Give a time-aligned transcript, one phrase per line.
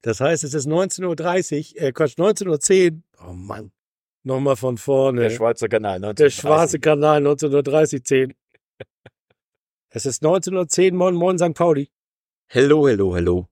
[0.00, 3.28] Das heißt, es ist 19.30 Uhr, äh, Quatsch, 19.10 Uhr.
[3.28, 3.72] Oh Mann.
[4.22, 5.20] Nochmal von vorne.
[5.22, 6.00] Der Schweizer Kanal.
[6.14, 8.34] Der schwarze Kanal 1930 10.
[9.90, 11.54] Es ist 1910, moin, moin, St.
[11.54, 11.90] Pauli.
[12.46, 13.48] Hello, hello, hello.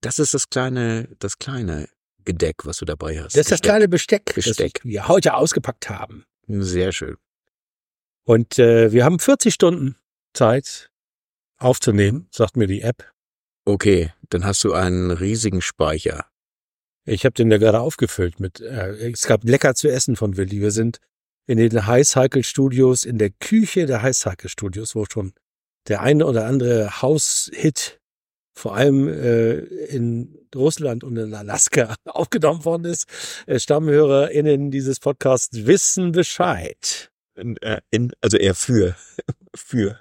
[0.00, 1.88] Das ist das kleine, das kleine
[2.24, 3.36] Gedeck, was du dabei hast.
[3.36, 3.70] Das ist das Gesteck.
[3.70, 4.74] kleine Besteck, Besteck.
[4.74, 6.24] das wir heute ausgepackt haben.
[6.48, 7.16] Sehr schön.
[8.24, 9.96] Und äh, wir haben 40 Stunden
[10.34, 10.90] Zeit
[11.58, 13.12] aufzunehmen, sagt mir die App.
[13.64, 16.26] Okay, dann hast du einen riesigen Speicher.
[17.04, 20.60] Ich habe den ja gerade aufgefüllt mit, äh, es gab lecker zu essen von Willi.
[20.60, 20.98] Wir sind
[21.46, 25.32] in den High Cycle Studios, in der Küche der High Cycle Studios, wo schon
[25.88, 28.00] der eine oder andere House-Hit
[28.54, 33.06] vor allem äh, in Russland und in Alaska aufgenommen worden ist.
[33.46, 37.11] Äh, StammhörerInnen dieses Podcasts wissen Bescheid.
[37.34, 38.96] In, äh, in, also eher für,
[39.54, 40.00] für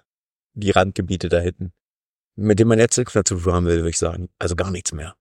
[0.53, 1.71] die Randgebiete da hinten.
[2.35, 4.29] Mit dem man jetzt nichts mehr zu tun haben will, würde ich sagen.
[4.40, 5.15] Also gar nichts mehr.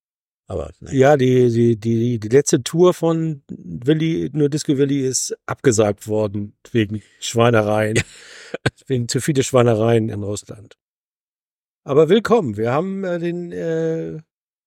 [0.46, 0.92] Aber ne.
[0.92, 6.56] Ja, die, die, die, die letzte Tour von Willi, nur Disco Willi, ist abgesagt worden
[6.72, 8.02] wegen Schweinereien.
[8.86, 10.76] wegen zu viele Schweinereien in Russland.
[11.84, 12.56] Aber willkommen.
[12.56, 14.20] Wir haben äh, den äh,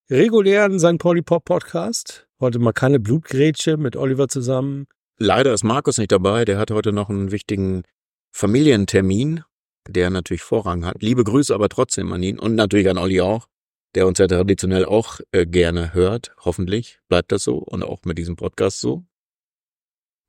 [0.10, 0.98] regulären St.
[1.00, 2.28] Pauli Pop Podcast.
[2.40, 4.88] Heute mal keine Blutgrätsche mit Oliver zusammen.
[5.20, 6.46] Leider ist Markus nicht dabei.
[6.46, 7.84] Der hat heute noch einen wichtigen
[8.32, 9.44] Familientermin,
[9.88, 11.02] der natürlich Vorrang hat.
[11.02, 13.48] Liebe Grüße aber trotzdem an ihn und natürlich an Olli auch,
[13.96, 16.34] der uns ja traditionell auch äh, gerne hört.
[16.40, 19.04] Hoffentlich bleibt das so und auch mit diesem Podcast so.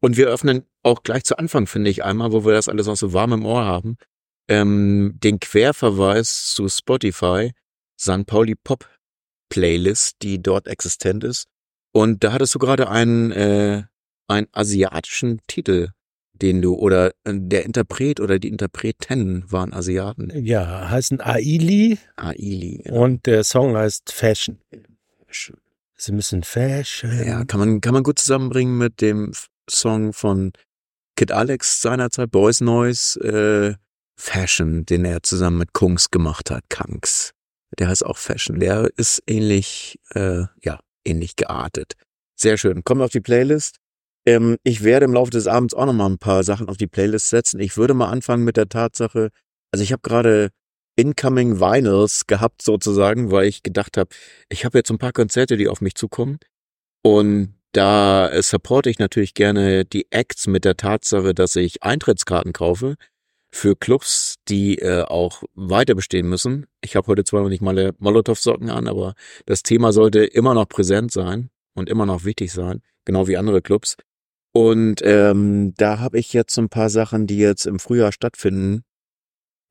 [0.00, 2.96] Und wir öffnen auch gleich zu Anfang, finde ich, einmal, wo wir das alles noch
[2.96, 3.96] so warm im Ohr haben,
[4.48, 7.52] ähm, den Querverweis zu Spotify,
[7.98, 8.26] St.
[8.26, 8.86] Pauli Pop
[9.48, 11.46] Playlist, die dort existent ist.
[11.92, 13.84] Und da hattest du gerade einen, äh,
[14.28, 15.88] einen asiatischen Titel,
[16.32, 20.30] den du, oder äh, der Interpret oder die Interpreten waren Asiaten.
[20.44, 22.84] Ja, heißen Aili Aili.
[22.90, 24.58] und der Song heißt Fashion.
[26.06, 27.26] Ein bisschen Fashion.
[27.26, 29.32] Ja, kann man, kann man gut zusammenbringen mit dem
[29.70, 30.52] Song von
[31.16, 33.74] Kid Alex seinerzeit, Boys Noise, äh,
[34.16, 37.32] Fashion, den er zusammen mit Kungs gemacht hat, Kanks.
[37.78, 38.60] Der heißt auch Fashion.
[38.60, 41.94] Der ist ähnlich, äh, ja, ähnlich geartet.
[42.36, 42.84] Sehr schön.
[42.84, 43.76] Kommt auf die Playlist.
[44.26, 46.86] Ähm, ich werde im Laufe des Abends auch noch mal ein paar Sachen auf die
[46.86, 47.60] Playlist setzen.
[47.60, 49.30] Ich würde mal anfangen mit der Tatsache,
[49.72, 50.50] also ich habe gerade
[50.96, 54.10] Incoming Vinyls gehabt sozusagen, weil ich gedacht habe,
[54.48, 56.38] ich habe jetzt ein paar Konzerte, die auf mich zukommen.
[57.02, 62.52] Und da äh, supporte ich natürlich gerne die Acts mit der Tatsache, dass ich Eintrittskarten
[62.52, 62.94] kaufe
[63.52, 66.66] für Clubs, die äh, auch weiter bestehen müssen.
[66.80, 69.14] Ich habe heute zwar noch nicht mal Molotow-Socken an, aber
[69.46, 73.60] das Thema sollte immer noch präsent sein und immer noch wichtig sein, genau wie andere
[73.60, 73.96] Clubs.
[74.56, 78.84] Und ähm, da habe ich jetzt so ein paar Sachen, die jetzt im Frühjahr stattfinden.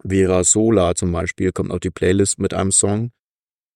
[0.06, 3.12] Vera Sola zum Beispiel kommt auf die Playlist mit einem Song.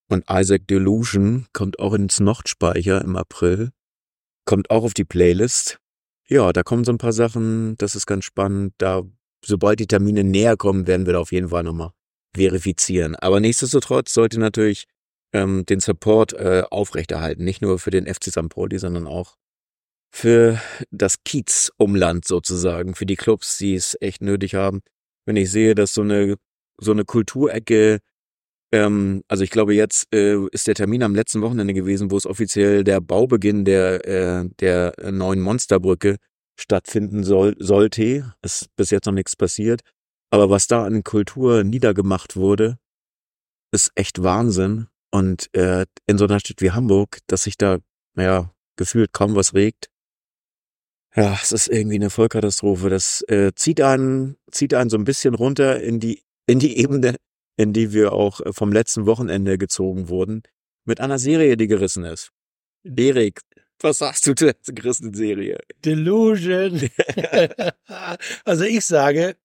[0.10, 3.72] Und Isaac Delusion kommt auch ins Nordspeicher im April.
[4.46, 5.80] Kommt auch auf die Playlist.
[6.28, 8.74] Ja, da kommen so ein paar Sachen, das ist ganz spannend.
[8.78, 9.04] Da,
[9.46, 11.92] sobald die Termine näher kommen, werden wir da auf jeden Fall nochmal
[12.36, 13.16] verifizieren.
[13.16, 14.88] Aber nichtsdestotrotz sollte natürlich
[15.32, 17.46] ähm, den Support äh, aufrechterhalten.
[17.46, 18.50] Nicht nur für den FC St.
[18.50, 19.38] Pauli, sondern auch
[20.18, 24.82] für das Kiez-Umland sozusagen, für die Clubs, die es echt nötig haben.
[25.28, 26.38] Wenn ich sehe, dass so eine,
[26.82, 28.00] so eine Kulturecke,
[28.74, 32.26] ähm, also ich glaube, jetzt äh, ist der Termin am letzten Wochenende gewesen, wo es
[32.26, 36.18] offiziell der Baubeginn der, äh, der neuen Monsterbrücke
[36.60, 38.34] stattfinden soll, sollte.
[38.42, 39.82] Ist bis jetzt noch nichts passiert.
[40.32, 42.80] Aber was da an Kultur niedergemacht wurde,
[43.72, 44.88] ist echt Wahnsinn.
[45.12, 47.78] Und äh, in so einer Stadt wie Hamburg, dass sich da,
[48.16, 49.90] naja, gefühlt kaum was regt.
[51.18, 52.92] Ja, es ist irgendwie eine Vollkatastrophe.
[52.92, 57.16] Das äh, zieht einen, zieht einen so ein bisschen runter in die, in die Ebene,
[57.58, 60.44] in die wir auch äh, vom letzten Wochenende gezogen wurden.
[60.86, 62.30] Mit einer Serie, die gerissen ist.
[62.84, 63.42] Erik,
[63.82, 65.58] was sagst du zur gerissenen Serie?
[65.84, 66.88] Delusion.
[68.46, 69.36] also ich sage,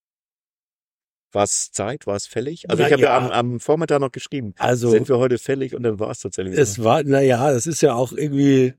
[1.32, 2.06] War es Zeit?
[2.06, 2.68] War es fällig?
[2.68, 3.30] Also ich habe ja, ja.
[3.30, 4.52] am, am Vormittag noch geschrieben.
[4.58, 5.74] also Sind wir heute fällig?
[5.74, 8.74] Und dann war es tatsächlich es war, naja, das ist ja auch irgendwie,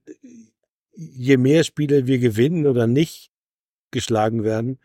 [0.96, 3.32] je mehr Spiele wir gewinnen oder nicht
[3.92, 4.80] geschlagen werden,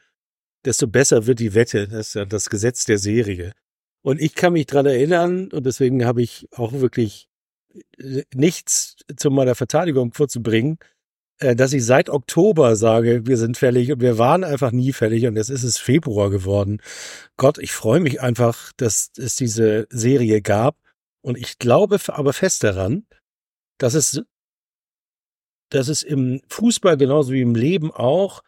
[0.64, 1.88] desto besser wird die Wette.
[1.88, 3.52] Das ist ja das Gesetz der Serie.
[4.02, 7.28] Und ich kann mich dran erinnern, und deswegen habe ich auch wirklich
[7.98, 10.78] äh, nichts zu meiner Verteidigung vorzubringen,
[11.40, 15.26] äh, dass ich seit Oktober sage, wir sind fällig und wir waren einfach nie fällig
[15.26, 16.80] und jetzt ist es Februar geworden.
[17.36, 20.76] Gott, ich freue mich einfach, dass es diese Serie gab
[21.20, 23.06] und ich glaube aber fest daran,
[23.78, 24.22] dass es,
[25.70, 28.42] dass es im Fußball genauso wie im Leben auch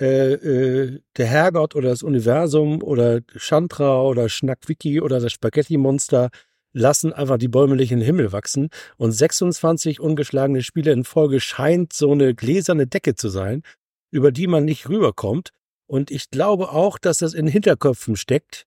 [0.00, 6.30] äh, äh, der Herrgott oder das Universum oder Chantra oder Schnackwiki oder das Spaghetti-Monster
[6.72, 8.70] lassen einfach die Bäume nicht in den Himmel wachsen.
[8.96, 13.62] Und 26 ungeschlagene Spiele in Folge scheint so eine gläserne Decke zu sein,
[14.10, 15.50] über die man nicht rüberkommt.
[15.86, 18.66] Und ich glaube auch, dass das in Hinterköpfen steckt,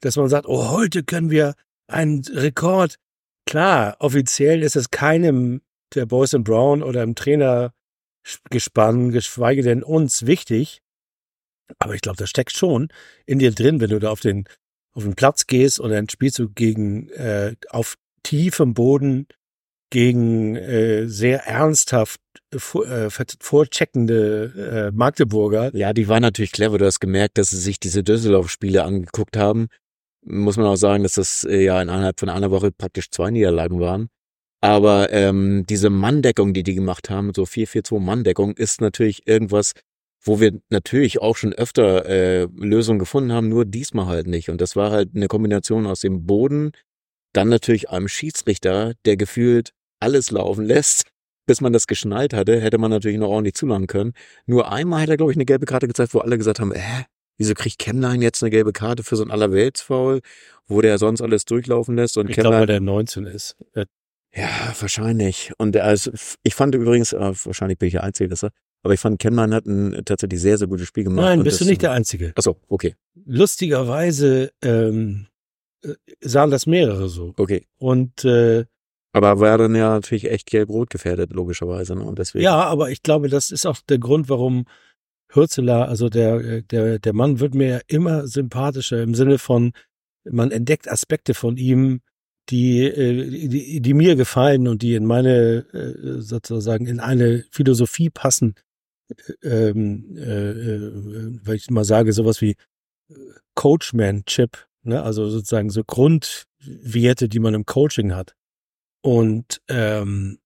[0.00, 1.54] dass man sagt, oh, heute können wir
[1.86, 2.96] einen Rekord.
[3.46, 5.62] Klar, offiziell ist es keinem
[5.94, 10.82] der Boys and Brown oder im Trainergespann, geschweige denn uns wichtig.
[11.78, 12.88] Aber ich glaube, das steckt schon
[13.26, 14.44] in dir drin, wenn du da auf den,
[14.92, 19.26] auf den Platz gehst dann spielst du gegen, äh, auf tiefem Boden
[19.90, 22.20] gegen äh, sehr ernsthaft
[22.52, 23.10] äh,
[23.40, 25.74] vorcheckende äh, Magdeburger.
[25.74, 26.78] Ja, die waren natürlich clever.
[26.78, 29.68] Du hast gemerkt, dass sie sich diese Düsseldorf-Spiele angeguckt haben.
[30.22, 33.80] Muss man auch sagen, dass das äh, ja innerhalb von einer Woche praktisch zwei Niederlagen
[33.80, 34.10] waren.
[34.60, 39.72] Aber ähm, diese Manndeckung, die die gemacht haben, so 4-4-2 Manndeckung, ist natürlich irgendwas,
[40.22, 44.50] wo wir natürlich auch schon öfter äh, Lösungen gefunden haben, nur diesmal halt nicht.
[44.50, 46.72] Und das war halt eine Kombination aus dem Boden,
[47.32, 51.04] dann natürlich einem Schiedsrichter, der gefühlt alles laufen lässt,
[51.46, 54.12] bis man das geschnallt hatte, hätte man natürlich noch ordentlich zulangen können.
[54.46, 57.04] Nur einmal hat er, glaube ich, eine gelbe Karte gezeigt, wo alle gesagt haben, äh,
[57.38, 60.20] wieso kriegt Kemlein jetzt eine gelbe Karte für so ein Allerweltsfoul,
[60.68, 63.56] wo der sonst alles durchlaufen läszt und ich glaube, weil der 19 ist.
[64.34, 65.52] Ja, wahrscheinlich.
[65.58, 66.12] Und also,
[66.42, 68.50] ich fand übrigens, äh, wahrscheinlich bin ich der Einzige, dass er,
[68.82, 71.24] aber ich fand, Kemlein hat ein tatsächlich sehr, sehr gutes Spiel gemacht.
[71.24, 72.32] Nein, bist du nicht der Einzige.
[72.36, 72.94] Achso, okay.
[73.26, 75.26] Lustigerweise ähm,
[75.84, 77.34] äh, sahen das mehrere so.
[77.36, 77.66] Okay.
[77.78, 78.64] Und äh,
[79.12, 81.96] aber war dann ja natürlich echt gelb-rot gefährdet, logischerweise.
[81.96, 82.04] Ne?
[82.04, 82.44] Und deswegen.
[82.44, 84.66] Ja, aber ich glaube, das ist auch der Grund, warum
[85.32, 89.72] Hürzeler, also der, der, der Mann wird mir immer sympathischer im Sinne von,
[90.24, 92.00] man entdeckt Aspekte von ihm,
[92.50, 98.10] die, äh, die, die mir gefallen und die in meine, äh, sozusagen, in eine Philosophie
[98.10, 98.54] passen.
[99.42, 102.54] Ähm, äh, äh, weil ich mal sage, sowas wie
[103.54, 105.02] Coachman-Chip, ne?
[105.02, 108.34] also sozusagen so Grundwerte, die man im Coaching hat.
[109.02, 110.38] Und ähm,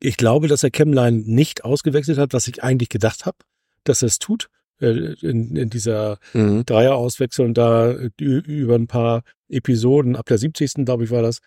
[0.00, 3.38] ich glaube, dass er Chemline nicht ausgewechselt hat, was ich eigentlich gedacht habe,
[3.84, 4.48] dass er es tut.
[4.80, 6.64] Äh, in, in dieser mhm.
[6.64, 9.22] Dreier-Auswechslung da über ein paar
[9.52, 10.84] Episoden, ab der 70.
[10.84, 11.38] glaube ich war das.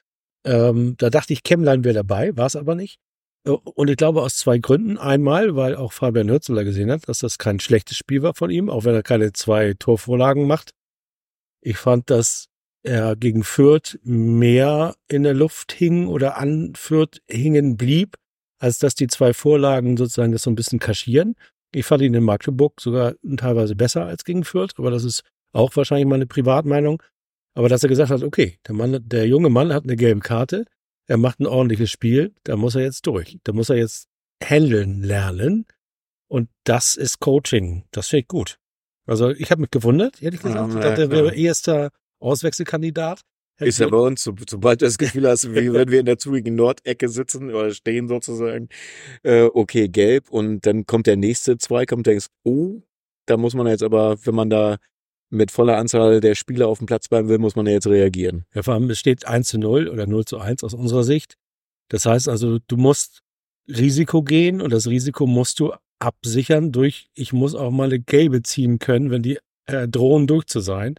[0.45, 2.99] Ähm, da dachte ich, Chemline wäre dabei, war es aber nicht.
[3.45, 4.97] Äh, und ich glaube aus zwei Gründen.
[4.97, 8.69] Einmal, weil auch Fabian Hürzeler gesehen hat, dass das kein schlechtes Spiel war von ihm,
[8.69, 10.71] auch wenn er keine zwei Torvorlagen macht.
[11.61, 12.47] Ich fand, dass
[12.83, 18.15] er gegen Fürth mehr in der Luft hing oder an Fürth hingen blieb,
[18.59, 21.35] als dass die zwei Vorlagen sozusagen das so ein bisschen kaschieren.
[21.73, 25.75] Ich fand ihn in Magdeburg sogar teilweise besser als gegen Fürth, aber das ist auch
[25.75, 27.01] wahrscheinlich meine Privatmeinung.
[27.55, 30.65] Aber dass er gesagt hat, okay, der Mann, der junge Mann hat eine gelbe Karte,
[31.07, 33.39] er macht ein ordentliches Spiel, da muss er jetzt durch.
[33.43, 34.07] Da muss er jetzt
[34.43, 35.65] handeln lernen.
[36.27, 37.85] Und das ist Coaching.
[37.91, 38.57] Das finde ich gut.
[39.05, 40.73] Also ich habe mich gewundert, ehrlich gesagt.
[40.73, 43.21] Ja, ich dachte, er wäre erster Auswechselkandidat.
[43.59, 46.17] Ist ja bei uns, so, sobald du das Gefühl hast, wie wenn wir in der
[46.17, 48.67] zurigen Nordecke sitzen oder stehen sozusagen,
[49.23, 52.81] äh, okay, gelb und dann kommt der nächste Zweikampf und denkst, oh,
[53.27, 54.77] da muss man jetzt aber, wenn man da
[55.35, 58.45] mit voller Anzahl der Spieler auf dem Platz bleiben will, muss man ja jetzt reagieren.
[58.53, 61.35] Ja, vor allem, es steht 1 zu 0 oder 0 zu 1 aus unserer Sicht.
[61.89, 63.21] Das heißt also, du musst
[63.67, 68.43] Risiko gehen und das Risiko musst du absichern durch, ich muss auch mal eine gelbe
[68.43, 70.95] ziehen können, wenn die äh, drohen durch zu sein.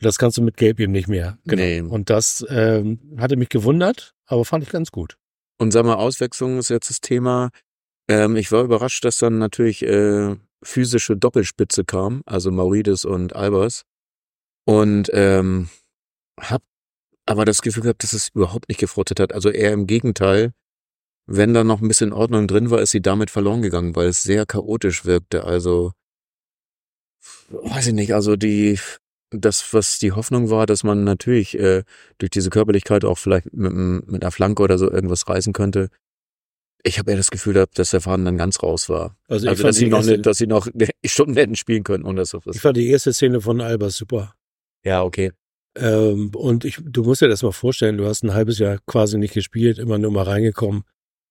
[0.00, 1.38] Das kannst du mit Gelb eben nicht mehr.
[1.44, 1.62] Genau.
[1.62, 1.80] Nee.
[1.80, 5.16] Und das ähm, hatte mich gewundert, aber fand ich ganz gut.
[5.58, 7.50] Und sag mal, Auswechslung ist jetzt das Thema.
[8.08, 13.82] Ähm, ich war überrascht, dass dann natürlich äh, physische Doppelspitze kam, also Maurides und Albers.
[14.64, 15.68] Und ähm,
[16.38, 16.62] hab
[17.26, 19.32] aber das Gefühl gehabt, dass es überhaupt nicht gefrottet hat.
[19.32, 20.52] Also eher im Gegenteil.
[21.26, 24.22] Wenn da noch ein bisschen Ordnung drin war, ist sie damit verloren gegangen, weil es
[24.22, 25.44] sehr chaotisch wirkte.
[25.44, 25.92] Also
[27.50, 28.78] weiß ich nicht, also die
[29.30, 31.84] das, was die Hoffnung war, dass man natürlich äh,
[32.18, 35.88] durch diese Körperlichkeit auch vielleicht mit, mit einer Flanke oder so irgendwas reißen könnte.
[36.82, 39.16] Ich habe eher das Gefühl gehabt, dass der Faden dann ganz raus war.
[39.28, 40.68] Also, also dass sie noch, erste, dass sie noch
[41.04, 42.34] Stunden hätten spielen können, ohne das.
[42.52, 44.34] Ich fand die erste Szene von Alba super.
[44.84, 45.32] Ja, okay.
[45.76, 49.18] Ähm, und ich, du musst dir das mal vorstellen, du hast ein halbes Jahr quasi
[49.18, 50.82] nicht gespielt, immer nur mal reingekommen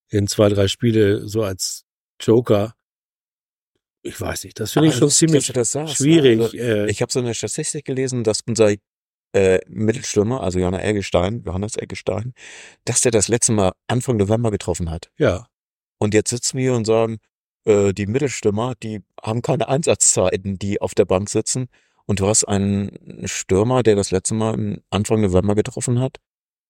[0.10, 1.84] in zwei, drei Spiele so als
[2.22, 2.74] Joker
[4.02, 6.40] ich weiß nicht, das finde ich schon ziemlich sagst, schwierig.
[6.40, 8.74] Also, äh, ich habe so eine Statistik gelesen, dass unser
[9.34, 12.34] äh, Mittelstürmer, also Johannes Eggestein, Johannes Eggestein,
[12.86, 15.12] dass der das letzte Mal Anfang November getroffen hat.
[15.18, 15.48] Ja.
[16.00, 17.18] Und jetzt sitzen wir und sagen,
[17.66, 21.68] äh, die Mittelstürmer, die haben keine Einsatzzeiten, die auf der Bank sitzen.
[22.06, 26.18] Und du hast einen Stürmer, der das letzte Mal Anfang November getroffen hat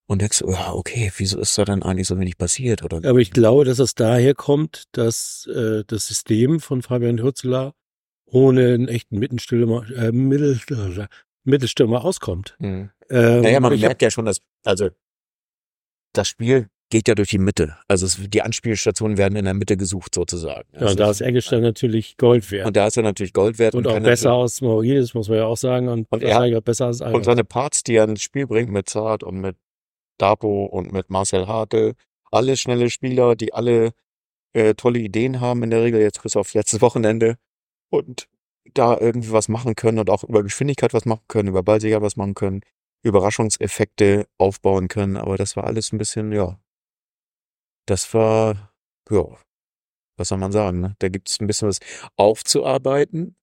[0.07, 2.83] und denkst, ja, okay, wieso ist da dann eigentlich so wenig passiert?
[2.83, 2.97] Oder?
[3.07, 7.73] Aber ich glaube, dass es daher kommt, dass äh, das System von Fabian Hürzeler
[8.25, 10.59] ohne einen echten Mittelstürmer, äh, Mittel,
[11.43, 12.55] Mittelstürmer auskommt.
[12.59, 12.89] Mhm.
[13.09, 14.89] Ähm, Naja, man hab- merkt ja schon, dass, also,
[16.13, 17.77] das Spiel geht ja durch die Mitte.
[17.87, 20.67] Also es, die Anspielstationen werden in der Mitte gesucht sozusagen.
[20.73, 22.65] ja, Also und da ist Eggestein natürlich Gold wert.
[22.65, 25.37] und da ist er natürlich Gold wert Und auch kann besser als Maurides, muss man
[25.37, 25.87] ja auch sagen.
[25.87, 27.25] Und, Und er- wahrscheinlich auch besser als Und Albert.
[27.25, 29.55] seine Parts, die er ins Spiel bringt mit Zart und mit
[30.17, 31.93] Dapo und mit Marcel Hartl,
[32.31, 33.91] alle schnelle Spieler, die alle
[34.53, 37.37] äh, tolle Ideen haben in der Regel, jetzt bis auf letztes Wochenende
[37.91, 38.27] und
[38.73, 42.15] da irgendwie was machen können und auch über Geschwindigkeit was machen können, über Ballsicherheit was
[42.15, 42.61] machen können,
[43.03, 46.59] Überraschungseffekte aufbauen können, aber das war alles ein bisschen, ja,
[47.85, 48.73] das war,
[49.09, 49.25] ja,
[50.17, 50.95] was soll man sagen, ne?
[50.99, 51.79] Da gibt es ein bisschen was
[52.17, 53.35] aufzuarbeiten,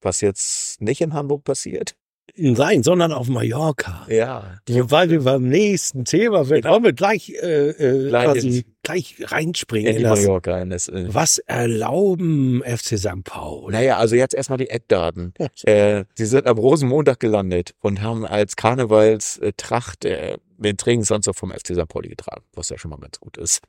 [0.00, 1.96] was jetzt nicht in Hamburg passiert.
[2.36, 4.06] Nein, sondern auf Mallorca.
[4.08, 4.58] Ja.
[4.66, 9.90] Weil wir beim nächsten Thema, wir wollen wir gleich, äh, äh, Gleich quasi gleich reinspringen.
[9.90, 10.60] In In die Mallorca.
[10.60, 13.22] In das, äh, was erlauben FC St.
[13.22, 13.72] Pauli?
[13.72, 15.32] naja, also jetzt erstmal die Eckdaten.
[15.62, 21.74] Äh, sie sind am Rosenmontag gelandet und haben als Karnevalstracht äh, den Trainingsanzug vom FC
[21.74, 21.88] St.
[21.88, 23.62] Pauli getragen, was ja schon mal ganz gut ist.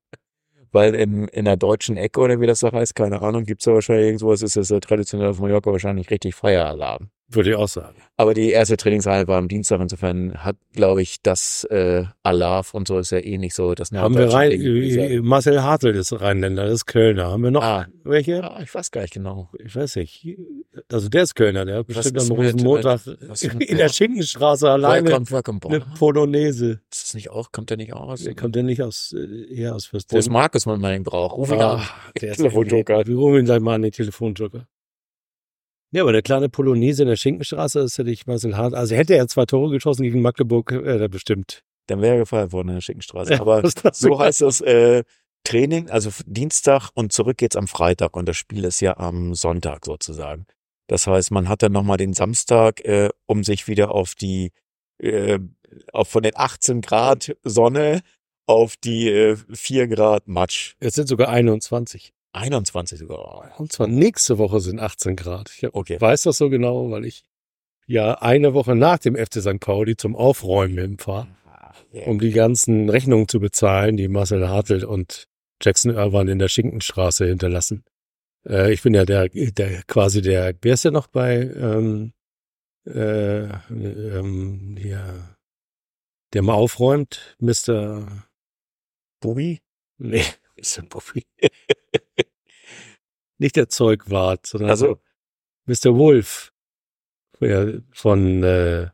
[0.72, 3.74] Weil im, in der deutschen Ecke oder wie das da heißt, keine Ahnung, gibt's da
[3.74, 7.10] wahrscheinlich irgendwas, ist das traditionell auf Mallorca wahrscheinlich richtig Feieralarm.
[7.30, 7.96] Würde ich auch sagen.
[8.16, 12.88] Aber die erste Trainingseinheit war am Dienstag, insofern hat, glaube ich, das äh, Alarv und
[12.88, 13.74] so ist ja eh nicht so.
[13.74, 15.10] Das Haben wir rein, Ding, gesagt.
[15.10, 17.26] äh, Marcel Hartl ist Rheinländer, das ist Kölner.
[17.26, 18.36] Haben wir noch Ah, welche?
[18.36, 19.50] ja, ich weiß gar nicht genau.
[19.62, 20.26] Ich weiß nicht.
[20.90, 23.00] Also der ist Kölner, der hat bestimmt am Rosenmontag
[23.58, 25.80] in der Schinkenstraße alleine Welcome, welcome, eine.
[25.98, 26.80] Polonaise.
[26.90, 28.26] Ist das nicht auch, kommt der nicht aus?
[28.36, 30.30] Kommt der nicht aus, äh, eher aus Wo ist?
[30.30, 31.36] Markus, man ihn braucht?
[31.36, 31.80] Ruf ihn an.
[31.80, 31.88] Ah,
[32.20, 33.06] der ist Telefonjoker.
[33.06, 34.66] Wir rufen ihn gleich mal an den Telefonjoker.
[35.90, 38.74] Ja, aber der kleine Polonaise in der Schinkenstraße, das hätte ich Marcel Hart.
[38.74, 41.62] Also hätte er zwei Tore geschossen gegen Magdeburg, wäre er bestimmt.
[41.86, 43.40] Dann wäre er gefeiert worden in der Schinkenstraße.
[43.40, 45.04] Aber das so heißt das äh,
[45.44, 49.86] Training, also Dienstag und zurück geht's am Freitag und das Spiel ist ja am Sonntag
[49.86, 50.46] sozusagen.
[50.88, 54.52] Das heißt, man hat dann nochmal den Samstag, äh, um sich wieder auf die,
[54.98, 55.38] äh,
[55.92, 58.02] auf von den 18 Grad Sonne
[58.46, 60.74] auf die äh, 4 Grad Matsch.
[60.80, 62.12] Es sind sogar 21.
[62.32, 63.52] 21 sogar.
[63.58, 65.50] Und zwar nächste Woche sind 18 Grad.
[65.50, 66.00] Ich Okay.
[66.00, 67.24] weiß das so genau, weil ich
[67.86, 69.60] ja eine Woche nach dem FC St.
[69.60, 71.28] Pauli zum Aufräumen hinfahre,
[71.92, 72.04] Ja.
[72.04, 75.26] um die ganzen Rechnungen zu bezahlen, die Marcel Hartl und
[75.62, 77.84] Jackson Irwan in der Schinkenstraße hinterlassen.
[78.46, 82.12] Äh, ich bin ja der, der quasi der, wer ist der noch bei ähm,
[82.86, 85.36] äh, ähm, der,
[86.34, 88.06] der mal aufräumt, Mr.
[89.20, 89.60] Bubi?
[89.98, 90.24] Nee,
[90.56, 90.82] Mr.
[90.88, 91.24] Buffy.
[93.38, 94.98] Nicht der Zeugwart, sondern Also,
[95.66, 95.96] Mr.
[95.96, 96.52] Wolf.
[97.92, 98.88] Von, äh,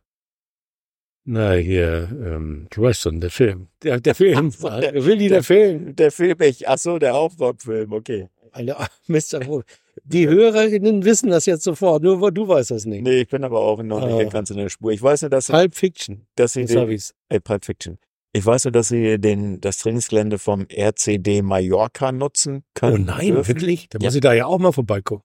[1.27, 3.69] na, hier, ähm, du weißt schon, der Film.
[3.83, 4.53] Der, der Film.
[4.63, 5.97] Ach, der- Willi, der, Film.
[5.97, 8.29] der Film, ich, ach so, der Aufräumfilm, okay.
[8.53, 9.47] Alter, Mr.
[9.47, 9.65] Wolf.
[10.05, 13.03] Die Hörerinnen wissen das jetzt sofort, nur du weißt das nicht.
[13.03, 14.31] Nee, ich bin aber auch noch nicht Ah.
[14.31, 14.93] ganz in der Spur.
[14.93, 16.27] Ich weiß nur, dass, Pulp Fiction.
[16.35, 17.15] dass sie Das hab den, ich's.
[17.31, 17.99] äh, Pulp Fiction.
[18.37, 23.05] Ich weiß nur, dass sie den, das Trainingsgelände vom RCD Mallorca nutzen Oh können.
[23.05, 23.49] nein, dürfen.
[23.49, 23.89] wirklich?
[23.89, 24.07] Da Ja.
[24.09, 25.25] muss ich da ja auch mal vorbeigucken.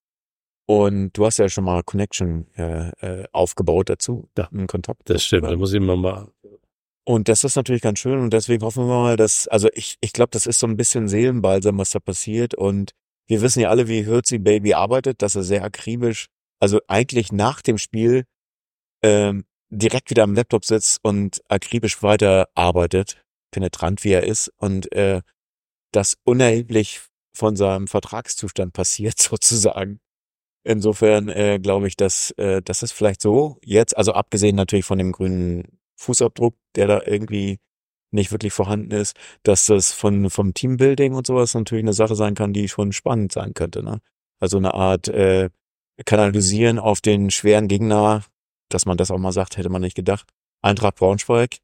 [0.67, 4.29] Und du hast ja schon mal Connection äh, äh, aufgebaut dazu.
[4.37, 4.47] Ja.
[4.49, 5.01] Einen Kontakt.
[5.09, 6.27] Das stimmt, da muss ich mal mal.
[7.03, 10.13] Und das ist natürlich ganz schön und deswegen hoffen wir mal, dass, also ich, ich
[10.13, 12.91] glaube, das ist so ein bisschen Seelenbalsam, was da passiert und
[13.27, 16.27] wir wissen ja alle, wie Hirzi Baby arbeitet, dass er sehr akribisch,
[16.59, 18.25] also eigentlich nach dem Spiel
[19.01, 24.91] ähm, direkt wieder am Laptop sitzt und akribisch weiter arbeitet, penetrant wie er ist und
[24.93, 25.21] äh,
[25.91, 27.01] das unerheblich
[27.33, 29.99] von seinem Vertragszustand passiert sozusagen.
[30.63, 34.97] Insofern äh, glaube ich, dass äh, das ist vielleicht so jetzt, also abgesehen natürlich von
[34.97, 37.59] dem grünen Fußabdruck, der da irgendwie
[38.11, 42.35] nicht wirklich vorhanden ist, dass das von vom Teambuilding und sowas natürlich eine Sache sein
[42.35, 43.83] kann, die schon spannend sein könnte.
[43.83, 44.01] Ne?
[44.39, 45.49] Also eine Art äh,
[46.05, 48.23] kanalisieren auf den schweren Gegner,
[48.69, 50.27] dass man das auch mal sagt, hätte man nicht gedacht.
[50.61, 51.57] Eintracht Braunschweig,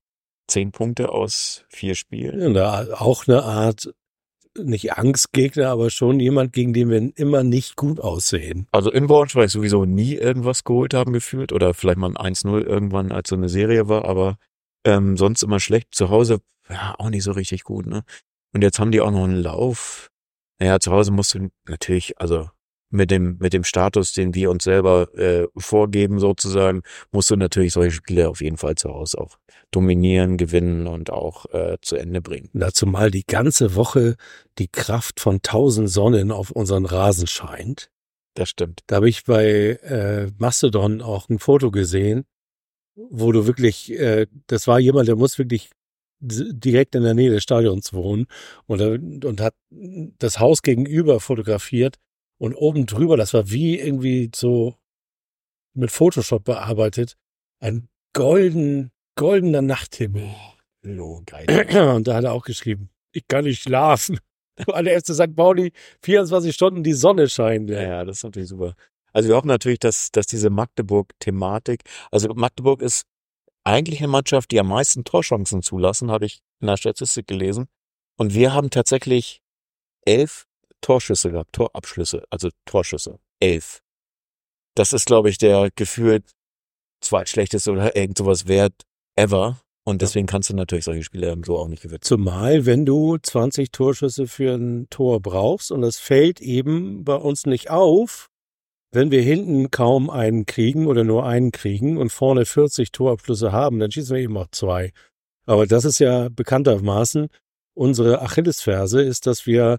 [0.48, 2.56] zehn Punkte aus vier Spielen.
[2.56, 3.94] Ja, da auch eine Art,
[4.58, 8.68] nicht Angstgegner, aber schon jemand, gegen den wir immer nicht gut aussehen.
[8.72, 13.12] Also in Braunschweig sowieso nie irgendwas geholt haben gefühlt oder vielleicht mal ein 1-0 irgendwann,
[13.12, 14.38] als so eine Serie war, aber
[14.86, 15.94] ähm, sonst immer schlecht.
[15.94, 18.04] Zu Hause ja auch nicht so richtig gut, ne?
[18.54, 20.10] Und jetzt haben die auch noch einen Lauf.
[20.60, 22.50] Naja, zu Hause musst du natürlich, also
[22.96, 27.74] mit dem mit dem Status, den wir uns selber äh, vorgeben sozusagen, musst du natürlich
[27.74, 29.38] solche Spiele auf jeden Fall zu Hause auch
[29.72, 32.50] dominieren, gewinnen und auch äh, zu Ende bringen.
[32.54, 34.16] Dazu mal die ganze Woche
[34.58, 37.90] die Kraft von tausend Sonnen auf unseren Rasen scheint.
[38.36, 38.82] Das stimmt.
[38.88, 42.26] Da habe ich bei äh, Mastodon auch ein Foto gesehen,
[42.96, 45.70] wo du wirklich, äh, das war jemand, der muss wirklich
[46.20, 48.28] direkt in der Nähe des Stadions wohnen
[48.66, 51.98] und, er- und hat das Haus gegenüber fotografiert
[52.38, 54.76] Und oben drüber, das war wie irgendwie so
[55.74, 57.18] mit Photoshop bearbeitet,
[57.60, 60.36] ein golden, goldener Nachthimmel.
[61.00, 61.46] Oh, geil.
[61.96, 64.20] Und da hat er auch geschrieben, ich kann nicht schlafen.
[64.66, 65.36] Weil der erste St.
[65.36, 65.72] Pauli
[66.04, 67.70] 24 Stunden die Sonne scheint.
[67.70, 68.76] Ja, ja, das ist natürlich super.
[69.14, 73.04] Also wir hoffen natürlich, dass, dass diese Magdeburg-Thematik, also Magdeburg ist
[73.64, 77.68] eigentlich eine Mannschaft, die am meisten Torchancen zulassen, habe ich in der Statistik gelesen.
[78.18, 79.42] Und wir haben tatsächlich
[80.02, 80.48] elf
[80.82, 83.20] Torschüsse gehabt, Torabschlüsse, also Torschüsse.
[83.40, 83.82] Elf.
[84.76, 86.24] Das ist, glaube ich, der gefühlt
[87.02, 88.74] zweitschlechteste oder irgend sowas wert
[89.16, 89.60] ever.
[89.88, 92.02] Und deswegen kannst du natürlich solche Spiele so auch nicht gewinnen.
[92.02, 97.46] Zumal, wenn du 20 Torschüsse für ein Tor brauchst und das fällt eben bei uns
[97.46, 98.30] nicht auf,
[98.92, 103.78] wenn wir hinten kaum einen kriegen oder nur einen kriegen und vorne 40 Torabschlüsse haben,
[103.78, 104.92] dann schießen wir eben auch zwei.
[105.46, 107.28] Aber das ist ja bekanntermaßen
[107.76, 109.78] unsere Achillesferse, ist, dass wir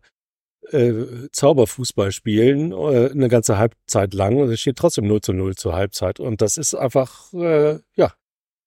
[0.73, 5.54] äh, Zauberfußball spielen, äh, eine ganze Halbzeit lang und es steht trotzdem 0 zu 0
[5.56, 6.20] zur Halbzeit.
[6.20, 8.12] Und das ist einfach, äh, ja,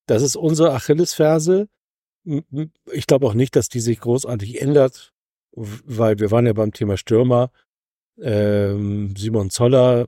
[0.05, 1.67] das ist unsere Achillesferse.
[2.91, 5.13] Ich glaube auch nicht, dass die sich großartig ändert,
[5.51, 7.51] weil wir waren ja beim Thema Stürmer.
[8.21, 10.07] Ähm, Simon Zoller.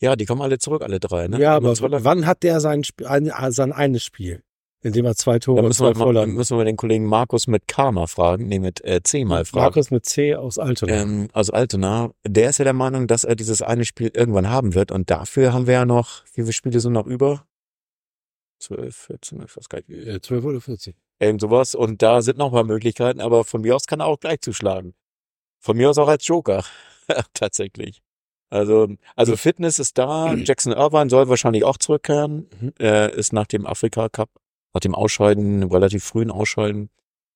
[0.00, 1.38] Ja, die kommen alle zurück, alle drei, ne?
[1.40, 2.04] Ja, aber Zoller.
[2.04, 4.42] wann hat der sein, Sp ein, sein eines Spiel?
[4.82, 6.34] Indem er zwei Tore und zwei Vorlagen.
[6.34, 9.64] müssen wir den Kollegen Markus mit K mal fragen, nee, mit äh, C mal fragen.
[9.64, 10.92] Markus mit C aus Altona.
[10.92, 12.10] Ähm, aus Altona.
[12.26, 15.52] Der ist ja der Meinung, dass er dieses eine Spiel irgendwann haben wird und dafür
[15.52, 17.44] haben wir ja noch, wie viele Spiele sind noch über?
[18.60, 20.24] 12, 14, ich weiß gar nicht.
[20.24, 20.94] 12 oder 14.
[21.18, 21.74] Irgend sowas.
[21.74, 24.40] Und da sind noch ein paar Möglichkeiten, aber von mir aus kann er auch gleich
[24.40, 24.94] zuschlagen.
[25.60, 26.64] Von mir aus auch als Joker.
[27.34, 28.02] Tatsächlich.
[28.48, 30.34] Also, also Fitness ist da.
[30.44, 32.48] Jackson Irvine soll wahrscheinlich auch zurückkehren.
[32.60, 32.72] Mhm.
[32.78, 34.30] Er ist nach dem Afrika Cup,
[34.72, 36.90] nach dem Ausscheiden, relativ frühen Ausscheiden,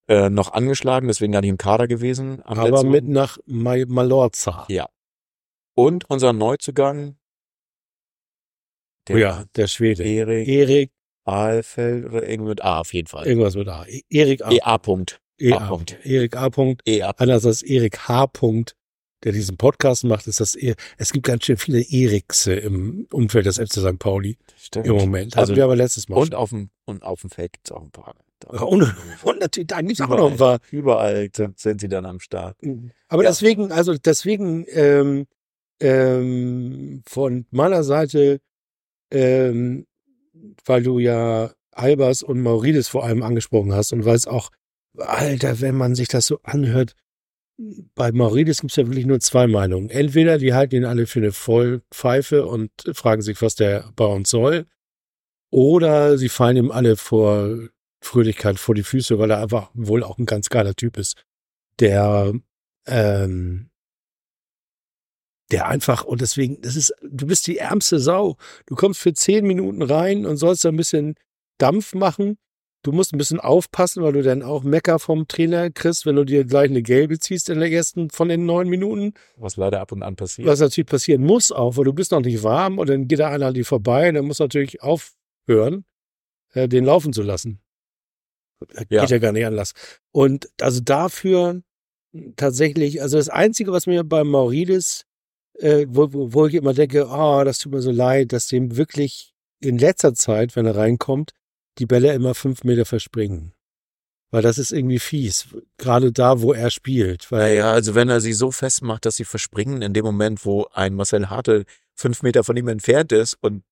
[0.08, 2.42] äh, noch angeschlagen, deswegen gar nicht im Kader gewesen.
[2.42, 4.66] Aber mit nach Malorza.
[4.68, 4.88] Ja.
[5.74, 7.16] Und unser Neuzugang.
[9.08, 10.04] Der, oh ja, der Schwede.
[10.04, 10.48] Erik.
[10.48, 10.92] Erik
[11.24, 13.26] Aalfeld oder irgendwas mit A auf jeden Fall.
[13.26, 13.86] Irgendwas mit A.
[13.86, 14.50] E- Erik A.
[14.50, 14.76] EA.
[14.76, 15.18] -Punkt.
[15.38, 15.58] EA.
[15.58, 15.68] A.
[15.70, 15.96] -Punkt.
[16.04, 16.46] Erik A.
[16.46, 16.80] -Punkt.
[16.86, 17.10] EA.
[17.16, 18.24] Anders als Erik H.
[18.24, 18.74] -Punkt,
[19.24, 23.46] der diesen Podcast macht, ist das eher, es gibt ganz schön viele Eriks im Umfeld
[23.46, 23.98] des FC St.
[23.98, 24.36] Pauli.
[24.56, 24.86] Stimmt.
[24.86, 25.36] Im Moment.
[25.36, 26.16] Also, wir aber letztes Mal.
[26.16, 28.14] Und auf dem, und auf dem Feld gibt's auch ein paar.
[28.48, 30.58] Und, und natürlich, da gibt's auch noch ein paar.
[30.70, 32.56] Überall sind sie dann am Start.
[33.08, 33.30] Aber ja.
[33.30, 35.26] deswegen, also deswegen, ähm,
[35.80, 38.40] ähm, von meiner Seite,
[39.10, 39.86] ähm,
[40.64, 44.50] weil du ja Albers und Maurides vor allem angesprochen hast und weil es auch,
[44.96, 46.94] Alter, wenn man sich das so anhört,
[47.94, 49.90] bei Maurides gibt es ja wirklich nur zwei Meinungen.
[49.90, 54.30] Entweder die halten ihn alle für eine Vollpfeife und fragen sich, was der bei uns
[54.30, 54.66] soll,
[55.54, 57.48] oder sie fallen ihm alle vor
[58.00, 61.22] Fröhlichkeit vor die Füße, weil er einfach wohl auch ein ganz geiler Typ ist,
[61.78, 62.32] der
[62.86, 63.70] ähm,
[65.52, 68.36] der einfach, und deswegen, das ist, du bist die ärmste Sau.
[68.66, 71.14] Du kommst für zehn Minuten rein und sollst da ein bisschen
[71.58, 72.36] Dampf machen.
[72.82, 76.24] Du musst ein bisschen aufpassen, weil du dann auch Mecker vom Trainer kriegst, wenn du
[76.24, 79.14] dir gleich eine gelbe ziehst in der ersten von den neun Minuten.
[79.36, 80.48] Was leider ab und an passiert.
[80.48, 83.28] Was natürlich passieren muss auch, weil du bist noch nicht warm und dann geht da
[83.28, 84.82] einer an dir vorbei und dann muss natürlich
[85.46, 85.84] aufhören,
[86.52, 87.60] äh, den laufen zu lassen.
[88.88, 89.02] Ja.
[89.02, 89.72] Geht ja gar nicht anders.
[90.10, 91.62] Und also dafür
[92.36, 95.04] tatsächlich, also das Einzige, was mir bei Maurides
[95.58, 99.32] äh, wo, wo ich immer denke, oh, das tut mir so leid, dass dem wirklich
[99.60, 101.32] in letzter Zeit, wenn er reinkommt,
[101.78, 103.54] die Bälle immer fünf Meter verspringen.
[104.30, 105.46] Weil das ist irgendwie fies.
[105.78, 107.30] Gerade da, wo er spielt.
[107.30, 110.66] Weil ja, also wenn er sie so festmacht, dass sie verspringen, in dem Moment, wo
[110.72, 113.62] ein Marcel Hartel fünf Meter von ihm entfernt ist und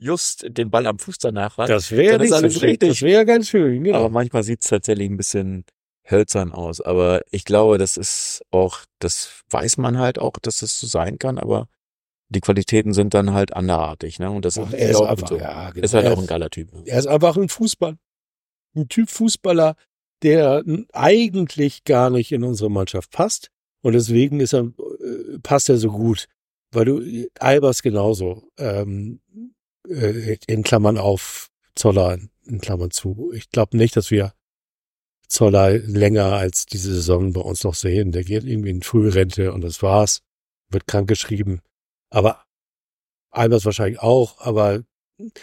[0.00, 2.90] just den Ball am Fuß danach hat, das wäre nicht so richtig.
[2.90, 3.98] Das wäre ganz schön, genau.
[3.98, 5.64] Aber manchmal sieht es tatsächlich ein bisschen
[6.10, 6.80] hölzern aus.
[6.80, 11.18] Aber ich glaube, das ist auch, das weiß man halt auch, dass das so sein
[11.18, 11.68] kann, aber
[12.28, 14.30] die Qualitäten sind dann halt anderartig, ne?
[14.30, 15.38] Und das Ach, er ist, einfach, so.
[15.38, 15.84] ja, genau.
[15.84, 16.72] ist halt er auch ein geiler Typ.
[16.72, 16.82] Ne?
[16.86, 17.96] Er ist einfach ein Fußball.
[18.76, 19.76] Ein Typ Fußballer,
[20.22, 23.50] der eigentlich gar nicht in unsere Mannschaft passt.
[23.82, 26.26] Und deswegen ist er, äh, passt er so gut.
[26.72, 29.20] Weil du, Albers genauso, ähm,
[29.88, 33.32] äh, in Klammern auf, Zoller in Klammern zu.
[33.34, 34.34] Ich glaube nicht, dass wir
[35.28, 38.12] Zoller länger als diese Saison bei uns noch sehen.
[38.12, 40.22] Der geht irgendwie in Frührente und das war's.
[40.70, 41.60] Wird krank geschrieben.
[42.10, 42.44] Aber
[43.30, 44.84] Albers wahrscheinlich auch, aber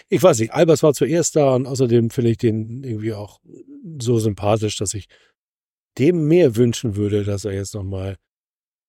[0.09, 3.39] ich weiß nicht, Albers war zuerst da und außerdem finde ich den irgendwie auch
[3.99, 5.07] so sympathisch, dass ich
[5.97, 8.17] dem mehr wünschen würde, dass er jetzt nochmal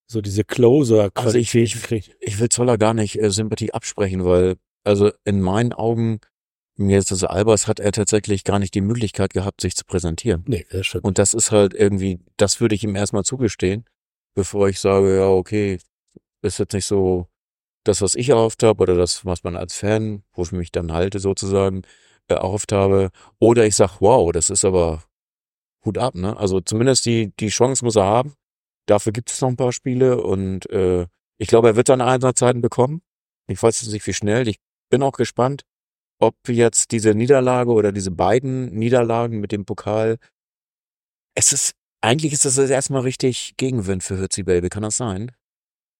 [0.06, 2.16] so diese Closer-Qualität also ich, ich, kriegt.
[2.20, 6.20] Ich will Zoller gar nicht äh, Sympathie absprechen, weil also in meinen Augen
[6.76, 10.42] mir ist das Albers hat er tatsächlich gar nicht die Möglichkeit gehabt, sich zu präsentieren.
[10.46, 11.04] Nee, das stimmt.
[11.04, 13.84] Und das ist halt irgendwie, das würde ich ihm erstmal zugestehen,
[14.34, 15.78] bevor ich sage, ja, okay,
[16.40, 17.28] ist jetzt nicht so
[17.84, 20.92] das, was ich erhofft habe oder das, was man als Fan, wo ich mich dann
[20.92, 21.82] halte sozusagen,
[22.28, 23.10] erhofft habe.
[23.38, 25.02] Oder ich sag, wow, das ist aber
[25.84, 26.36] Hut ab, ne?
[26.36, 28.34] Also zumindest die, die Chance muss er haben.
[28.86, 31.06] Dafür gibt es noch ein paar Spiele und äh,
[31.38, 33.02] ich glaube, er wird seine Einsatzzeiten bekommen.
[33.48, 34.46] Ich weiß jetzt nicht, wie schnell.
[34.48, 34.60] Ich
[34.92, 35.62] bin auch gespannt,
[36.20, 40.18] ob jetzt diese Niederlage oder diese beiden Niederlagen mit dem Pokal,
[41.34, 45.32] es ist, eigentlich ist das erstmal richtig Gegenwind für Hürzi Baby, kann das sein?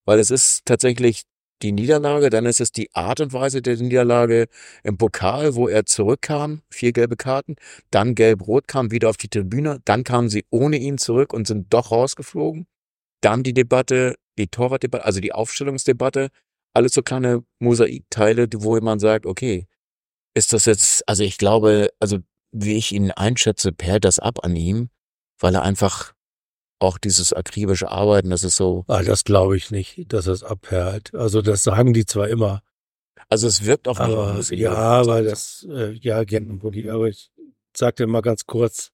[0.05, 1.23] Weil es ist tatsächlich
[1.63, 4.47] die Niederlage, dann ist es die Art und Weise der Niederlage
[4.83, 7.57] im Pokal, wo er zurückkam, vier gelbe Karten,
[7.91, 11.73] dann gelb-rot kam wieder auf die Tribüne, dann kamen sie ohne ihn zurück und sind
[11.73, 12.67] doch rausgeflogen.
[13.23, 16.29] Dann die Debatte, die Torwartdebatte, also die Aufstellungsdebatte,
[16.75, 19.67] alles so kleine Mosaikteile, wo man sagt, okay,
[20.35, 22.19] ist das jetzt, also ich glaube, also
[22.53, 24.91] wie ich ihn einschätze, perlt das ab an ihm,
[25.39, 26.15] weil er einfach
[26.79, 28.85] auch dieses akribische Arbeiten, das ist so.
[28.89, 31.15] Ah, das glaube ich nicht, dass es abperlt.
[31.15, 32.63] Also das sagen die zwar immer.
[33.29, 37.31] Also es wirkt auf mich aber, Ja, weil das, äh, ja, Gentenbully, aber ich
[37.75, 38.91] sagte mal ganz kurz,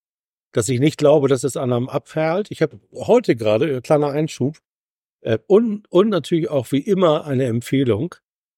[0.52, 2.50] dass ich nicht glaube, dass es an einem abperlt.
[2.50, 4.58] Ich habe heute gerade, äh, kleiner Einschub,
[5.20, 8.14] äh, und, und natürlich auch wie immer eine Empfehlung,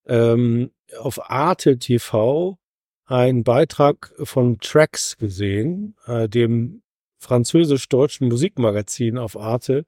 [0.07, 2.59] ähm, auf Arte TV
[3.05, 6.83] einen Beitrag von Tracks gesehen, äh, dem
[7.19, 9.85] französisch-deutschen Musikmagazin auf Arte,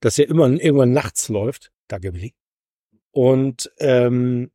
[0.00, 1.72] das ja immer irgendwann nachts läuft.
[1.88, 2.34] Da ich.
[3.10, 4.50] Und ähm,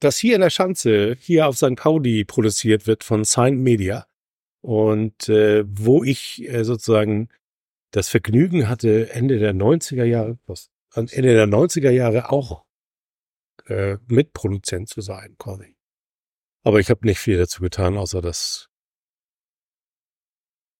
[0.00, 1.76] das hier in der Schanze, hier auf St.
[1.76, 4.06] Pauli produziert wird von Signed Media.
[4.60, 7.28] Und äh, wo ich äh, sozusagen
[7.94, 12.64] das Vergnügen hatte, Ende der 90er Jahre, was, Ende der 90er Jahre auch
[13.66, 15.76] äh, Mitproduzent zu sein, quasi.
[16.64, 18.68] Aber ich habe nicht viel dazu getan, außer dass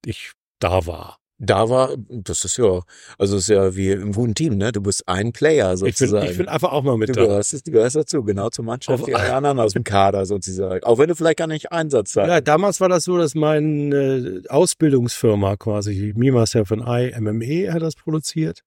[0.04, 1.20] ich da war.
[1.38, 2.80] Da war, das ist ja,
[3.18, 4.70] also ist ja wie im guten Team, ne?
[4.70, 6.22] Du bist ein Player sozusagen.
[6.22, 7.24] Ich bin, ich bin einfach auch mal mit du da.
[7.24, 10.84] Gehörst, du gehörst dazu, genau zur Mannschaft, die anderen aus dem Kader sozusagen.
[10.84, 12.28] Auch wenn du vielleicht gar nicht Einsatz hast.
[12.28, 17.82] Ja, damals war das so, dass meine äh, Ausbildungsfirma quasi, Mima and I, MME, hat
[17.82, 18.62] das produziert.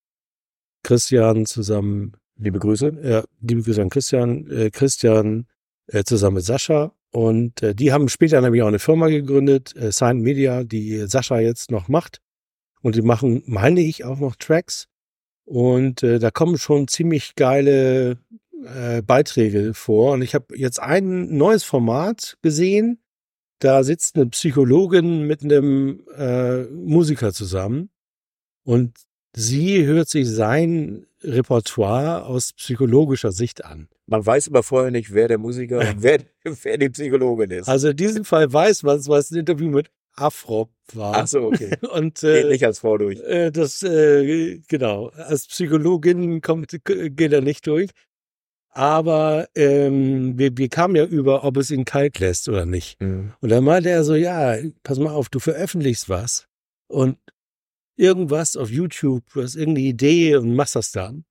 [0.83, 2.13] Christian zusammen.
[2.37, 2.97] Liebe Grüße.
[3.01, 4.49] Ja, liebe Grüße an Christian.
[4.51, 5.47] Äh, Christian
[5.87, 9.91] äh, zusammen mit Sascha und äh, die haben später nämlich auch eine Firma gegründet, äh,
[9.91, 12.19] Signed Media, die Sascha jetzt noch macht.
[12.87, 14.87] Und die machen, meine ich, auch noch Tracks.
[15.43, 18.17] Und äh, da kommen schon ziemlich geile
[18.63, 20.13] äh, Beiträge vor.
[20.13, 23.01] Und ich habe jetzt ein neues Format gesehen.
[23.59, 27.89] Da sitzt eine Psychologin mit einem äh, Musiker zusammen.
[28.63, 28.93] Und
[29.35, 33.89] sie hört sich sein Repertoire aus psychologischer Sicht an.
[34.05, 37.67] Man weiß aber vorher nicht, wer der Musiker und wer, wer die Psychologin ist.
[37.67, 41.15] Also in diesem Fall weiß man es, weil es ein Interview mit Afrop war.
[41.15, 41.77] Ach so, okay.
[41.93, 43.19] Und, äh, geht nicht als Frau durch.
[43.21, 45.07] Äh, das, äh, genau.
[45.09, 47.91] Als Psychologin kommt, geht er nicht durch.
[48.69, 53.01] Aber ähm, wir, wir kamen ja über, ob es ihn kalt lässt oder nicht.
[53.01, 53.33] Mhm.
[53.41, 56.47] Und dann meinte er so, ja, pass mal auf, du veröffentlichst was
[56.87, 57.17] und
[57.95, 61.25] irgendwas auf YouTube, du hast irgendeine Idee und machst das dann.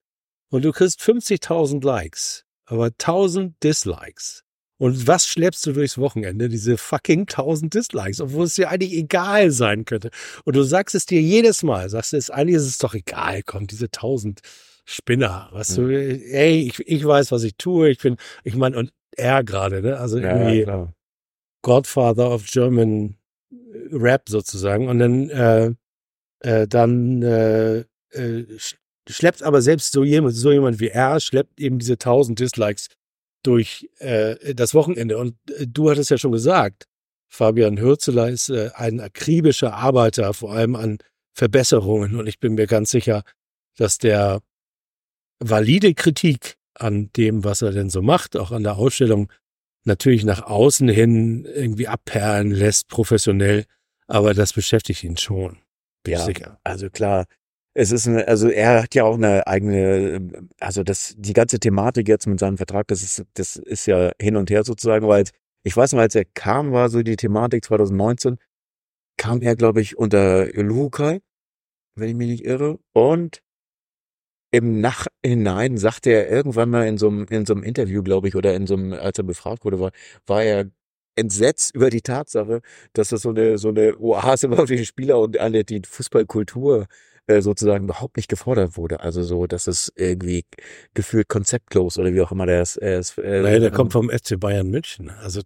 [0.50, 4.44] Und du kriegst 50.000 Likes aber 1000 Dislikes.
[4.78, 6.48] Und was schleppst du durchs Wochenende?
[6.48, 10.10] Diese fucking 1000 Dislikes, obwohl es dir eigentlich egal sein könnte.
[10.44, 13.42] Und du sagst es dir jedes Mal, sagst du es, eigentlich ist es doch egal,
[13.42, 14.40] komm, diese 1000
[14.84, 18.92] Spinner, was du, ey, ich, ich weiß, was ich tue, ich bin, ich meine, und
[19.16, 20.92] er gerade, ne, also irgendwie ja,
[21.62, 23.16] Godfather of German
[23.90, 24.88] Rap sozusagen.
[24.88, 25.72] Und dann, äh,
[26.40, 28.44] äh, dann äh, äh,
[29.08, 32.88] schleppt aber selbst so jemand, so jemand wie er, schleppt eben diese 1000 Dislikes
[33.46, 35.18] durch äh, das Wochenende.
[35.18, 36.86] Und äh, du hattest ja schon gesagt,
[37.28, 40.98] Fabian Hürzeler ist äh, ein akribischer Arbeiter, vor allem an
[41.34, 42.16] Verbesserungen.
[42.16, 43.22] Und ich bin mir ganz sicher,
[43.76, 44.40] dass der
[45.38, 49.32] valide Kritik an dem, was er denn so macht, auch an der Ausstellung,
[49.84, 53.64] natürlich nach außen hin irgendwie abperlen lässt, professionell.
[54.08, 55.58] Aber das beschäftigt ihn schon.
[56.06, 56.60] Ja, sicher.
[56.62, 57.26] also klar,
[57.78, 62.08] es ist eine, also er hat ja auch eine eigene, also das, die ganze Thematik
[62.08, 65.24] jetzt mit seinem Vertrag, das ist, das ist ja hin und her sozusagen, weil
[65.62, 68.38] ich weiß noch, als er kam, war so die Thematik 2019,
[69.18, 71.20] kam er, glaube ich, unter Luhukai,
[71.96, 73.42] wenn ich mich nicht irre, und
[74.52, 78.36] im Nachhinein sagte er irgendwann mal in so einem, in so einem Interview, glaube ich,
[78.36, 79.90] oder in so einem, als er befragt wurde, war,
[80.26, 80.70] war er
[81.14, 82.62] entsetzt über die Tatsache,
[82.94, 86.86] dass das so eine, so eine Oase war für die Spieler und alle die Fußballkultur
[87.26, 89.00] äh, sozusagen überhaupt nicht gefordert wurde.
[89.00, 90.44] Also so, dass es irgendwie
[90.94, 92.76] gefühlt konzeptlos oder wie auch immer der ist.
[92.76, 95.10] Äh, naja, der kommt vom FC Bayern München.
[95.10, 95.40] Also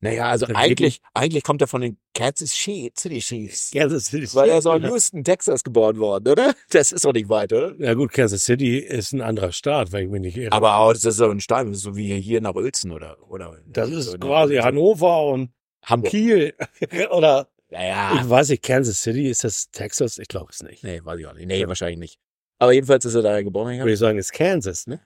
[0.00, 3.70] Naja, also eigentlich, eigentlich kommt er von den Kansas City Chiefs.
[3.72, 4.28] Kansas City.
[4.34, 6.54] Weil er ist auch in Houston, Texas geboren worden, oder?
[6.70, 7.74] Das ist doch nicht weit, oder?
[7.78, 10.52] Ja gut, Kansas City ist ein anderer Staat, wenn ich mich nicht irre.
[10.52, 13.56] Aber auch, das ist so ein Stein, so wie hier nach Uelzen oder, oder.
[13.66, 14.66] das so ist nach quasi Uelzen.
[14.66, 15.50] Hannover und
[15.84, 16.10] Hamburg.
[16.10, 16.54] Kiel.
[17.10, 18.20] Oder Naja.
[18.20, 20.18] ich weiß nicht, Kansas City, ist das Texas?
[20.18, 20.84] Ich glaube es nicht.
[20.84, 21.46] Nee, weiß ich auch nicht.
[21.46, 22.18] Nee, wahrscheinlich nicht.
[22.60, 23.76] Aber jedenfalls ist er da geboren.
[23.78, 25.00] Würde ich sagen, ist Kansas, ne?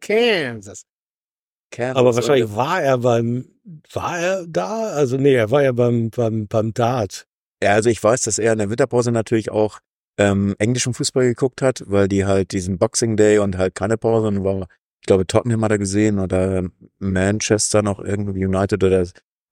[0.00, 0.84] Kansas.
[1.70, 1.96] Kansas.
[1.96, 3.48] Aber wahrscheinlich war er beim,
[3.92, 4.92] war er da?
[4.92, 7.26] Also nee, er war ja beim, beim, beim Dart.
[7.60, 9.80] Ja, also ich weiß, dass er in der Winterpause natürlich auch
[10.16, 14.28] ähm, englischen Fußball geguckt hat, weil die halt diesen Boxing Day und halt keine Pause
[14.28, 14.68] und war,
[15.00, 16.62] ich glaube, Tottenham hat er gesehen oder
[17.00, 19.04] Manchester noch irgendwie United oder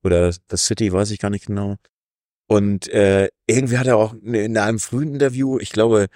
[0.05, 1.77] oder The City, weiß ich gar nicht genau.
[2.53, 6.07] Und äh, irgendwie hat er auch in einem frühen Interview, ich glaube,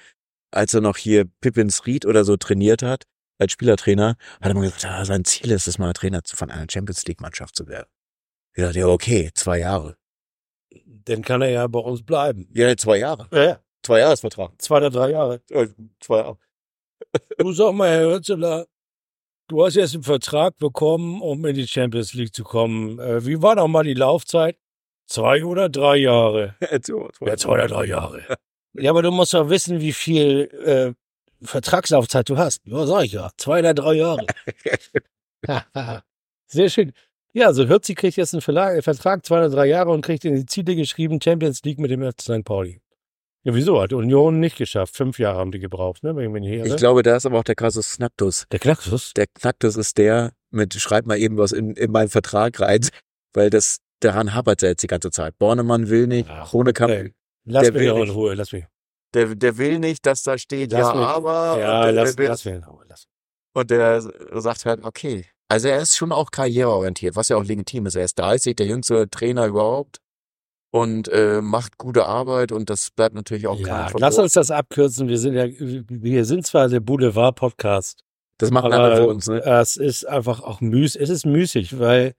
[0.52, 3.04] als er noch hier Pippins Ried oder so trainiert hat,
[3.38, 6.50] als Spielertrainer, hat er mal gesagt, ja, sein Ziel ist es mal Trainer zu- von
[6.50, 7.88] einer Champions League Mannschaft zu werden.
[8.54, 9.96] Ich dachte, ja, okay, zwei Jahre.
[10.84, 12.48] Dann kann er ja bei uns bleiben.
[12.54, 13.28] Ja, zwei Jahre.
[13.32, 13.60] Ja.
[13.82, 14.52] Zwei Jahresvertrag.
[14.60, 15.42] Zwei oder drei Jahre.
[16.00, 16.38] Zwei Jahre.
[17.38, 18.66] Du sag mal, Herr Hürzeler,
[19.48, 22.98] du hast jetzt einen Vertrag bekommen, um in die Champions League zu kommen.
[22.98, 24.56] Äh, wie war doch mal die Laufzeit?
[25.06, 26.54] Zwei oder drei Jahre?
[26.82, 28.22] So, Ja, zwei oder drei Jahre.
[28.78, 30.92] Ja, aber du musst doch wissen, wie viel äh,
[31.42, 32.60] Vertragslaufzeit du hast.
[32.66, 33.30] Ja, sag ich ja.
[33.38, 34.26] Zwei oder drei Jahre.
[36.46, 36.92] Sehr schön.
[37.32, 40.34] Ja, also Hürzi kriegt jetzt einen Verlag, Vertrag, zwei oder drei Jahre und kriegt in
[40.34, 42.44] die Ziele geschrieben, Champions League mit dem FC St.
[42.44, 42.82] Pauli.
[43.44, 43.80] Ja, wieso?
[43.80, 44.96] Hat Union nicht geschafft.
[44.96, 46.16] Fünf Jahre haben die gebraucht, ne?
[46.16, 46.64] Wenn ich.
[46.64, 48.46] Ich glaube, da ist aber auch der Kasus Knacktus.
[48.50, 49.12] Der Knacktus?
[49.14, 52.88] Der Knacktus ist der mit, schreib mal eben was in, in meinen Vertrag rein,
[53.34, 55.38] weil das, daran hapert er jetzt die ganze Zeit.
[55.38, 58.14] Bornemann will nicht, Ach, Honekamp, Ey, Lass der mich will doch in nicht.
[58.14, 58.64] Ruhe, lass mich.
[59.14, 62.16] der, der will nicht, dass da steht, Lass ja, mich- aber, Ja, und, der, lass,
[62.16, 62.84] der, lass mich in Ruhe.
[62.88, 63.06] Lass.
[63.54, 64.00] und der
[64.40, 65.26] sagt halt, okay.
[65.48, 67.94] Also er ist schon auch karriereorientiert, was ja auch legitim ist.
[67.94, 69.98] Er ist 30, der jüngste Trainer überhaupt
[70.72, 74.50] und äh, macht gute Arbeit und das bleibt natürlich auch Ja, kein lass uns das
[74.50, 75.06] abkürzen.
[75.06, 78.00] Wir sind ja, wir sind zwar der Boulevard-Podcast,
[78.38, 79.40] Das machen aber alle für uns, ne?
[79.40, 82.14] es ist einfach auch müß, es ist müßig, weil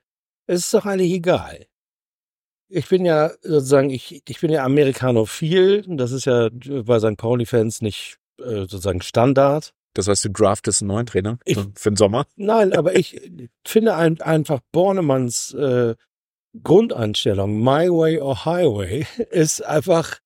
[0.48, 1.66] es ist doch eigentlich egal.
[2.70, 5.84] Ich bin ja sozusagen, ich, ich bin ja Amerikanophil.
[5.88, 7.16] Das ist ja bei St.
[7.18, 9.74] Pauli-Fans nicht äh, sozusagen Standard.
[9.94, 12.28] Das heißt, du draftest einen neuen Trainer Ich- für den Sommer.
[12.36, 13.20] Nein, aber ich
[13.66, 15.96] finde ein, einfach Bornemanns äh,
[16.64, 20.20] Grundeinstellung, My Way or Highway, ist einfach,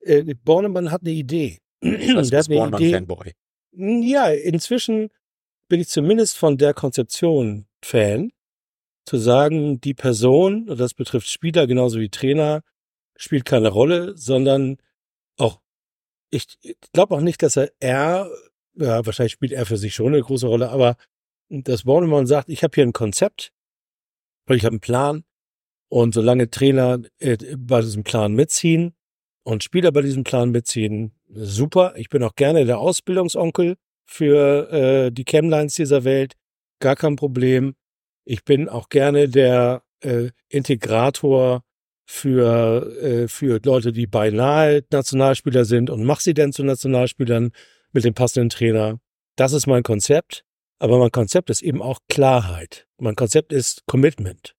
[0.00, 1.58] äh, Bornemann hat eine Idee.
[1.80, 3.00] Das Der hat ist eine Idee.
[3.00, 3.32] Bornemann-Fanboy.
[4.08, 5.10] Ja, inzwischen
[5.68, 8.32] bin ich zumindest von der Konzeption Fan,
[9.08, 12.62] zu sagen, die Person, das betrifft Spieler genauso wie Trainer,
[13.16, 14.76] spielt keine Rolle, sondern
[15.38, 15.60] auch,
[16.30, 16.46] ich
[16.92, 18.30] glaube auch nicht, dass er, er,
[18.74, 20.96] ja, wahrscheinlich spielt er für sich schon eine große Rolle, aber
[21.48, 23.52] dass Bornemann sagt, ich habe hier ein Konzept,
[24.50, 25.24] ich habe einen Plan,
[25.88, 28.94] und solange Trainer äh, bei diesem Plan mitziehen
[29.42, 31.94] und Spieler bei diesem Plan mitziehen, super.
[31.96, 36.34] Ich bin auch gerne der Ausbildungsonkel für äh, die Chemlines dieser Welt,
[36.80, 37.74] gar kein Problem.
[38.30, 41.62] Ich bin auch gerne der äh, Integrator
[42.04, 47.52] für, äh, für Leute, die beinahe Nationalspieler sind und mach sie denn zu Nationalspielern
[47.92, 49.00] mit dem passenden Trainer.
[49.36, 50.44] Das ist mein Konzept.
[50.78, 52.86] Aber mein Konzept ist eben auch Klarheit.
[52.98, 54.54] Mein Konzept ist Commitment.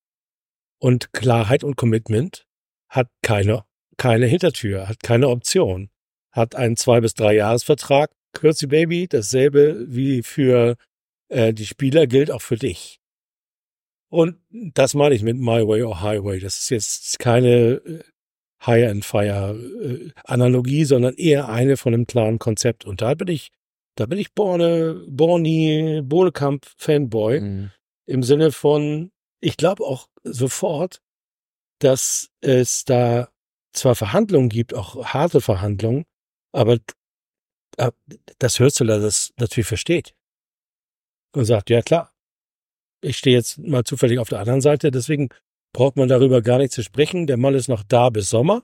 [0.79, 2.47] Und Klarheit und Commitment
[2.89, 3.65] hat keine,
[3.97, 5.91] keine Hintertür, hat keine Option.
[6.31, 8.09] Hat einen zwei bis drei Jahresvertrag.
[8.33, 10.75] Kürzi Baby, dasselbe wie für
[11.27, 12.98] äh, die Spieler gilt auch für dich.
[14.09, 16.39] Und das meine ich mit My Way or Highway.
[16.39, 17.49] Das ist jetzt keine
[17.85, 18.03] äh,
[18.65, 22.85] High and Fire äh, Analogie, sondern eher eine von einem klaren Konzept.
[22.85, 23.51] Und da bin ich,
[23.95, 27.71] da bin ich Borne, Borni, Bohnekamp Fanboy Mhm.
[28.07, 31.01] im Sinne von, ich glaube auch sofort,
[31.79, 33.29] dass es da
[33.73, 36.05] zwar Verhandlungen gibt, auch harte Verhandlungen,
[36.51, 36.79] aber
[37.77, 37.91] äh,
[38.39, 40.15] das Hürzeler das natürlich versteht
[41.33, 42.11] und sagt, ja klar,
[43.01, 45.29] ich stehe jetzt mal zufällig auf der anderen Seite, deswegen
[45.73, 47.27] braucht man darüber gar nicht zu sprechen.
[47.27, 48.63] Der Mann ist noch da bis Sommer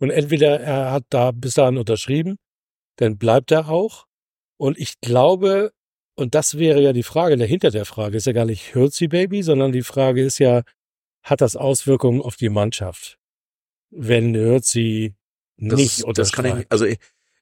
[0.00, 2.36] und entweder er hat da bis dahin unterschrieben,
[2.96, 4.06] dann bleibt er auch.
[4.56, 5.72] Und ich glaube,
[6.16, 9.42] und das wäre ja die Frage dahinter der Frage, ist ja gar nicht Hürzi Baby,
[9.42, 10.62] sondern die Frage ist ja,
[11.22, 13.18] hat das Auswirkungen auf die Mannschaft,
[13.90, 15.14] wenn Hürzi
[15.58, 16.60] Das, nicht das kann unterschreibt?
[16.62, 16.98] ich, also ich,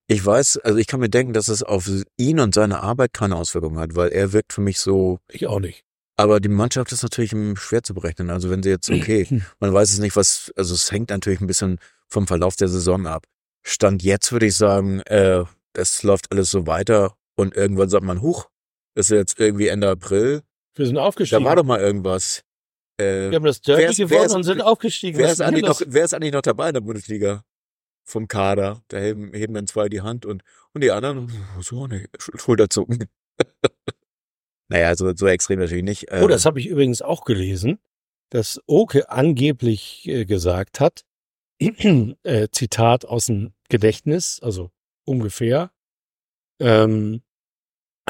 [0.08, 3.36] ich weiß, also ich kann mir denken, dass es auf ihn und seine Arbeit keine
[3.36, 5.85] Auswirkungen hat, weil er wirkt für mich so, ich auch nicht.
[6.16, 8.30] Aber die Mannschaft ist natürlich schwer zu berechnen.
[8.30, 9.26] Also wenn sie jetzt, okay,
[9.60, 13.06] man weiß es nicht, was, also es hängt natürlich ein bisschen vom Verlauf der Saison
[13.06, 13.26] ab.
[13.64, 18.22] Stand jetzt würde ich sagen, äh, das läuft alles so weiter und irgendwann sagt man,
[18.22, 18.48] huch,
[18.94, 20.42] ist jetzt irgendwie Ende April,
[20.74, 21.44] Wir sind da aufgestiegen.
[21.44, 22.42] war doch mal irgendwas.
[22.98, 25.18] Äh, Wir haben das Derby ist- wer gewonnen ist- und sind aufgestiegen.
[25.18, 27.44] wer, ist eigentlich noch, wer ist eigentlich noch dabei in der Bundesliga?
[28.08, 28.82] Vom Kader.
[28.88, 33.04] Da heben, heben dann zwei die Hand und, und die anderen, so, ne, Sch- Schulterzucken.
[34.68, 36.10] naja, so, so extrem natürlich nicht.
[36.10, 37.78] Oh, Ähm, das habe ich übrigens auch gelesen,
[38.30, 41.04] dass Oke angeblich äh, gesagt hat,
[41.58, 44.70] äh, Zitat aus dem Gedächtnis, also
[45.04, 45.70] ungefähr,
[46.60, 47.22] ähm,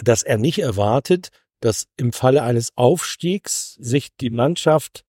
[0.02, 5.04] dass er nicht erwartet, dass im Falle eines Aufstiegs sich die Mannschaft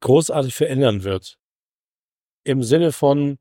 [0.00, 1.38] großartig verändern wird.
[2.44, 3.38] Im Sinne von,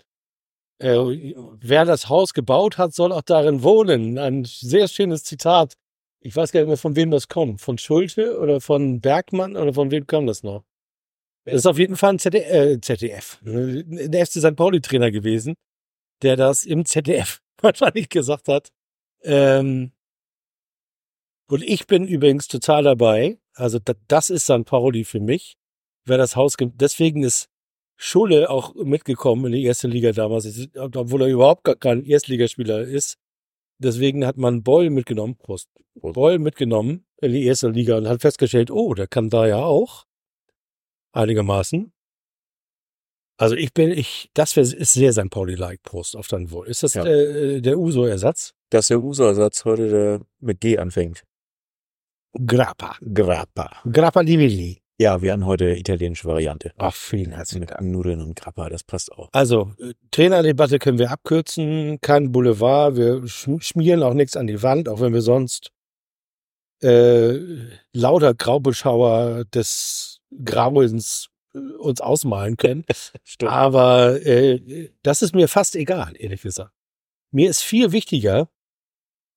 [0.80, 4.18] äh, wer das Haus gebaut hat, soll auch darin wohnen.
[4.18, 5.74] Ein sehr schönes Zitat.
[6.26, 7.60] Ich weiß gar nicht mehr, von wem das kommt.
[7.60, 10.64] Von Schulte oder von Bergmann oder von wem kam das noch?
[11.46, 14.56] Das ist auf jeden Fall ein ZDF, äh, ZDF äh, der FC St.
[14.56, 15.56] Pauli-Trainer gewesen,
[16.22, 18.70] der das im ZDF wahrscheinlich gesagt hat.
[19.24, 19.92] Ähm,
[21.50, 23.38] und ich bin übrigens total dabei.
[23.56, 24.64] Also da, das ist St.
[24.66, 25.56] Pauli für mich.
[26.06, 27.50] Wer das Haus, ge- deswegen ist
[27.98, 33.18] Schulle auch mitgekommen in die erste Liga damals, obwohl er überhaupt gar kein Erstligaspieler ist.
[33.80, 35.70] Deswegen hat man Beul mitgenommen, Prost.
[35.96, 40.06] Beul mitgenommen in die erste Liga und hat festgestellt, oh, der kann da ja auch
[41.14, 41.92] einigermaßen.
[43.38, 45.30] Also ich bin, ich, das ist sehr St.
[45.30, 46.68] Pauli-like, Prost auf dein Wohl.
[46.68, 47.06] Ist das Ja.
[47.06, 48.54] äh, der Uso-Ersatz?
[48.70, 51.24] dass der Uso-Ersatz heute der mit G anfängt.
[52.34, 52.98] Grappa.
[53.14, 53.82] Grappa.
[53.92, 54.82] Grappa di Villi.
[55.04, 56.72] Ja, wir haben heute italienische Variante.
[56.78, 57.82] Ach, vielen herzlichen Mit Dank.
[57.82, 59.28] Nudeln und Grappa, das passt auch.
[59.34, 64.64] Also, äh, Trainerdebatte können wir abkürzen, kein Boulevard, wir sch schmieren auch nichts an die
[64.64, 65.74] Wand, auch wenn wir sonst
[66.82, 67.38] äh,
[67.92, 72.86] lauter Graubeschauer des Grauens äh, uns ausmalen können.
[73.46, 76.72] Aber äh, das ist mir fast egal, ehrlich gesagt.
[77.30, 78.48] Mir ist viel wichtiger,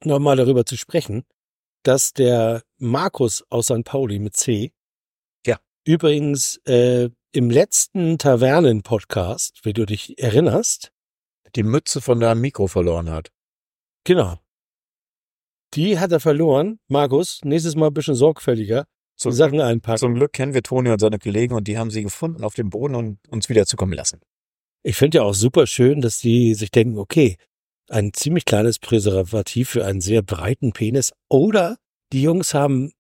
[0.04, 1.24] nochmal darüber zu sprechen,
[1.82, 3.82] dass der Markus aus St.
[3.82, 4.72] Pauli mit C.
[5.86, 10.90] übrigens äh, im letzten Tavernen-Podcast, wie du dich erinnerst,
[11.54, 13.30] Die Mütze von deinem Mikro verloren hat.
[14.04, 14.38] genau,
[15.74, 16.78] die hat er verloren.
[16.88, 19.98] Markus, nächstes Mal ein bisschen sorgfältiger, Zum, die Sachen einpacken.
[19.98, 22.70] zum Glück kennen wir Toni und seine Kollegen und die haben sie gefunden auf dem
[22.70, 24.20] Boden und uns wieder zukommen lassen.
[24.82, 27.36] Ich finde ja auch super schön, dass die sich denken, okay,
[27.88, 31.76] ein ziemlich kleines Präservativ für einen sehr breiten Penis oder
[32.12, 32.92] die Jungs haben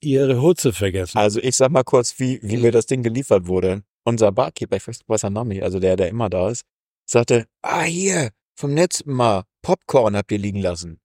[0.00, 1.18] ihre Hutze vergessen.
[1.18, 3.82] Also ich sag mal kurz, wie, wie mir das Ding geliefert wurde.
[4.04, 6.64] Unser Barkeeper, ich weiß seinen Namen nicht, also der, der immer da ist,
[7.06, 11.00] sagte, ah hier, vom letzten Mal, Popcorn habt ihr liegen lassen.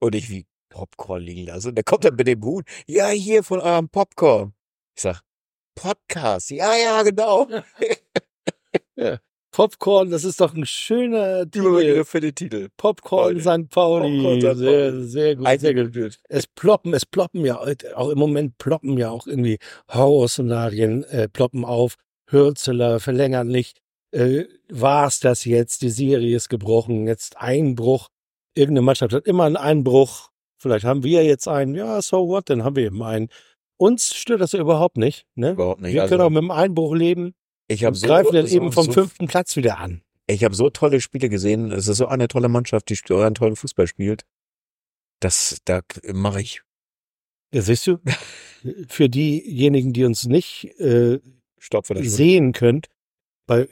[0.00, 1.74] Und ich wie, Popcorn liegen lassen?
[1.74, 4.54] Der kommt dann mit dem Hut, ja hier von eurem Popcorn.
[4.94, 5.22] Ich sag,
[5.74, 7.48] Podcast, ja, ja, genau.
[9.58, 12.04] Popcorn, das ist doch ein schöner Titel.
[12.04, 12.68] Für den Titel.
[12.76, 13.68] Popcorn St.
[13.68, 14.22] Pauli.
[14.22, 14.58] Popcorn St.
[14.60, 15.04] Sehr, Pauli.
[15.04, 16.18] sehr gut, sehr gut.
[16.28, 17.60] Es ploppen, es ploppen ja,
[17.96, 19.58] auch im Moment ploppen ja auch irgendwie
[19.92, 21.96] Horrorszenarien, äh, ploppen auf.
[22.30, 23.80] Hürzeler verlängern nicht.
[24.12, 25.82] Äh, war's das jetzt?
[25.82, 27.08] Die Serie ist gebrochen.
[27.08, 28.06] Jetzt Einbruch.
[28.54, 30.28] Irgendeine Mannschaft hat immer einen Einbruch.
[30.62, 31.74] Vielleicht haben wir jetzt einen.
[31.74, 32.48] Ja, so what?
[32.48, 33.28] Dann haben wir eben einen.
[33.76, 35.26] Uns stört das ja überhaupt nicht.
[35.34, 35.50] Ne?
[35.50, 35.94] Überhaupt nicht.
[35.94, 37.34] Wir Also, können auch mit dem Einbruch leben.
[37.68, 40.02] Ich habe so, greifen dann so, eben vom so, fünften Platz wieder an.
[40.26, 41.70] Ich habe so tolle Spiele gesehen.
[41.70, 44.24] Es ist so eine tolle Mannschaft, die so einen tollen Fußball spielt.
[45.20, 45.80] Das, da
[46.12, 46.62] mache ich
[47.52, 47.98] Ja, siehst du?
[48.88, 51.20] Für diejenigen, die uns nicht äh,
[51.58, 52.88] Stopp für das sehen könnt,
[53.46, 53.68] weil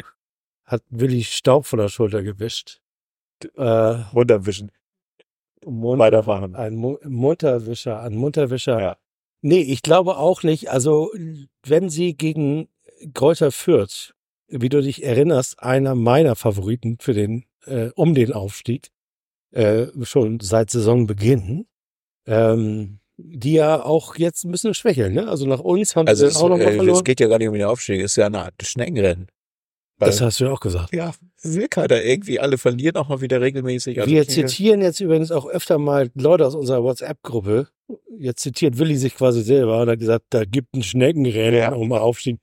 [0.64, 2.80] hat Willi Staub von der Schulter gewischt.
[3.54, 4.70] Äh, runterwischen.
[5.64, 6.54] Mund, Weitermachen.
[6.54, 8.80] ein Mu Mutterwischer, ein Mutterwischer.
[8.80, 8.96] Ja.
[9.42, 10.70] Nee, ich glaube auch nicht.
[10.70, 11.10] Also,
[11.64, 12.68] wenn sie gegen
[13.14, 14.14] Kräuter Fürth,
[14.48, 18.88] wie du dich erinnerst, einer meiner Favoriten für den, äh, um den Aufstieg,
[19.52, 21.66] äh, schon seit Saisonbeginn,
[22.26, 25.28] ähm, die ja auch jetzt ein bisschen schwächeln, ne?
[25.28, 26.98] Also nach uns haben Also sie es, auch noch mal äh, verloren.
[26.98, 29.28] es geht ja gar nicht um den Aufstieg, es ist ja eine Art Schneckenrennen.
[29.98, 30.92] Das hast du ja auch gesagt.
[30.92, 33.98] ja, will keiner irgendwie, alle verlieren auch mal wieder regelmäßig.
[33.98, 37.68] Also Wir zitieren jetzt übrigens auch öfter mal Leute aus unserer WhatsApp-Gruppe.
[38.18, 41.72] Jetzt zitiert Willi sich quasi selber und hat gesagt, da gibt ein Schneckenrennen Ja.
[41.72, 42.36] um Aufstieg.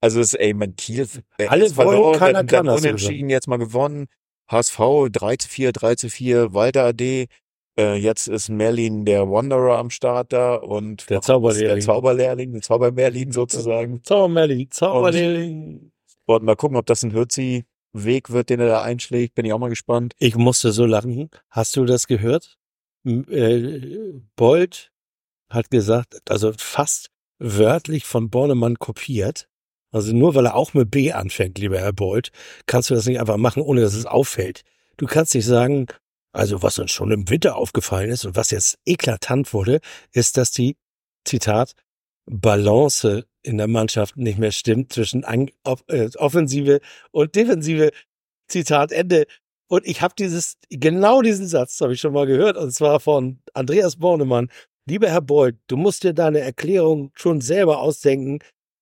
[0.00, 1.06] Also es ist, ey, man Kiel,
[1.48, 4.06] Alle jetzt verloren, keiner dann, kann, dann unentschieden, jetzt mal gewonnen.
[4.50, 4.78] HSV
[5.12, 7.28] 3 zu 4, 3 zu 4, Walter AD.
[7.78, 11.82] Äh, jetzt ist Merlin der Wanderer am Start da und Der der Zauberlehrling.
[11.82, 14.02] Zauberlehrling, der Zaubermerlin sozusagen.
[14.02, 15.92] Zaubermerlin, Zaubermerlin.
[16.26, 19.34] Und mal gucken, ob das ein Hürzi-Weg wird, den er da einschlägt.
[19.34, 20.14] Bin ich auch mal gespannt.
[20.18, 21.30] Ich musste so lachen.
[21.48, 22.56] Hast du das gehört?
[23.04, 24.90] Äh, Bold
[25.48, 29.48] hat gesagt, also fast wörtlich von Bornemann kopiert.
[29.92, 32.30] Also nur weil er auch mit B anfängt, lieber Herr Bold,
[32.66, 34.62] kannst du das nicht einfach machen, ohne dass es auffällt.
[34.96, 35.86] Du kannst nicht sagen,
[36.32, 39.80] also was uns schon im Winter aufgefallen ist und was jetzt eklatant wurde,
[40.12, 40.76] ist, dass die,
[41.24, 41.74] Zitat,
[42.26, 46.80] Balance in der Mannschaft nicht mehr stimmt zwischen äh, Offensive
[47.10, 47.90] und Defensive.
[48.48, 49.26] Zitat Ende.
[49.68, 53.40] Und ich habe dieses, genau diesen Satz habe ich schon mal gehört, und zwar von
[53.54, 54.50] Andreas Bornemann.
[54.86, 58.40] Lieber Herr Boyd, du musst dir deine Erklärung schon selber ausdenken.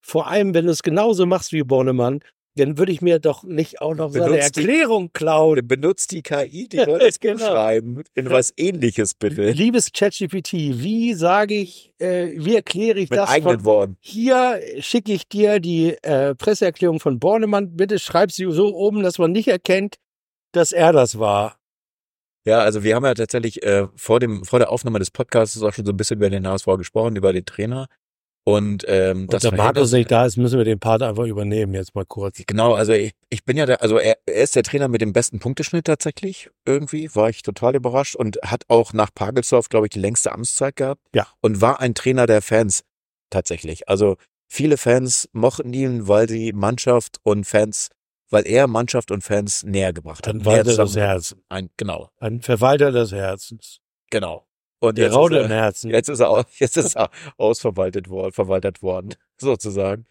[0.08, 2.20] Vor allem, wenn du es genauso machst wie Bornemann,
[2.56, 5.68] dann würde ich mir doch nicht auch noch seine Benutzt die- Erklärung klauen.
[5.68, 7.38] Benutzt die KI, die soll es Genau.
[7.46, 8.02] schreiben.
[8.14, 9.50] In was ähnliches bitte.
[9.50, 10.52] Liebes ChatGPT,
[10.82, 13.96] wie sage ich, äh, wie erkläre ich Mit das eigenen von, Worten.
[14.00, 17.76] Hier schicke ich dir die äh, Presseerklärung von Bornemann.
[17.76, 19.96] Bitte schreib sie so oben, dass man nicht erkennt,
[20.52, 21.58] dass er das war.
[22.46, 25.72] Ja, also wir haben ja tatsächlich äh, vor dem vor der Aufnahme des Podcasts auch
[25.74, 27.86] schon so ein bisschen über den HSV gesprochen, über den Trainer.
[28.48, 31.74] Und ähm, Und das da Markus nicht da ist, müssen wir den Part einfach übernehmen,
[31.74, 32.42] jetzt mal kurz.
[32.46, 35.12] Genau, also ich, ich bin ja der, also er, er ist der Trainer mit dem
[35.12, 36.48] besten Punkteschnitt tatsächlich.
[36.64, 40.76] Irgendwie war ich total überrascht und hat auch nach Pagelsdorf, glaube ich, die längste Amtszeit
[40.76, 41.02] gehabt.
[41.14, 41.26] Ja.
[41.42, 42.84] Und war ein Trainer der Fans
[43.28, 43.86] tatsächlich.
[43.86, 47.90] Also viele Fans mochten ihn, weil die Mannschaft und Fans,
[48.30, 50.36] weil er Mannschaft und Fans näher gebracht hat.
[50.36, 51.38] Ein Näher Walter des Herzens.
[51.50, 53.80] Ein, genau, Ein Verwalter des Herzens.
[54.10, 54.47] genau.
[54.80, 55.90] Und jetzt Raude im er, Herzen.
[55.90, 60.06] jetzt ist er, jetzt ist er ausverwaltet worden, verwaltet worden, sozusagen.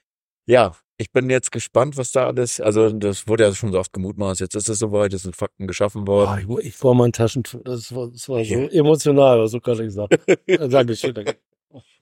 [0.45, 3.93] Ja, ich bin jetzt gespannt, was da alles, also das wurde ja schon so oft
[3.93, 6.29] gemutmaßt, jetzt ist es soweit, es sind Fakten geschaffen worden.
[6.29, 7.61] Ah, ich, mal ein Taschentuch.
[7.63, 8.67] Das war, das war so Ja.
[8.69, 10.37] emotional, was du gerade gesagt hast.
[10.73, 11.13] Dankeschön.
[11.13, 11.37] danke.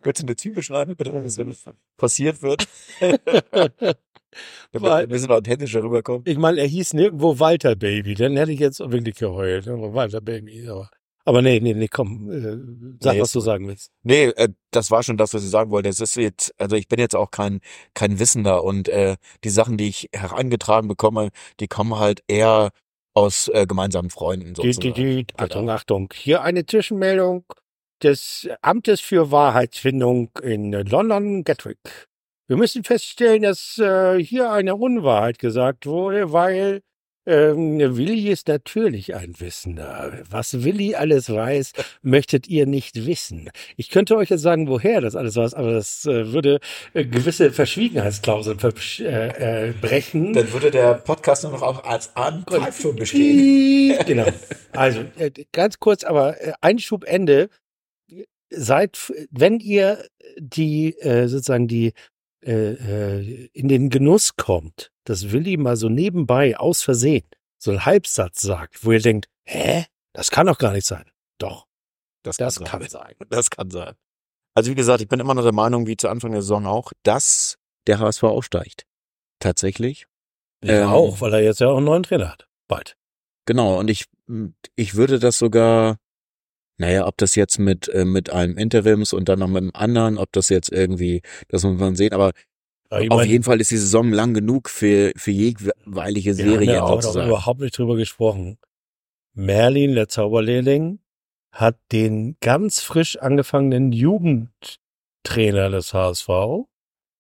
[0.01, 1.65] Könntest du eine Zwiebel schneiden, bitte, wenn das
[1.97, 2.67] passiert wird?
[4.71, 6.27] Damit ein bisschen authentischer rüberkommt.
[6.27, 8.13] Ich meine, er hieß nirgendwo Walter Baby.
[8.15, 9.67] Dann hätte ich jetzt wirklich geheult.
[9.67, 10.67] Aber Walter Baby.
[10.67, 10.89] Aber,
[11.25, 12.31] aber nee, nee, nee, komm.
[12.31, 12.57] Äh,
[13.03, 13.91] sag, Nee, was du sagen willst.
[14.03, 15.89] Nee, äh, das war schon das, was ich sagen wollte.
[15.89, 17.59] Es ist jetzt, also ich bin jetzt auch kein,
[17.93, 22.69] kein Wissender und äh, die Sachen, die ich herangetragen bekomme, die kommen halt eher
[23.15, 24.93] aus äh, gemeinsamen Freunden Die, sozusagen.
[24.93, 26.09] die, die, Achtung, Achtung.
[26.13, 27.45] Hier eine Zwischenmeldung
[28.03, 32.07] des Amtes für Wahrheitsfindung in London, Gatwick.
[32.47, 36.81] Wir müssen feststellen, dass äh, hier eine Unwahrheit gesagt wurde, weil
[37.25, 40.23] ähm, Willi ist natürlich ein Wissender.
[40.29, 43.49] Was Willi alles weiß, möchtet ihr nicht wissen.
[43.77, 46.59] Ich könnte euch jetzt sagen, woher das alles weiß, aber das äh, würde
[46.93, 50.33] äh, gewisse Verschwiegenheitsklauseln versch- äh, äh, brechen.
[50.33, 53.97] Dann würde der Podcast nur noch auch als Anpfeifung bestehen.
[54.05, 54.27] Genau.
[54.71, 57.49] Also äh, ganz kurz, aber äh, Einschub Ende.
[58.51, 60.05] Seid, wenn ihr
[60.37, 61.93] die sozusagen die
[62.45, 67.27] äh, äh, in den Genuss kommt, dass Willi mal so nebenbei aus Versehen
[67.57, 71.09] so einen Halbsatz sagt, wo ihr denkt, hä, das kann doch gar nicht sein.
[71.39, 71.67] Doch,
[72.23, 72.67] Das, das sein.
[72.67, 73.15] kann sein.
[73.29, 73.95] Das kann sein.
[74.53, 76.93] Also wie gesagt, ich bin immer noch der Meinung, wie zu Anfang der Saison auch,
[77.03, 78.85] dass der HSV aufsteigt.
[79.39, 80.07] Tatsächlich.
[80.63, 82.47] Ja, Ähm, auch, weil er jetzt ja auch einen neuen Trainer hat.
[82.67, 82.95] Bald.
[83.45, 84.05] Genau, und ich,
[84.75, 85.97] ich würde das sogar,
[86.77, 90.17] naja, ob das jetzt mit, äh, mit einem Interims und dann noch mit einem anderen,
[90.17, 92.31] ob das jetzt irgendwie, das muss man sehen, aber
[92.91, 96.51] Ja, auf mein, jeden Fall ist die Saison lang genug für, für jeweilige wir haben
[96.51, 98.57] Serie ja auch überhaupt nicht drüber gesprochen.
[99.33, 100.99] Merlin, der Zauberlehrling,
[101.51, 106.29] hat den ganz frisch angefangenen Jugendtrainer des HSV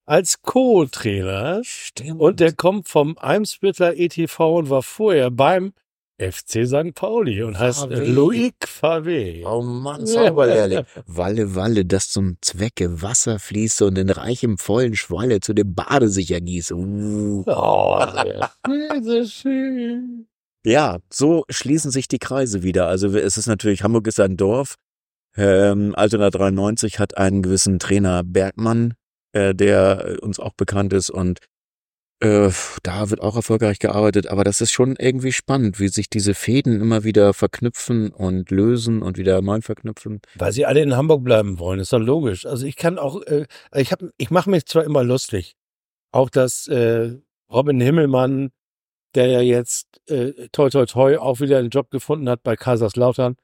[0.05, 2.19] als Co-Trainer Stimmt.
[2.19, 5.73] und der kommt vom Eimsbüttel ETV und war vorher beim
[6.17, 6.93] FC St.
[6.95, 7.87] Pauli und heißt.
[7.89, 9.45] Loic Favé.
[9.45, 10.85] Oh Mann, Zauberlehrling.
[11.05, 16.07] Walle, Walle, das zum Zwecke Wasser fließt und in reichem, vollen Schwalle zu dem Bade
[16.07, 16.71] sich ergießt.
[16.71, 17.43] Uh.
[17.45, 18.05] Oh,
[19.03, 20.27] so schön.
[20.65, 22.87] Ja, so schließen sich die Kreise wieder.
[22.87, 24.75] Also es ist natürlich, Hamburg ist ein Dorf.
[25.37, 28.93] Ähm, Altona 93 hat einen gewissen Trainer Bergmann,
[29.33, 31.39] äh, der uns auch bekannt ist und
[32.21, 32.49] äh,
[32.83, 34.27] da wird auch erfolgreich gearbeitet.
[34.27, 39.01] Aber das ist schon irgendwie spannend, wie sich diese Fäden immer wieder verknüpfen und lösen
[39.01, 40.21] und wieder neu verknüpfen.
[40.35, 42.45] Weil sie alle in Hamburg bleiben wollen, ist doch logisch.
[42.45, 43.45] Also ich kann auch, äh,
[43.75, 45.55] ich hab, ich mache mich zwar immer lustig,
[46.11, 47.15] auch dass äh,
[47.51, 48.51] Robin Himmelmann,
[49.13, 53.35] der ja jetzt äh, toi toi toi auch wieder einen Job gefunden hat bei Kaiserslautern.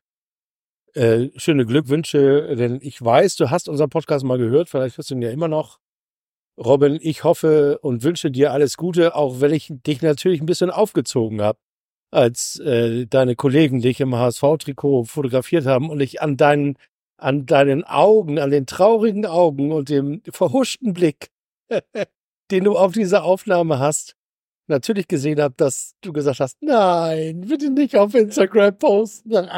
[0.93, 5.15] Äh, schöne Glückwünsche, denn ich weiß, du hast unseren Podcast mal gehört, vielleicht hörst du
[5.15, 5.79] ihn ja immer noch.
[6.57, 10.69] Robin, ich hoffe und wünsche dir alles Gute, auch wenn ich dich natürlich ein bisschen
[10.69, 11.59] aufgezogen habe,
[12.11, 16.77] als äh, deine Kollegen dich im HSV-Trikot fotografiert haben und ich an deinen,
[17.17, 21.31] an deinen Augen, an den traurigen Augen und dem verhuschten Blick,
[22.51, 24.15] den du auf dieser Aufnahme hast,
[24.67, 29.33] natürlich gesehen habe, dass du gesagt hast, nein, bitte nicht auf Instagram posten.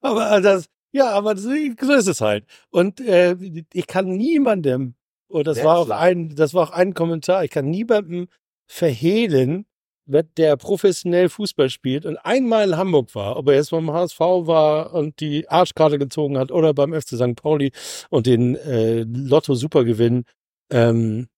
[0.00, 1.52] aber das, ja, aber das, so
[1.92, 2.44] ist es halt.
[2.70, 3.36] Und äh,
[3.72, 4.94] ich kann niemandem,
[5.28, 8.28] und das Sehr war auch ein, das war auch ein Kommentar, ich kann niemandem
[8.66, 9.66] verhehlen,
[10.08, 14.94] der professionell Fußball spielt und einmal in Hamburg war, ob er jetzt beim HSV war
[14.94, 17.36] und die Arschkarte gezogen hat oder beim FC St.
[17.36, 17.72] Pauli
[18.08, 20.24] und den äh, Lotto Supergewinn,
[20.70, 21.28] ähm,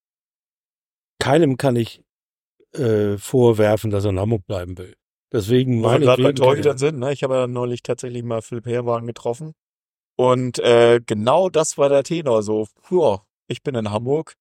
[1.18, 2.03] keinem kann ich
[2.72, 4.94] äh, vorwerfen, dass er in Hamburg bleiben will.
[5.33, 7.12] Deswegen meine gerade bei Torhütern sind, ne?
[7.12, 9.53] Ich habe ja neulich tatsächlich mal Philipp Herwagen getroffen.
[10.16, 12.43] Und äh, genau das war der Tenor.
[12.43, 14.35] So, ja, ich bin in Hamburg.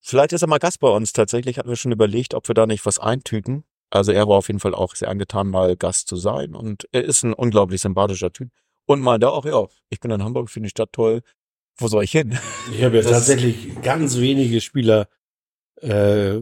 [0.00, 1.12] Vielleicht ist er mal Gast bei uns.
[1.12, 3.64] Tatsächlich hatten wir schon überlegt, ob wir da nicht was eintüten.
[3.90, 6.54] Also er war auf jeden Fall auch sehr angetan, mal Gast zu sein.
[6.54, 8.50] Und er ist ein unglaublich sympathischer Typ.
[8.86, 11.22] Und mal da auch, ja, ich bin in Hamburg, finde die Stadt toll.
[11.76, 12.38] Wo soll ich hin?
[12.72, 15.08] Ich habe ja tatsächlich ganz wenige Spieler,
[15.80, 16.40] äh,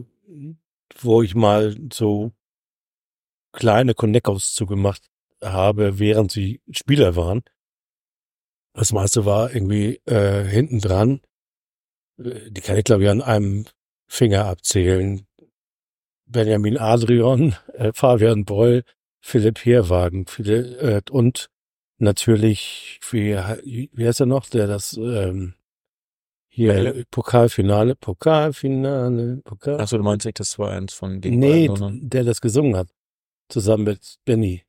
[0.99, 2.31] wo ich mal so
[3.51, 5.09] kleine Connects zugemacht
[5.43, 7.43] habe, während sie Spieler waren.
[8.73, 11.21] Das meiste war irgendwie äh, hinten dran.
[12.17, 13.65] Äh, die kann ich, glaube ich, an einem
[14.07, 15.25] Finger abzählen.
[16.25, 18.83] Benjamin Adrian, äh, Fabian Boll,
[19.19, 21.49] Philipp Herwagen viele, äh, und
[21.97, 23.35] natürlich, wie,
[23.91, 25.55] wie heißt er noch, der das ähm,
[26.47, 27.05] hier Welle?
[27.11, 29.81] Pokalfinale, Pokalfinale, Pokal.
[29.81, 31.69] Achso, du meinst nicht, das war eins von gegen Nee,
[32.01, 32.87] der das gesungen hat
[33.51, 34.63] zusammen mit Benny.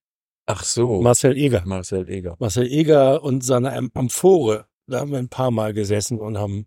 [0.46, 1.00] Ach so.
[1.00, 1.62] Marcel Eger.
[1.64, 2.36] Marcel Eger.
[2.38, 4.66] Marcel Eger und seine Amphore.
[4.86, 6.66] Da haben wir ein paar Mal gesessen und haben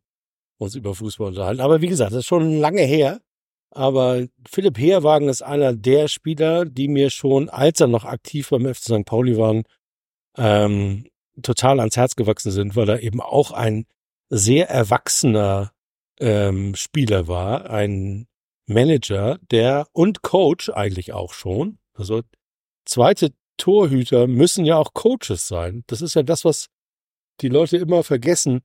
[0.57, 1.61] uns über Fußball unterhalten.
[1.61, 3.21] Aber wie gesagt, das ist schon lange her.
[3.71, 8.73] Aber Philipp Heerwagen ist einer der Spieler, die mir schon, als er noch aktiv beim
[8.73, 9.05] FC St.
[9.05, 9.63] Pauli waren,
[10.37, 11.07] ähm,
[11.41, 13.85] total ans Herz gewachsen sind, weil er eben auch ein
[14.29, 15.73] sehr erwachsener
[16.19, 18.27] ähm, Spieler war, ein
[18.67, 22.21] Manager, der und Coach eigentlich auch schon, also
[22.85, 25.83] zweite Torhüter müssen ja auch Coaches sein.
[25.87, 26.67] Das ist ja das, was
[27.41, 28.61] die Leute immer vergessen.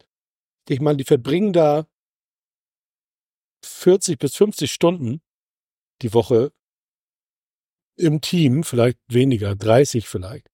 [0.69, 1.87] Ich meine, die verbringen da
[3.65, 5.21] 40 bis 50 Stunden
[6.03, 6.53] die Woche
[7.97, 10.49] im Team, vielleicht weniger, 30 vielleicht.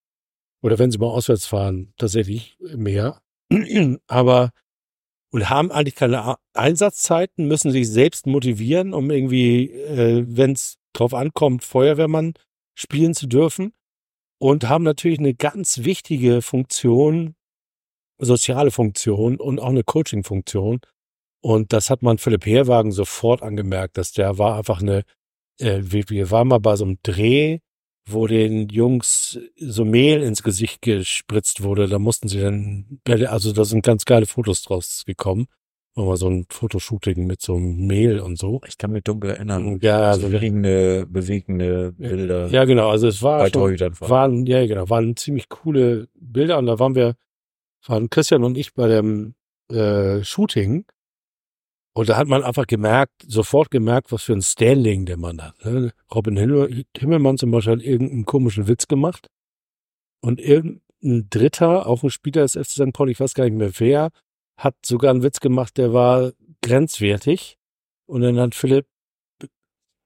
[0.62, 3.22] Oder wenn sie mal auswärts fahren, tatsächlich mehr.
[4.06, 4.50] Aber
[5.32, 11.14] und haben eigentlich keine Einsatzzeiten, müssen sich selbst motivieren, um irgendwie, äh, wenn es drauf
[11.14, 12.34] ankommt, Feuerwehrmann
[12.76, 13.72] spielen zu dürfen
[14.38, 17.34] und haben natürlich eine ganz wichtige Funktion,
[18.18, 20.80] soziale Funktion und auch eine Coaching-Funktion.
[21.42, 25.02] Und das hat man Philipp Herwagen sofort angemerkt, dass der war einfach eine,
[25.58, 27.58] äh, wir waren mal bei so einem Dreh,
[28.08, 31.88] wo den Jungs so Mehl ins Gesicht gespritzt wurde.
[31.88, 35.46] Da mussten sie dann, also da sind ganz geile Fotos draus gekommen
[36.04, 38.60] mal so ein Fotoshooting mit so einem Mehl und so.
[38.66, 39.78] Ich kann mich dunkel erinnern.
[39.80, 42.48] Ja, also bewegende, bewegende Bilder.
[42.48, 42.90] Ja, genau.
[42.90, 47.14] Also es war schon, waren, ja, genau, waren ziemlich coole Bilder und da waren wir,
[47.86, 49.34] waren Christian und ich bei dem
[49.70, 50.84] äh, Shooting
[51.96, 55.64] und da hat man einfach gemerkt, sofort gemerkt, was für ein Standing der Mann hat.
[55.64, 55.94] Ne?
[56.14, 59.28] Robin Himmel, Himmelmann zum Beispiel hat irgendeinen komischen Witz gemacht
[60.20, 62.92] und irgendein Dritter, auch ein Spieler des FC St.
[62.92, 64.10] Paul, ich weiß gar nicht mehr wer,
[64.56, 66.32] hat sogar einen Witz gemacht, der war
[66.62, 67.58] grenzwertig.
[68.06, 68.86] Und dann hat Philipp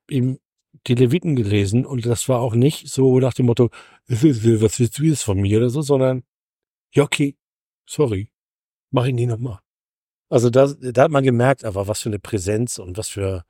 [0.08, 0.38] ihm
[0.86, 3.70] die Leviten gelesen und das war auch nicht so nach dem Motto,
[4.06, 4.22] was
[4.78, 6.24] willst du jetzt von mir oder so, sondern,
[6.94, 7.36] ja, okay,
[7.86, 8.32] sorry,
[8.90, 9.60] mach ihn nie nochmal.
[10.30, 13.44] Also da, da hat man gemerkt, aber was für eine Präsenz und was für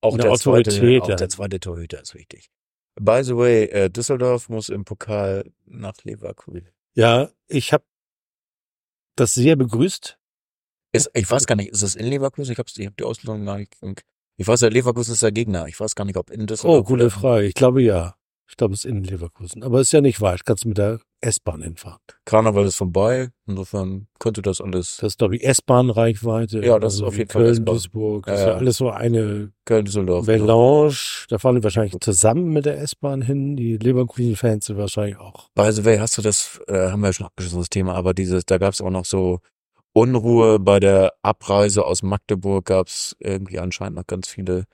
[0.00, 0.74] auch eine der Autorität.
[0.74, 2.50] Zweite, auch der zweite Torhüter ist wichtig.
[2.94, 6.68] By the way, äh, Düsseldorf muss im Pokal nach Leverkusen.
[6.94, 7.84] Ja, ich habe
[9.16, 10.18] das sehr begrüßt.
[10.94, 12.52] Ist, ich weiß gar nicht, ist das in Leverkusen?
[12.52, 13.74] Ich habe hab die Auslösung gar nicht.
[14.36, 15.66] Ich weiß ja, Leverkusen ist der Gegner.
[15.66, 17.46] Ich weiß gar nicht, ob in das Oh, gute Frage.
[17.46, 18.14] Ich glaube ja.
[18.48, 19.64] Ich glaube, es ist in Leverkusen.
[19.64, 20.44] Aber es ist ja nicht weit.
[20.44, 21.98] Kannst du mit der S-Bahn hinfahren.
[22.26, 23.30] Karneval ist vorbei.
[23.46, 24.98] Insofern könnte das alles.
[25.00, 26.64] Das ist, glaube ich, S-Bahn-Reichweite.
[26.64, 27.42] Ja, das also ist auf jeden Fall.
[27.44, 28.26] Köln, Duisburg.
[28.26, 30.26] Das ja, ist ja alles so eine Köln, Düsseldorf.
[30.26, 30.94] Melange.
[31.28, 33.56] Da fahren die wahrscheinlich zusammen mit der S-Bahn hin.
[33.56, 35.48] Die Leverkusen-Fans sind wahrscheinlich auch.
[35.54, 38.14] By the way, hast du das, äh, haben wir ja schon abgeschlossen, das Thema, aber
[38.14, 39.40] dieses, da gab es auch noch so
[39.94, 44.66] Unruhe bei der Abreise aus Magdeburg gab es irgendwie anscheinend noch ganz viele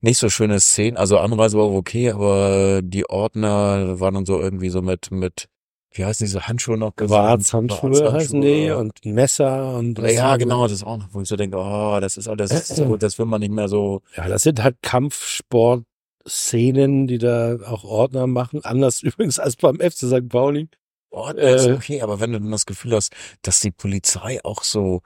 [0.00, 0.96] nicht so schöne Szenen.
[0.96, 5.48] Also Anreise war okay, aber die Ordner waren dann so irgendwie so mit, mit,
[5.92, 6.92] wie heißen diese Handschuhe noch?
[6.96, 9.98] Wartshandschuhe heißen die und Messer und.
[9.98, 12.96] Ja, genau, das ist auch noch, wo ich so denke, oh, das ist alles, so,
[12.96, 14.02] das will man nicht mehr so.
[14.16, 18.64] Ja, das sind halt Kampfsport-Szenen, die da auch Ordner machen.
[18.64, 20.28] Anders übrigens als beim FC St.
[20.28, 20.68] Pauli.
[21.10, 24.40] Oh, das äh, ist okay, aber wenn du dann das Gefühl hast, dass die Polizei
[24.44, 25.02] auch so,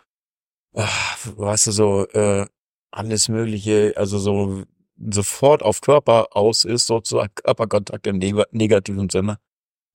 [0.74, 2.46] ach, weißt du, so äh,
[2.90, 4.64] alles Mögliche, also so
[4.96, 9.38] sofort auf Körper aus ist, sozusagen Körperkontakt im negativen Sinne.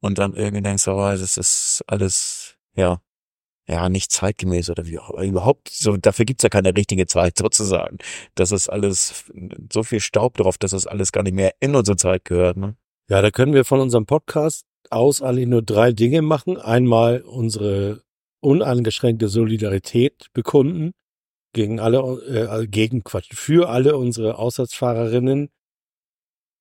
[0.01, 3.01] Und dann irgendwie denkst du, oh, das ist alles, ja,
[3.67, 5.11] ja, nicht zeitgemäß oder wie auch.
[5.21, 7.99] Überhaupt, so, dafür gibt's ja keine richtige Zeit sozusagen.
[8.35, 9.25] Das ist alles,
[9.71, 12.57] so viel Staub drauf, dass das alles gar nicht mehr in unsere Zeit gehört.
[12.57, 12.75] Ne?
[13.09, 16.57] Ja, da können wir von unserem Podcast aus eigentlich nur drei Dinge machen.
[16.57, 18.01] Einmal unsere
[18.41, 20.91] uneingeschränkte Solidarität bekunden
[21.53, 25.49] gegen alle, äh, gegen Quatsch, für alle unsere Aussatzfahrerinnen.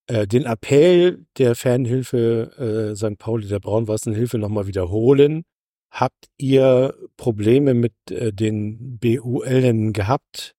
[0.07, 3.19] Äh, den Appell der Fanhilfe äh, St.
[3.19, 5.45] Pauli der Braun-Weißen Hilfe nochmal wiederholen.
[5.91, 10.55] Habt ihr Probleme mit äh, den BULen gehabt?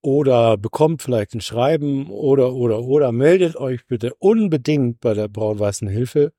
[0.00, 5.88] Oder bekommt vielleicht ein Schreiben oder, oder, oder meldet euch bitte unbedingt bei der Braun-Weißen
[5.88, 6.32] Hilfe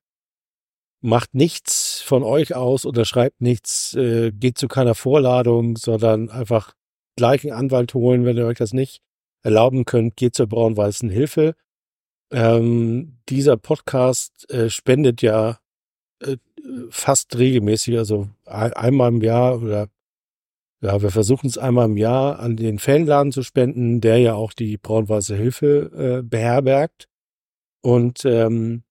[1.01, 6.73] macht nichts von euch aus, unterschreibt nichts, äh, geht zu keiner Vorladung, sondern einfach
[7.15, 9.01] gleich einen Anwalt holen, wenn ihr euch das nicht
[9.41, 11.55] erlauben könnt, geht zur braun-weißen Hilfe.
[12.31, 15.59] Ähm, dieser Podcast äh, spendet ja
[16.21, 16.37] äh,
[16.89, 19.87] fast regelmäßig, also einmal im Jahr oder
[20.81, 24.53] ja, wir versuchen es einmal im Jahr an den Fanladen zu spenden, der ja auch
[24.53, 27.09] die braun-weiße Hilfe äh, beherbergt.
[27.81, 28.83] Und ähm,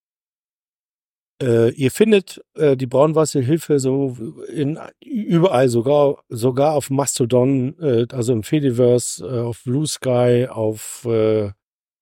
[1.43, 4.17] äh, ihr findet äh, die Braunwasserhilfe so
[4.53, 11.05] in überall, sogar sogar auf Mastodon, äh, also im Fediverse, äh, auf Blue Sky, auf
[11.05, 11.51] äh,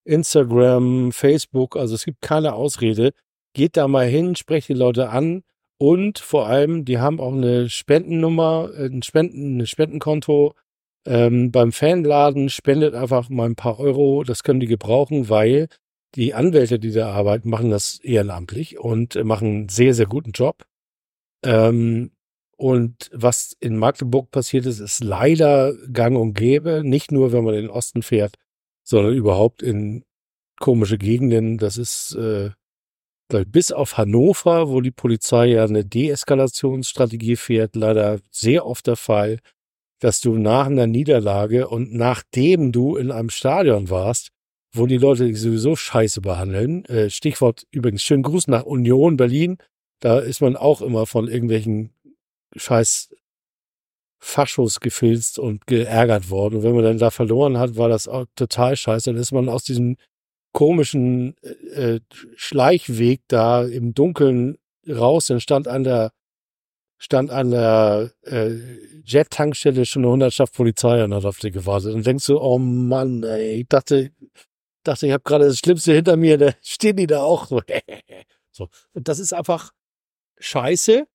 [0.04, 1.76] Instagram, Facebook.
[1.76, 3.12] Also es gibt keine Ausrede.
[3.54, 5.42] Geht da mal hin, sprecht die Leute an
[5.78, 10.54] und vor allem, die haben auch eine Spendennummer, äh, ein Spenden, ein Spendenkonto.
[11.06, 14.24] Ähm, beim Fanladen spendet einfach mal ein paar Euro.
[14.24, 15.68] Das können die gebrauchen, weil
[16.16, 20.64] die Anwälte, die da arbeiten, machen das ehrenamtlich und machen einen sehr, sehr guten Job.
[21.44, 22.10] Ähm,
[22.56, 26.82] und was in Magdeburg passiert ist, ist leider gang und gäbe.
[26.82, 28.36] Nicht nur, wenn man in den Osten fährt,
[28.82, 30.04] sondern überhaupt in
[30.58, 31.58] komische Gegenden.
[31.58, 32.50] Das ist äh,
[33.28, 39.40] bis auf Hannover, wo die Polizei ja eine Deeskalationsstrategie fährt, leider sehr oft der Fall,
[40.00, 44.30] dass du nach einer Niederlage und nachdem du in einem Stadion warst,
[44.76, 46.84] wo die Leute sowieso scheiße behandeln.
[46.86, 49.58] Äh, Stichwort übrigens, schönen Gruß nach Union Berlin.
[50.00, 51.90] Da ist man auch immer von irgendwelchen
[52.54, 53.10] scheiß
[54.18, 56.56] Faschos gefilzt und geärgert worden.
[56.56, 59.12] Und wenn man dann da verloren hat, war das auch total scheiße.
[59.12, 59.96] Dann ist man aus diesem
[60.52, 61.36] komischen
[61.74, 62.00] äh,
[62.34, 64.58] Schleichweg da im Dunkeln
[64.88, 65.26] raus.
[65.26, 66.12] Dann stand an der
[66.98, 68.54] stand an der äh,
[69.04, 71.94] Jet-Tankstelle schon eine Hundertschaft Polizei und hat auf dich gewartet.
[71.94, 74.12] Und denkst du, oh Mann, ey, ich dachte,
[74.86, 77.62] dachte, ich habe gerade das Schlimmste hinter mir, da stehen die da auch so.
[78.50, 78.68] so.
[78.92, 79.72] Und das ist einfach
[80.38, 81.06] scheiße,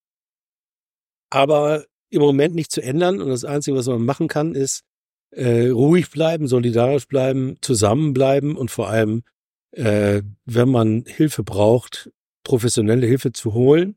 [1.30, 3.20] aber im Moment nicht zu ändern.
[3.20, 4.84] Und das Einzige, was man machen kann, ist
[5.30, 9.22] äh, ruhig bleiben, solidarisch bleiben, zusammenbleiben und vor allem,
[9.72, 12.10] äh, wenn man Hilfe braucht,
[12.44, 13.96] professionelle Hilfe zu holen.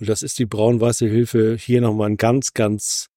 [0.00, 1.56] Und das ist die braun-weiße Hilfe.
[1.56, 3.08] Hier nochmal ein ganz, ganz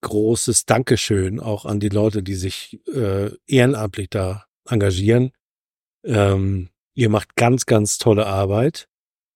[0.00, 5.32] großes Dankeschön auch an die Leute, die sich äh, ehrenamtlich da engagieren.
[6.04, 8.88] Ähm, ihr macht ganz, ganz tolle Arbeit.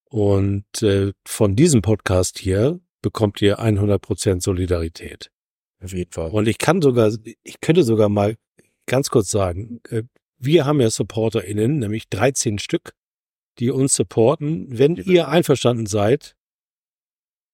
[0.08, 5.30] Und äh, von diesem Podcast hier bekommt ihr 100% Solidarität.
[5.82, 6.30] Auf jeden Fall.
[6.30, 7.12] Und ich kann sogar,
[7.42, 8.36] ich könnte sogar mal
[8.86, 10.04] ganz kurz sagen, äh,
[10.38, 12.94] wir haben ja SupporterInnen, nämlich 13 Stück,
[13.58, 14.66] die uns supporten.
[14.78, 16.36] Wenn ihr einverstanden seid,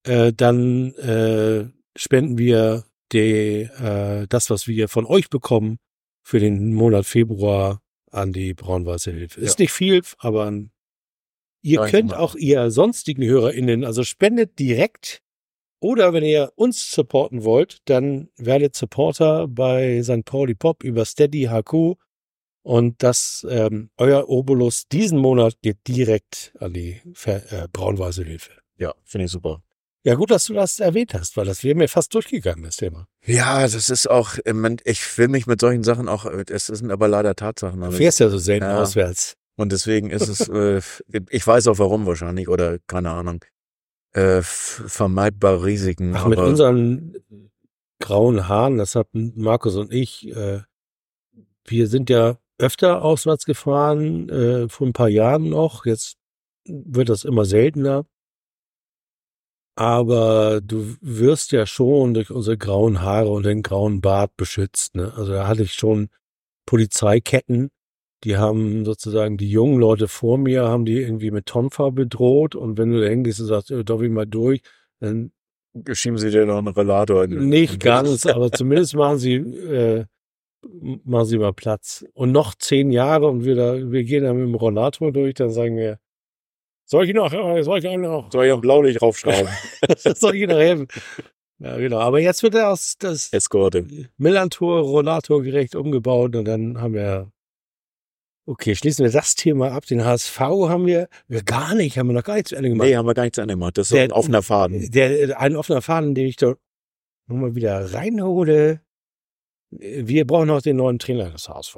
[0.05, 5.79] äh, dann äh, spenden wir die, äh, das, was wir von euch bekommen,
[6.25, 7.82] für den Monat Februar
[8.13, 9.41] an die Braun-Weiße Hilfe.
[9.41, 10.53] Ist nicht viel, aber
[11.63, 15.23] ihr Danke könnt auch ihr sonstigen HörerInnen, also spendet direkt
[15.81, 20.25] oder wenn ihr uns supporten wollt, dann werdet Supporter bei St.
[20.25, 21.97] Pauli Pop über Steady HQ
[22.63, 28.53] und das ähm, euer Obolus diesen Monat geht direkt an die äh, Braun-Weiße Hilfe.
[28.79, 29.63] Ja, finde ich super.
[30.05, 33.07] Ja, gut, dass du das erwähnt hast, weil das wäre mir fast durchgegangen, das Thema.
[33.25, 34.35] Ja, das ist auch,
[34.85, 37.81] ich will mich mit solchen Sachen auch, es sind aber leider Tatsachen.
[37.81, 38.83] Du fährst ja so selten ja.
[38.83, 39.37] auswärts.
[39.57, 40.81] Und deswegen ist es, äh,
[41.31, 43.45] ich weiß auch warum wahrscheinlich, oder keine Ahnung,
[44.13, 46.17] äh, vermeidbare Risiken.
[46.17, 47.15] Ach, mit unseren
[48.01, 50.63] grauen Haaren, das hatten Markus und ich, äh,
[51.65, 56.17] wir sind ja öfter auswärts gefahren, vor ein paar Jahren noch, jetzt
[56.65, 58.05] wird das immer seltener
[59.75, 64.97] aber du wirst ja schon durch unsere grauen Haare und den grauen Bart beschützt.
[64.97, 65.13] Ne?
[65.17, 66.09] Also da hatte ich schon
[66.67, 67.71] Polizeiketten,
[68.25, 72.79] die haben sozusagen die jungen Leute vor mir, haben die irgendwie mit Tonfa bedroht und
[72.79, 74.63] wenn du da hingehst und sagst, äh, darf ich mal durch,
[75.01, 75.33] dann
[75.93, 80.05] schieben sie dir noch einen Relator in Nicht ganz, aber zumindest machen sie, äh,
[81.05, 82.05] machen sie mal Platz.
[82.13, 85.51] Und noch zehn Jahre und wir, da, wir gehen da mit dem Rollator durch, dann
[85.51, 85.99] sagen wir,
[86.93, 89.49] soll ich noch, soll ich noch, soll ich noch Blaulicht draufschrauben?
[89.97, 90.87] soll ich noch helfen?
[91.59, 91.99] Ja, genau.
[91.99, 93.87] Aber jetzt wird er aus das Eskorte.
[94.17, 97.33] Millantor Rollator gerecht umgebaut und dann haben wir
[98.45, 99.87] Okay, schließen wir das Thema ab.
[99.87, 102.89] Den HSV haben wir, wir gar nicht, haben wir noch gar nicht zu Ende gemacht.
[102.89, 103.79] Nee, haben wir gar nicht zu Ende gemacht.
[103.79, 104.91] Das ist Der- ein offener Faden.
[104.91, 106.59] Der, ein offener Faden, den ich dort
[107.29, 108.81] nochmal wieder reinhole.
[109.71, 111.77] Wir brauchen noch den neuen Trainer des HSV.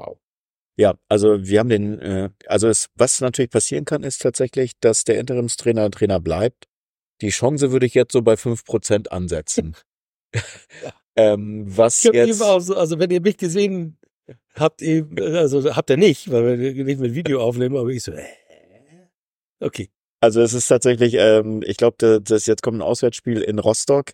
[0.76, 5.04] Ja, also wir haben den, äh, also es, was natürlich passieren kann, ist tatsächlich, dass
[5.04, 6.66] der Interimstrainer Trainer bleibt.
[7.20, 9.76] Die Chance würde ich jetzt so bei fünf Prozent ansetzen.
[11.16, 13.98] ähm, was Ich jetzt, so, also wenn ihr mich gesehen
[14.54, 18.12] habt, eben, also habt ihr nicht, weil wir nicht mit Video aufnehmen, aber ich so,
[18.12, 18.24] äh,
[19.60, 19.90] okay.
[20.20, 24.12] also es ist tatsächlich, ähm, ich glaube, das, das jetzt kommt ein Auswärtsspiel in Rostock.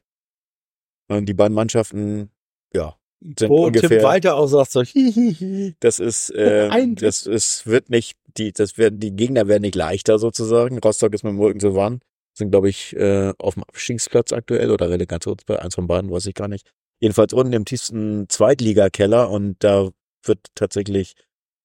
[1.09, 2.31] Und die beiden Mannschaften,
[2.73, 4.03] ja, sind Wo Tim ungefähr.
[4.03, 5.75] Walter auch sagt so, hihihi.
[5.81, 9.75] Das ist, äh, Ein- das ist, wird nicht, die, das werden, die Gegner werden nicht
[9.75, 10.79] leichter sozusagen.
[10.79, 12.03] Rostock ist mit dem Rücken zur Wand.
[12.33, 16.35] Sind, glaube ich, äh, auf dem Abstiegsplatz aktuell oder Relegationsplatz, eins von beiden, weiß ich
[16.35, 16.71] gar nicht.
[17.01, 19.91] Jedenfalls unten im tiefsten Zweitligakeller und da
[20.25, 21.15] wird tatsächlich,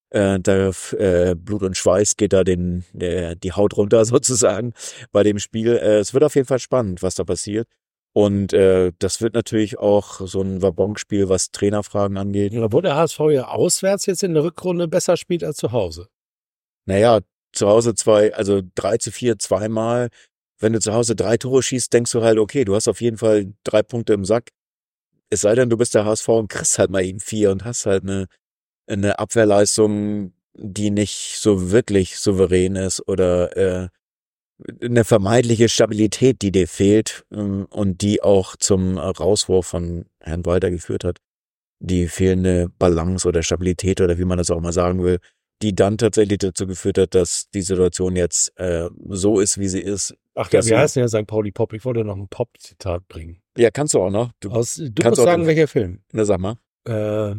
[0.10, 4.74] äh, da äh, Blut und Schweiß geht da den, der, die Haut runter sozusagen
[5.12, 5.76] bei dem Spiel.
[5.78, 7.68] Äh, es wird auf jeden Fall spannend, was da passiert.
[8.18, 12.54] Und äh, das wird natürlich auch so ein Wabonspiel, was Trainerfragen angeht.
[12.56, 16.08] Obwohl der HSV ja auswärts jetzt in der Rückrunde besser spielt als zu Hause.
[16.86, 17.20] Naja,
[17.52, 20.08] zu Hause zwei, also drei zu vier zweimal.
[20.60, 23.18] Wenn du zu Hause drei Tore schießt, denkst du halt, okay, du hast auf jeden
[23.18, 24.52] Fall drei Punkte im Sack.
[25.30, 27.86] Es sei denn, du bist der HSV und kriegst halt mal eben vier und hast
[27.86, 28.28] halt eine,
[28.88, 33.90] eine Abwehrleistung, die nicht so wirklich souverän ist oder äh,
[34.82, 40.72] eine vermeidliche Stabilität, die dir fehlt ähm, und die auch zum Rauswurf von Herrn Walter
[40.72, 41.20] geführt hat.
[41.80, 45.20] Die fehlende Balance oder Stabilität oder wie man das auch mal sagen will,
[45.62, 49.82] die dann tatsächlich dazu geführt hat, dass die Situation jetzt äh, so ist, wie sie
[49.82, 50.16] ist.
[50.36, 50.60] Ach, ja.
[50.62, 51.28] heißt denn ja St.
[51.28, 51.74] Pauli Pop?
[51.74, 53.42] Ich wollte noch ein Pop-Zitat bringen.
[53.58, 54.32] Ja, kannst du auch noch.
[54.40, 56.02] Du, Aus, du kannst musst sagen, den- welcher Film.
[56.12, 56.58] na, sag mal.
[56.88, 57.36] Äh,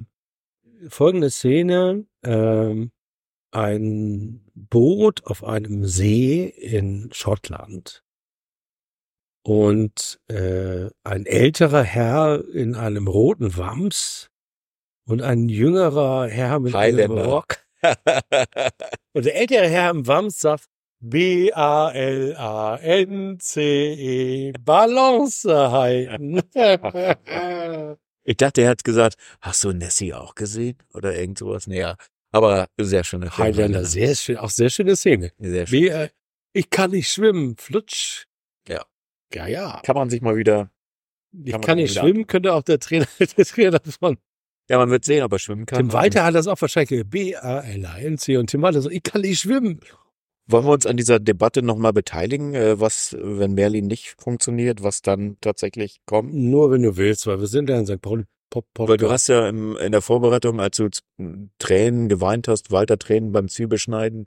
[0.89, 2.05] folgende Szene.
[2.25, 2.91] ähm,
[3.51, 8.03] ein Boot auf einem See in Schottland.
[9.43, 14.31] Und äh, ein älterer Herr in einem roten Wams
[15.07, 17.13] und ein jüngerer Herr mit einem.
[17.13, 17.59] Rock.
[19.13, 20.65] Und der ältere Herr im Wams sagt
[20.99, 21.53] B-A-L-A-N-C-E
[24.61, 26.43] Balance halten.
[28.25, 30.79] ich dachte, er hat gesagt, hast du Nessie auch gesehen?
[30.93, 31.67] Oder irgend sowas.
[31.67, 31.97] Naja,
[32.33, 33.49] aber sehr schöne Film.
[33.49, 35.33] Highlander, sehr schön, auch sehr schöne Szene.
[35.39, 35.79] Sehr schön.
[35.79, 36.09] Wie, äh,
[36.53, 38.27] ich kann nicht schwimmen, flutsch.
[38.69, 38.85] Ja.
[39.33, 39.81] Ja, ja.
[39.85, 40.71] Kann man sich mal wieder,
[41.45, 44.19] Ich kann nicht schwimmen, könnte auch der Trainer, der Trainer von
[44.69, 45.79] ja, man wird sehen, ob er schwimmen kann.
[45.79, 49.81] Tim Walter hat das auch wahrscheinlich B-A-L-A-N-C und Tim Walter so, ich kann nicht schwimmen.
[50.49, 55.03] Wollen wir uns an dieser Debatte nochmal beteiligen, äh, was, wenn Merlin nicht funktioniert, was
[55.03, 56.35] dann tatsächlich kommt?
[56.35, 58.01] Nur wenn du willst, weil wir sind ja in St.
[58.01, 58.89] Pauli Pop Pop.
[58.89, 61.03] Weil du hast ja im, in der Vorbereitung, als du z-
[61.59, 64.27] Tränen geweint hast, Walter Tränen beim Zwiebelschneiden,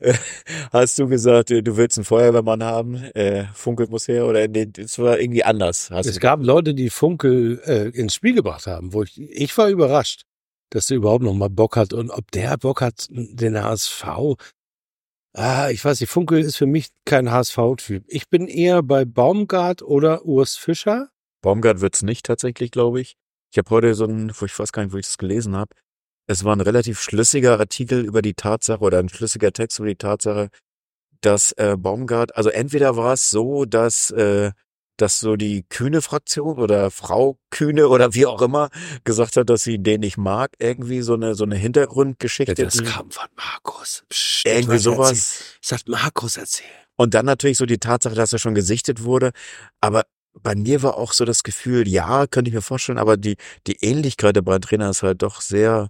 [0.00, 0.14] äh,
[0.72, 4.66] hast du gesagt, äh, du willst einen Feuerwehrmann haben, äh, Funkel muss her, oder nee,
[4.66, 5.90] das war irgendwie anders.
[5.90, 9.68] Es du, gab Leute, die Funkel äh, ins Spiel gebracht haben, wo ich, ich war
[9.68, 10.22] überrascht,
[10.70, 14.04] dass der überhaupt noch mal Bock hat und ob der Bock hat, den HSV.
[15.34, 18.04] Ah, ich weiß nicht, Funkel ist für mich kein HSV-Typ.
[18.06, 21.10] Ich bin eher bei Baumgart oder Urs Fischer.
[21.42, 23.16] Baumgart wird's nicht tatsächlich, glaube ich.
[23.52, 25.74] Ich habe heute so ein, wo ich weiß gar nicht, wo ich das gelesen habe.
[26.26, 29.96] Es war ein relativ schlüssiger Artikel über die Tatsache oder ein schlüssiger Text über die
[29.96, 30.50] Tatsache,
[31.20, 34.50] dass äh, Baumgart, also entweder war es so, dass äh,
[34.96, 38.70] dass so die Kühne Fraktion oder Frau Kühne oder wie auch immer
[39.04, 42.54] gesagt hat, dass sie den nicht mag, irgendwie so eine so eine Hintergrundgeschichte.
[42.54, 44.04] das kam von Markus.
[44.08, 45.58] Psst, irgendwie sowas.
[45.60, 46.70] Das hat Markus erzählt.
[46.96, 49.32] Und dann natürlich so die Tatsache, dass er schon gesichtet wurde.
[49.80, 50.04] Aber
[50.42, 53.76] bei mir war auch so das Gefühl, ja, könnte ich mir vorstellen, aber die, die
[53.84, 55.88] Ähnlichkeit der beiden Trainer ist halt doch sehr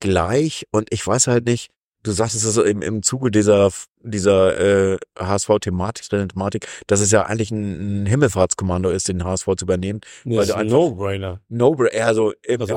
[0.00, 0.66] gleich.
[0.70, 1.70] Und ich weiß halt nicht,
[2.02, 3.70] du sagtest es im, im Zuge dieser,
[4.02, 9.64] dieser äh, HSV-Thematik, Thematik, dass es ja eigentlich ein, ein Himmelfahrtskommando ist, den HSV zu
[9.64, 10.00] übernehmen.
[10.24, 11.40] Das Weil ist du ein No-Brainer.
[11.48, 12.74] No, also im, Also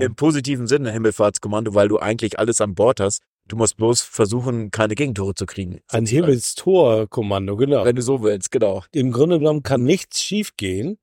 [0.00, 3.22] im, im positiven Sinne Himmelfahrtskommando, weil du eigentlich alles an Bord hast.
[3.46, 5.80] Du musst bloß versuchen, keine Gegentore zu kriegen.
[5.88, 6.06] Ein.
[6.06, 7.84] Himmelstor-Kommando, genau.
[7.84, 8.84] Wenn du so willst, genau.
[8.92, 10.98] im Grunde genommen kann nichts schiefgehen.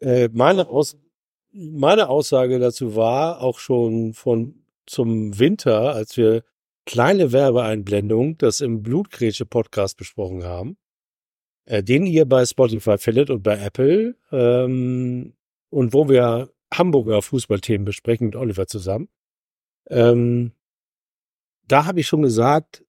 [0.00, 0.96] Äh, meine, Aus
[1.52, 6.42] meine Aussage dazu war auch schon von zum Winter, als wir
[6.86, 10.78] kleine Werbeeinblendung, das im Blutgrätsche Podcast besprochen haben,
[11.66, 15.34] äh, den ihr bei Spotify findet und bei Apple ähm,
[15.70, 19.08] und wo wir Hamburger Fußballthemen besprechen mit Oliver zusammen.
[19.90, 20.52] Ähm,
[21.68, 22.84] da habe ich schon gesagt,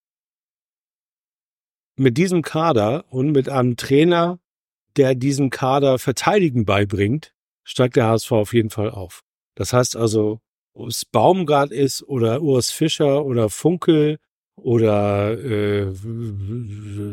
[1.96, 4.40] mit diesem Kader und mit einem Trainer,
[4.96, 9.22] der diesem Kader Verteidigen beibringt, steigt der HSV auf jeden Fall auf.
[9.56, 10.40] Das heißt also,
[10.74, 14.18] ob es Baumgart ist oder Urs Fischer oder Funkel
[14.56, 15.94] oder äh,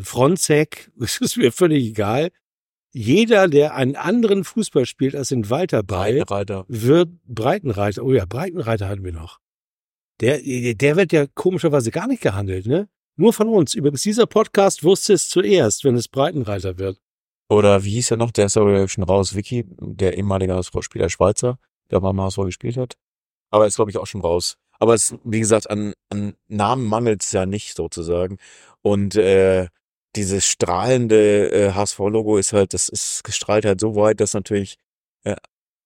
[0.02, 2.30] Fronzek, es ist mir völlig egal.
[2.92, 6.64] Jeder, der einen anderen Fußball spielt als in Walter Breit, Breitenreiter.
[6.68, 8.02] wird Breitenreiter.
[8.02, 9.40] Oh ja, Breitenreiter hatten wir noch.
[10.20, 10.40] Der,
[10.74, 12.88] der wird ja komischerweise gar nicht gehandelt, ne?
[13.16, 13.74] Nur von uns.
[13.74, 17.00] Übrigens, dieser Podcast wusste es zuerst, wenn es Breitenreiter wird.
[17.48, 18.30] Oder wie hieß er noch?
[18.30, 19.34] Der ist aber schon raus.
[19.34, 21.58] Vicky, der ehemalige HSV-Spieler Schweizer,
[21.90, 22.96] der mal im HSV gespielt hat.
[23.50, 24.58] Aber ist, glaube ich, auch schon raus.
[24.78, 28.38] Aber es, wie gesagt, an, an Namen mangelt es ja nicht sozusagen.
[28.82, 29.68] Und äh,
[30.16, 34.76] dieses strahlende äh, HSV-Logo ist halt, das ist gestrahlt halt so weit, dass natürlich
[35.24, 35.36] äh,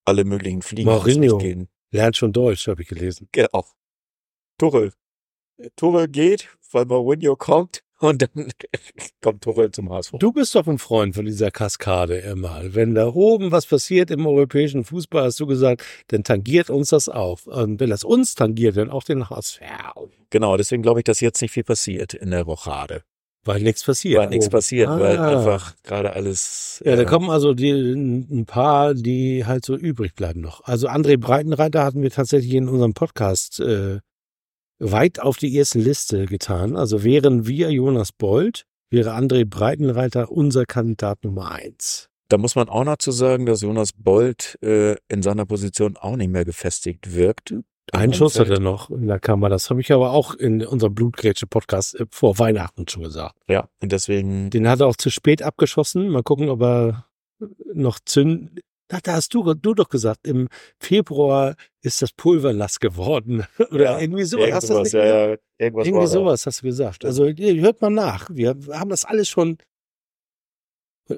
[0.04, 1.38] alle möglichen Fliegen Mourinho.
[1.38, 1.68] gehen.
[1.92, 3.28] Lernt schon Deutsch, habe ich gelesen.
[3.32, 3.64] Genau.
[4.60, 4.92] Tuchel.
[5.76, 8.50] Tuchel geht, weil Mourinho kommt und dann
[9.22, 10.12] kommt Tuchel zum HSV.
[10.18, 12.60] Du bist doch ein Freund von dieser Kaskade immer.
[12.74, 17.08] Wenn da oben was passiert im europäischen Fußball, hast du gesagt, dann tangiert uns das
[17.08, 17.46] auch.
[17.46, 19.60] Und wenn das uns tangiert, dann auch den HSV.
[20.30, 23.02] Genau, deswegen glaube ich, dass jetzt nicht viel passiert in der Rochade.
[23.44, 24.20] Weil nichts passiert.
[24.20, 24.50] Weil nichts Oh.
[24.50, 25.38] passiert, weil Ah.
[25.38, 26.82] einfach gerade alles.
[26.84, 30.62] Ja, da äh, kommen also die, ein paar, die halt so übrig bleiben noch.
[30.64, 34.00] Also André Breitenreiter hatten wir tatsächlich in unserem Podcast äh,
[34.80, 36.76] weit auf die erste Liste getan.
[36.76, 42.08] Also wären wir Jonas Bold, wäre André Breitenreiter unser Kandidat Nummer eins.
[42.28, 46.16] Da muss man auch noch zu sagen, dass Jonas Bold äh, in seiner Position auch
[46.16, 47.54] nicht mehr gefestigt wirkt.
[47.92, 49.48] Einen Schuss hat er noch in der Kammer.
[49.48, 53.36] Das habe ich aber auch in unserem Blutgrätsche-Podcast äh, vor Weihnachten schon gesagt.
[53.48, 54.50] Ja, und deswegen.
[54.50, 56.08] Den hat er auch zu spät abgeschossen.
[56.08, 57.06] Mal gucken, ob er
[57.74, 58.60] noch zünden.
[58.92, 63.44] Ach, da hast du, du doch gesagt, im Februar ist das Pulver nass geworden.
[63.70, 64.50] Oder Ja, irgendwie sowas.
[64.52, 66.06] Hast du das Irgendwas, nicht ja, ja, irgendwas Irgendwie war da.
[66.06, 67.04] sowas hast du gesagt.
[67.04, 68.28] Also hört mal nach.
[68.32, 69.58] Wir haben das alles schon.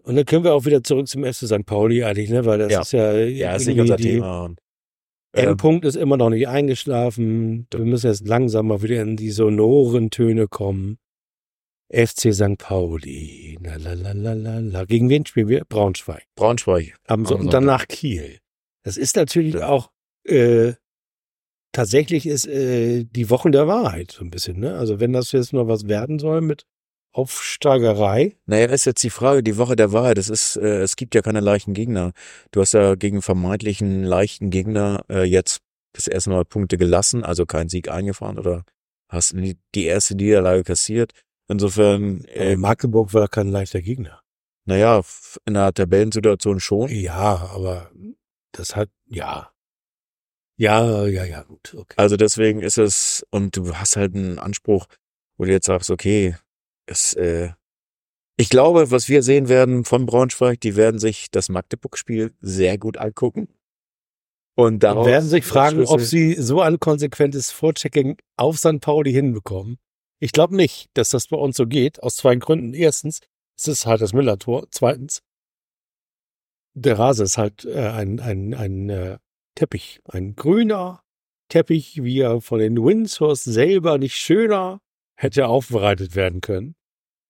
[0.05, 1.67] Und dann können wir auch wieder zurück zum FC St.
[1.67, 2.45] Pauli eigentlich, ne?
[2.47, 2.81] Weil das Ja.
[2.81, 4.45] ist ja, Ja, ist nicht unser Thema.
[4.45, 4.59] Und,
[5.35, 7.67] ähm, Endpunkt ist immer noch nicht eingeschlafen.
[7.73, 10.99] Wir müssen jetzt langsam mal wieder in die sonoren Töne kommen.
[11.93, 12.59] FC St.
[12.59, 13.59] Pauli.
[13.63, 14.85] La, la, la, la, la, la.
[14.85, 15.65] Gegen wen spielen wir?
[15.65, 16.25] Braunschweig.
[16.37, 16.95] Braunschweig.
[17.07, 18.39] Am so, und danach Kiel.
[18.83, 19.69] Das ist natürlich Ja.
[19.69, 19.91] auch
[20.25, 20.73] äh,
[21.73, 24.59] tatsächlich ist äh, die Wochen der Wahrheit so ein bisschen.
[24.61, 24.77] Ne?
[24.77, 26.65] Also wenn das jetzt noch was werden soll mit
[27.15, 30.17] Aufsteigerei, Naja, ist jetzt die Frage, die Woche der Wahrheit.
[30.17, 32.13] Es ist, äh, es gibt ja keine leichten Gegner.
[32.53, 35.61] Du hast ja gegen vermeintlichen leichten Gegner äh, jetzt
[35.93, 38.65] das erste Mal Punkte gelassen, also keinen Sieg eingefahren oder
[39.09, 41.13] hast die, die erste Niederlage kassiert.
[41.53, 44.21] Insofern, äh, Magdeburg war kein leichter Gegner.
[44.65, 45.03] naja,
[45.45, 46.89] in der Tabellensituation schon.
[46.89, 47.91] Ja, aber
[48.53, 49.51] das hat, ja.
[50.57, 51.95] Ja, ja, ja, gut, okay.
[51.97, 54.87] Also deswegen ist es, und du hast halt einen Anspruch,
[55.37, 56.37] wo du jetzt sagst, okay,
[56.87, 57.51] es, äh,
[58.37, 62.97] ich glaube, was wir sehen werden von Braunschweig, die werden sich das Magdeburg-Spiel sehr gut
[62.99, 63.49] angucken.
[64.55, 68.81] Und daraus werden sich fragen, ob sie so ein konsequentes Vorchecking auf St.
[68.81, 69.79] Pauli hinbekommen.
[70.23, 72.75] Ich glaube nicht, dass das bei uns so geht, aus zwei Gründen.
[72.75, 73.19] Erstens,
[73.59, 74.69] es ist halt das Müller-Tor.
[74.71, 75.21] Zweitens,
[76.75, 79.19] der Rase ist halt äh, ein, ein, ein äh,
[79.57, 81.03] Teppich, ein grüner
[81.49, 84.81] Teppich, wie er von den Windsors selber nicht schöner
[85.17, 86.77] hätte aufbereitet werden können.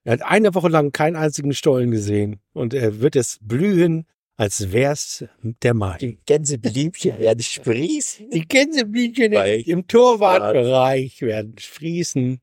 [0.05, 4.71] Er hat eine Woche lang keinen einzigen Stollen gesehen und er wird es blühen, als
[4.71, 5.97] wär's der Mai.
[5.97, 8.29] die Gänseblümchen werden sprießen.
[8.29, 12.43] Die Gänseblümchen im Torwartbereich werden sprießen.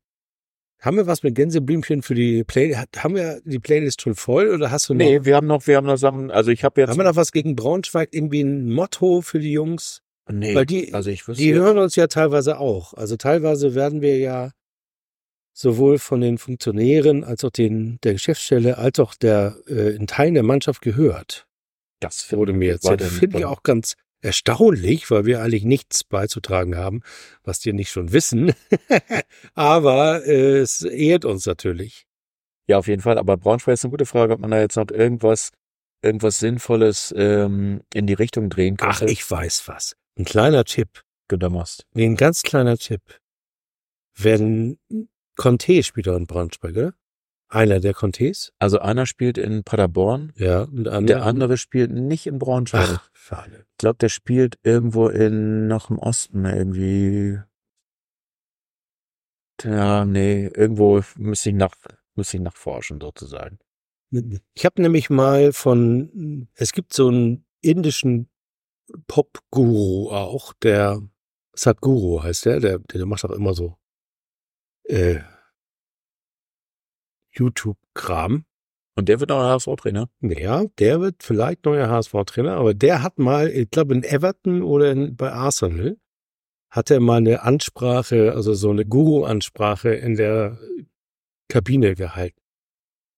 [0.82, 2.88] Haben wir was mit Gänseblümchen für die Playlist?
[2.98, 5.00] Haben wir die Playlist schon voll oder hast du noch?
[5.06, 6.90] Nee, wir haben noch, wir haben noch Sachen, also ich habe jetzt.
[6.92, 8.10] Haben wir noch was gegen Braunschweig?
[8.14, 10.02] Irgendwie ein Motto für die Jungs?
[10.32, 12.94] nee, weil die- also ich wüsste Die jetzt- hören uns ja teilweise auch.
[12.94, 14.52] Also teilweise werden wir ja
[15.54, 20.36] sowohl von den Funktionären als auch den, der Geschäftsstelle als auch der äh, in Teilen
[20.36, 21.46] der Mannschaft gehört.
[22.00, 23.02] das wurde mir erzählt.
[23.02, 27.01] weiterhin Finde ich auch ganz erstaunlich, weil wir eigentlich nichts beizutragen haben,
[27.43, 28.53] was die nicht schon wissen.
[29.53, 32.05] Aber äh, es ehrt uns natürlich.
[32.67, 33.17] Ja, auf jeden Fall.
[33.17, 35.51] Aber Braunschweig ist eine gute Frage, ob man da jetzt noch irgendwas,
[36.03, 38.89] irgendwas Sinnvolles ähm, in die Richtung drehen kann.
[38.91, 39.95] Ach, ich weiß was.
[40.17, 41.03] Ein kleiner Tipp.
[41.28, 41.86] gedammerst.
[41.95, 43.01] Ein ganz kleiner Tipp.
[44.15, 44.78] Wenn
[45.36, 46.93] Conte spielt doch in Braunschweig, oder?
[47.52, 48.54] Einer der Contes?
[48.60, 51.06] Also einer spielt in Paderborn, Ja, und der andere.
[51.06, 52.88] der andere spielt nicht in Braunschweig.
[52.93, 53.66] Ach, schade.
[53.72, 57.39] Ich glaube, der spielt irgendwo in noch im Osten irgendwie.
[59.64, 61.76] Ja, nee, irgendwo müsste ich nach
[62.16, 63.60] müsste ich nachforschen sozusagen.
[64.54, 68.30] Ich habe nämlich mal von, es gibt so einen indischen
[69.08, 71.02] Pop-Guru auch, der
[71.54, 73.78] Sadhguru heißt der, der, der macht auch immer so
[74.84, 75.20] äh,
[77.40, 78.46] YouTube-Kram.
[78.96, 80.10] Und der wird auch HSV-Trainer?
[80.22, 84.92] Ja, der wird vielleicht neuer HSV-Trainer, aber der hat mal, ich glaube in Everton oder
[84.92, 85.98] in, bei Arsenal,
[86.70, 90.60] hat er mal eine Ansprache, also so eine Guru-Ansprache in der
[91.48, 92.40] Kabine gehalten.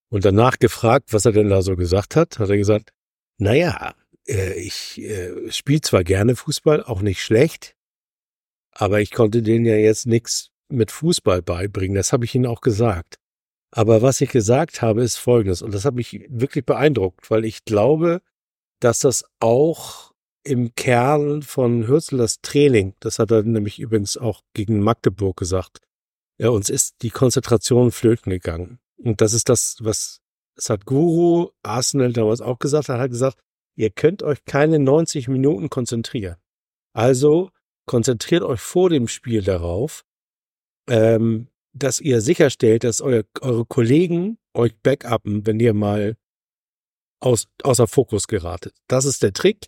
[0.10, 2.92] Und danach gefragt, was er denn da so gesagt hat, hat er gesagt,
[3.38, 3.96] naja,
[4.28, 7.76] äh, ich äh, spiele zwar gerne Fußball, auch nicht schlecht,
[8.72, 11.96] aber ich konnte denen ja jetzt nichts mit Fußball beibringen.
[11.96, 13.21] Das habe ich ihnen auch gesagt.
[13.72, 15.62] Aber was ich gesagt habe, ist Folgendes.
[15.62, 18.22] Und das hat mich wirklich beeindruckt, weil ich glaube,
[18.80, 20.12] dass das auch
[20.44, 25.80] im Kern von Hürzlers Training, das hat er nämlich übrigens auch gegen Magdeburg gesagt,
[26.38, 28.80] ja, uns ist die Konzentration flöten gegangen.
[28.98, 30.22] Und das ist das, was,
[30.56, 33.38] es hat Guru Arsenal damals auch gesagt, er hat gesagt,
[33.76, 36.38] ihr könnt euch keine 90 Minuten konzentrieren.
[36.94, 37.52] Also
[37.86, 40.04] konzentriert euch vor dem Spiel darauf,
[40.90, 46.18] ähm, dass ihr sicherstellt, dass euer, eure Kollegen euch backuppen, wenn ihr mal
[47.20, 48.76] aus, außer Fokus geratet.
[48.88, 49.68] Das ist der Trick.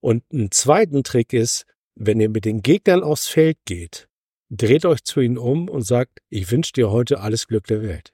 [0.00, 1.64] Und ein zweiten Trick ist,
[1.94, 4.08] wenn ihr mit den Gegnern aufs Feld geht,
[4.50, 8.12] dreht euch zu ihnen um und sagt, ich wünsche dir heute alles Glück der Welt.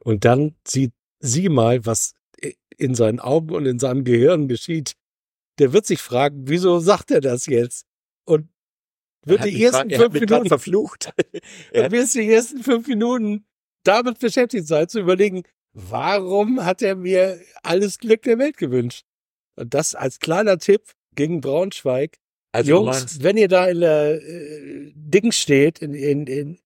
[0.00, 2.14] Und dann sieht sie mal, was
[2.76, 4.94] in seinen Augen und in seinem Gehirn geschieht.
[5.58, 7.86] Der wird sich fragen, wieso sagt er das jetzt?
[8.24, 8.48] Und
[9.26, 11.12] wird die ersten fünf Minuten verflucht.
[11.72, 13.44] er wird die ersten fünf Minuten
[13.84, 19.04] damit beschäftigt sein, zu überlegen, warum hat er mir alles Glück der Welt gewünscht?
[19.56, 20.82] Und das als kleiner Tipp
[21.14, 22.18] gegen Braunschweig.
[22.52, 26.58] Also Jungs, wenn ihr da in der äh, Ding steht, in, in, in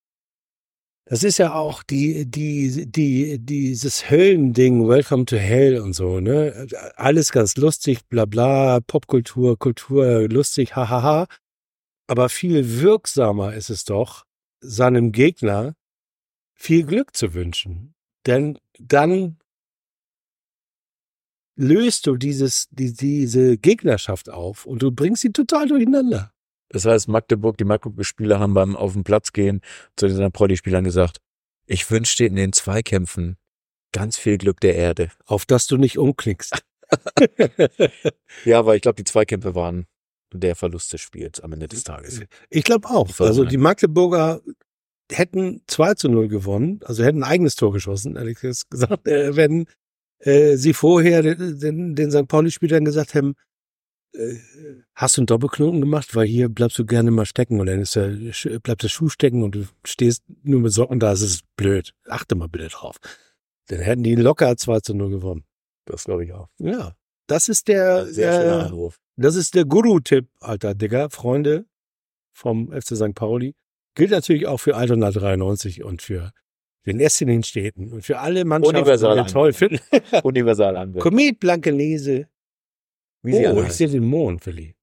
[1.10, 6.68] das ist ja auch die, die, die, dieses Höllending, Welcome to Hell und so, ne?
[6.94, 11.26] Alles ganz lustig, bla bla, Popkultur, Kultur, lustig, hahaha.
[12.10, 14.26] Aber viel wirksamer ist es doch,
[14.58, 15.76] seinem Gegner
[16.56, 17.94] viel Glück zu wünschen.
[18.26, 19.38] Denn dann
[21.54, 26.32] löst du dieses, die, diese Gegnerschaft auf und du bringst sie total durcheinander.
[26.70, 29.60] Das heißt, Magdeburg, die Magdeburg-Spieler haben beim auf den Platz gehen
[29.94, 30.32] zu den St.
[30.32, 31.18] Pauli-Spielern gesagt,
[31.66, 33.36] ich wünsche dir in den Zweikämpfen
[33.92, 35.12] ganz viel Glück der Erde.
[35.26, 36.60] Auf dass du nicht umknickst.
[38.44, 39.86] ja, aber ich glaube, die Zweikämpfe waren
[40.32, 42.20] der Verlust des Spiels am Ende des Tages.
[42.48, 43.08] Ich glaube auch.
[43.20, 44.40] Also die Magdeburger
[45.10, 48.70] hätten 2 zu 0 gewonnen, also hätten ein eigenes Tor geschossen, ehrlich gesagt,
[49.06, 49.66] äh, wenn
[50.20, 52.28] äh, sie vorher den, den St.
[52.28, 53.34] Pauli-Spielern gesagt haben,
[54.14, 54.36] äh,
[54.94, 57.96] hast du einen Doppelknoten gemacht, weil hier bleibst du gerne mal stecken und dann ist
[57.96, 58.08] der,
[58.60, 61.92] bleibt der Schuh stecken und du stehst nur mit Socken da, ist blöd.
[62.08, 62.96] Achte mal bitte drauf.
[63.68, 65.44] Dann hätten die locker 2 zu 0 gewonnen.
[65.86, 66.48] Das glaube ich auch.
[66.58, 66.94] Ja.
[67.30, 68.98] Das ist der, Sehr schöner Anruf.
[69.16, 71.64] Das ist der Guru-Tipp, alter Digger, Freunde
[72.32, 73.14] vom FC St.
[73.14, 73.54] Pauli.
[73.94, 76.32] Gilt natürlich auch für Altona 93 und für
[76.86, 79.78] den Essen in den Städten und für alle Mannschaften, Universal die wir toll finden.
[80.24, 81.02] Universal Anwendung.
[81.02, 82.28] Komet Blankenese.
[83.22, 84.74] Wie sie oh, alle ich sehe den Mond, Willi.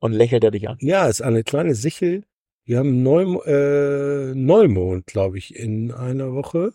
[0.00, 0.78] Und lächelt er dich an.
[0.80, 2.24] Ja, ist eine kleine Sichel.
[2.64, 6.72] Wir haben Neu, äh, Neumond, glaube ich, in einer Woche.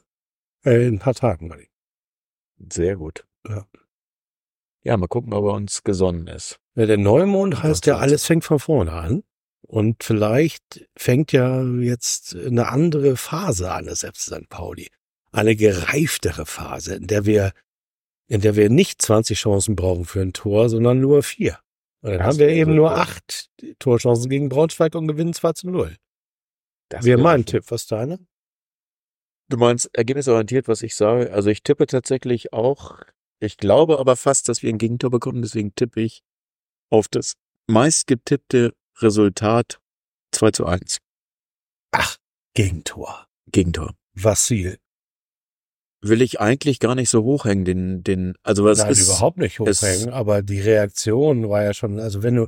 [0.64, 1.70] Äh, in ein paar Tagen, ich.
[2.72, 3.26] Sehr gut.
[3.46, 3.66] Ja.
[4.86, 6.60] Ja, mal gucken, ob er uns gesonnen ist.
[6.76, 8.02] Ja, der Neumond heißt ja, 23.
[8.04, 9.24] alles fängt von vorne an.
[9.68, 14.48] Und vielleicht fängt ja jetzt eine andere Phase an FC St.
[14.48, 14.90] Pauli.
[15.32, 17.52] Eine gereiftere Phase, in der wir,
[18.28, 21.58] in der wir nicht 20 Chancen brauchen für ein Tor, sondern nur vier.
[22.02, 25.70] Und dann Das haben wir eben nur acht Torchancen gegen Braunschweig und gewinnen 2 zu
[25.72, 25.96] 0.
[26.90, 27.44] Das Wäre mein.
[27.46, 27.64] Tipp.
[27.70, 28.20] Was ist deiner?
[29.50, 31.34] Du meinst ergebnisorientiert, was ich sage?
[31.34, 33.02] Also ich tippe tatsächlich auch,
[33.40, 36.24] ich glaube aber fast, dass wir ein Gegentor bekommen, deswegen tippe ich
[36.90, 37.36] auf das
[37.68, 39.80] meistgetippte Resultat
[40.32, 41.00] 2 zu 1.
[41.92, 42.18] Ach,
[42.54, 43.28] Gegentor.
[43.52, 43.96] Gegentor.
[44.14, 44.80] Vassil.
[46.02, 49.60] Will ich eigentlich gar nicht so hochhängen, den, den, also was Nein, ist, überhaupt nicht
[49.60, 52.48] hochhängen, aber die Reaktion war ja schon, also wenn du,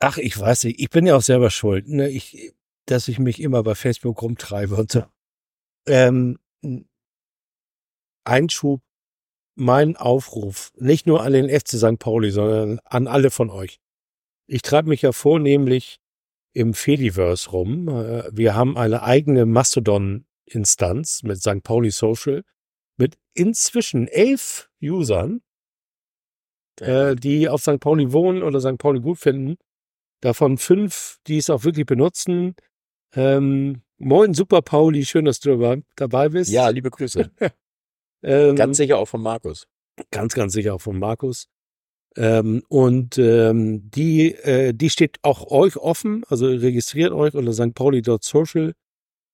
[0.00, 2.52] ach, ich weiß nicht, ich bin ja auch selber schuld, ne, ich,
[2.86, 5.04] dass ich mich immer bei Facebook rumtreibe und so.
[5.86, 6.38] Ähm,
[8.24, 8.82] Einschub,
[9.58, 11.98] mein Aufruf, nicht nur an den FC St.
[11.98, 13.80] Pauli, sondern an alle von euch.
[14.46, 16.00] Ich treibe mich ja vornehmlich
[16.52, 17.88] im Fediverse rum.
[17.88, 21.62] Äh, Wir haben eine eigene Mastodon-Instanz mit St.
[21.62, 22.44] Pauli Social
[22.96, 25.42] mit inzwischen elf Usern,
[26.80, 27.80] äh, die auf St.
[27.80, 28.78] Pauli wohnen oder St.
[28.78, 29.56] Pauli gut finden.
[30.20, 32.54] Davon fünf, die es auch wirklich benutzen.
[33.14, 36.50] Ähm, moin, Super Pauli, schön, dass du dabei bist.
[36.50, 37.30] ja, liebe Grüße.
[38.22, 39.66] ähm, Ganz sicher auch von Markus.
[40.10, 41.48] ganz, ganz sicher auch von Markus.
[42.16, 48.72] Ähm, und ähm, die, äh, die steht auch euch offen, also registriert euch unter stpauli.social,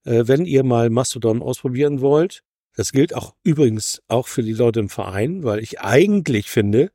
[0.04, 2.42] äh, wenn ihr mal Mastodon ausprobieren wollt.
[2.76, 6.90] Das gilt auch übrigens auch für die Leute im Verein, weil ich eigentlich finde,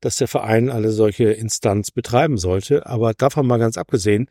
[0.00, 2.86] dass der Verein eine solche Instanz betreiben sollte.
[2.86, 4.28] Aber davon mal ganz abgesehen,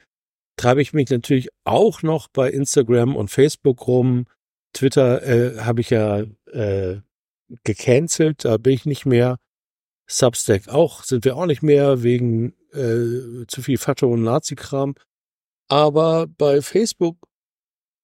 [0.57, 4.25] treibe ich mich natürlich auch noch bei Instagram und Facebook rum.
[4.73, 7.01] Twitter äh, habe ich ja äh,
[7.63, 9.37] gecancelt, da bin ich nicht mehr.
[10.07, 14.95] Substack auch, sind wir auch nicht mehr wegen äh, zu viel Fatto und Nazi-Kram.
[15.67, 17.17] Aber bei Facebook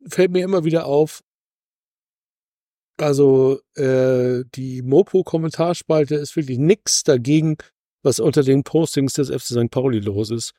[0.07, 1.23] fällt mir immer wieder auf,
[2.97, 7.57] also äh, die Mopo-Kommentarspalte ist wirklich nix dagegen,
[8.03, 9.71] was unter den Postings des FC St.
[9.71, 10.53] Pauli los ist.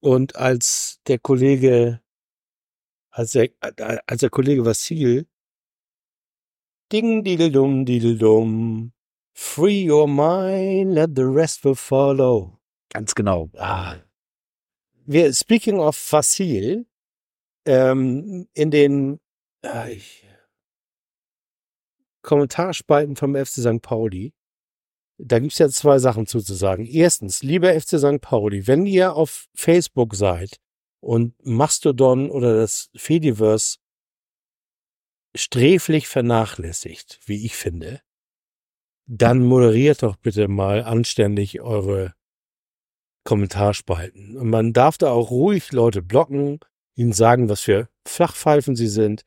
[0.00, 2.00] Und als der Kollege,
[3.10, 3.48] als der,
[4.06, 5.26] als der Kollege Vassil,
[6.90, 8.92] ding, diddle-dum, diddle-dum,
[9.32, 12.58] free your mind, let the rest will follow.
[12.92, 13.50] Ganz genau.
[13.58, 13.96] Ah.
[15.06, 16.86] Wir, speaking of Vassil,
[17.66, 19.20] ähm, in den
[19.64, 20.26] äh, ich,
[22.22, 23.82] Kommentarspalten vom FC St.
[23.82, 24.32] Pauli,
[25.18, 26.86] da gibt's ja zwei Sachen zuzusagen.
[26.86, 28.20] Erstens, lieber FC St.
[28.20, 30.56] Pauli, wenn ihr auf Facebook seid
[31.00, 33.78] und Mastodon oder das Fediverse
[35.34, 38.00] sträflich vernachlässigt, wie ich finde,
[39.06, 42.14] dann moderiert doch bitte mal anständig eure
[43.24, 44.36] Kommentarspalten.
[44.36, 46.60] Und man darf da auch ruhig Leute blocken,
[46.94, 49.22] ihnen sagen, was für Flachpfeifen sie sind.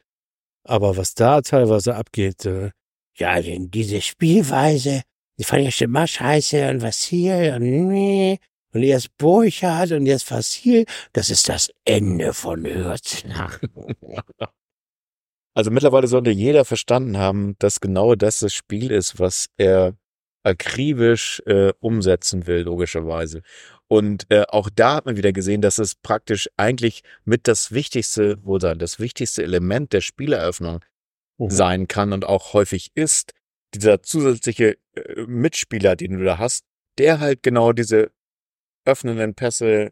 [0.64, 2.72] Aber was da teilweise abgeht, äh,
[3.16, 5.02] ja, denn diese Spielweise,
[5.40, 8.40] die fand ich schon mal scheiße und was hier und nee.
[8.74, 13.60] Und erst Burchard und jetzt Fassil, das ist das Ende von Hürznach.
[15.58, 19.98] Also mittlerweile sollte jeder verstanden haben, dass genau das das Spiel ist, was er
[20.44, 23.42] akribisch äh, umsetzen will, logischerweise.
[23.88, 28.38] Und äh, auch da hat man wieder gesehen, dass es praktisch eigentlich mit das wichtigste,
[28.44, 30.86] wo sein, das wichtigste Element der Spieleröffnung
[31.40, 31.50] mhm.
[31.50, 33.34] sein kann und auch häufig ist,
[33.74, 36.66] dieser zusätzliche äh, Mitspieler, den du da hast,
[37.00, 38.12] der halt genau diese
[38.86, 39.92] öffnenden Pässe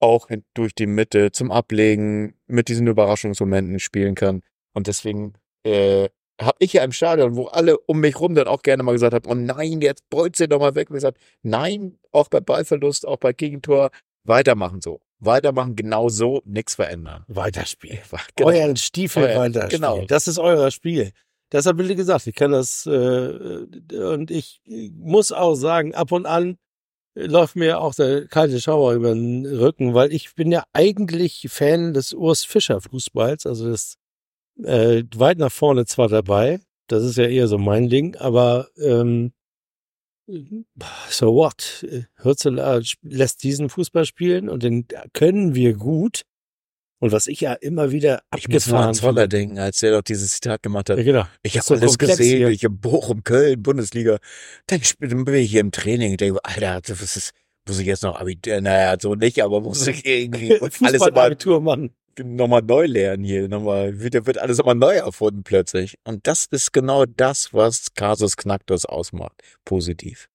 [0.00, 4.42] auch durch die Mitte zum Ablegen mit diesen Überraschungsmomenten spielen kann.
[4.76, 5.32] Und deswegen
[5.64, 8.92] äh, habe ich ja im Stadion, wo alle um mich rum dann auch gerne mal
[8.92, 10.90] gesagt haben, oh nein, jetzt beut sie doch mal weg.
[10.90, 13.90] Und gesagt, nein, auch bei Ballverlust, auch bei Gegentor,
[14.24, 15.00] weitermachen so.
[15.18, 17.24] Weitermachen, genau so, nichts verändern.
[17.26, 18.00] Weiterspielen.
[18.36, 18.50] Genau.
[18.50, 19.70] Euren Stiefel Euer, weiterspielen.
[19.70, 20.04] Genau.
[20.06, 21.12] Das ist euer Spiel.
[21.50, 23.66] Deshalb, wie gesagt, ich kann das, äh,
[23.96, 26.58] und ich muss auch sagen, ab und an
[27.14, 31.94] läuft mir auch der kalte Schauer über den Rücken, weil ich bin ja eigentlich Fan
[31.94, 33.96] des Urs Fischer Fußballs, also das
[34.62, 39.32] äh, weit nach vorne zwar dabei, das ist ja eher so mein Ding, aber ähm,
[41.08, 41.86] so what?
[42.16, 46.22] Hürzeler lässt diesen Fußball spielen und den können wir gut.
[46.98, 50.02] Und was ich ja immer wieder abgefahren Ich muss mal an denken, als der doch
[50.02, 50.96] dieses Zitat gemacht hat.
[50.96, 51.26] Ja, genau.
[51.42, 52.48] Ich habe alles gesehen, hier.
[52.48, 54.18] ich habe Bochum, Köln, Bundesliga.
[54.66, 57.32] Dann bin ich hier im Training und denke, Alter, das ist,
[57.68, 61.94] muss ich jetzt noch Abitur, naja, so nicht, aber muss ich irgendwie alles Abitur machen.
[62.22, 65.98] Nochmal neu lernen hier, nochmal, wird, wird alles nochmal neu erfunden plötzlich.
[66.04, 69.42] Und das ist genau das, was Kasus Knacktus ausmacht.
[69.64, 70.28] Positiv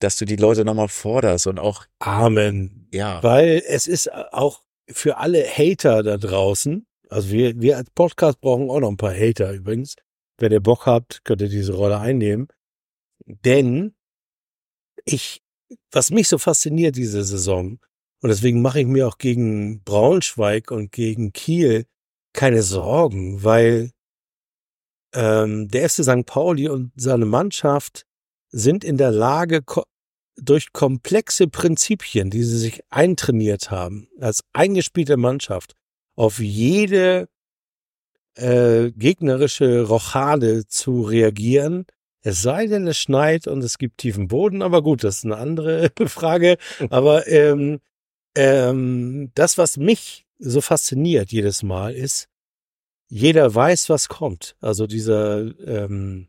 [0.00, 2.88] dass du die Leute nochmal forderst und auch Amen.
[2.92, 3.22] Ja.
[3.22, 8.70] Weil es ist auch für alle Hater da draußen, also wir, wir als Podcast brauchen
[8.70, 9.96] auch noch ein paar Hater übrigens.
[10.38, 12.48] Wenn ihr Bock habt, könnt ihr diese Rolle einnehmen.
[13.24, 13.94] Denn
[15.04, 15.42] ich,
[15.90, 17.80] was mich so fasziniert diese Saison,
[18.20, 21.86] und deswegen mache ich mir auch gegen Braunschweig und gegen Kiel
[22.32, 23.90] keine Sorgen, weil
[25.14, 26.26] ähm, der FC St.
[26.26, 28.04] Pauli und seine Mannschaft
[28.50, 29.62] sind in der Lage,
[30.40, 35.74] durch komplexe Prinzipien, die sie sich eintrainiert haben, als eingespielte Mannschaft,
[36.16, 37.28] auf jede
[38.34, 41.86] äh, gegnerische Rochade zu reagieren.
[42.22, 45.36] Es sei denn, es schneit und es gibt tiefen Boden, aber gut, das ist eine
[45.36, 46.56] andere Frage.
[46.90, 47.80] Aber ähm,
[48.38, 52.28] ähm, das, was mich so fasziniert jedes Mal, ist,
[53.08, 54.56] jeder weiß, was kommt.
[54.60, 56.28] Also dieser ähm,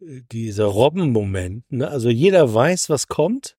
[0.00, 1.70] dieser Robbenmoment.
[1.70, 1.88] Ne?
[1.88, 3.56] Also jeder weiß, was kommt.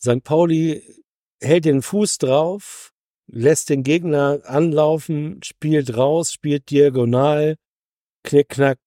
[0.00, 0.22] St.
[0.22, 0.82] Pauli
[1.40, 2.92] hält den Fuß drauf,
[3.26, 7.56] lässt den Gegner anlaufen, spielt raus, spielt diagonal,
[8.22, 8.78] Knickknack,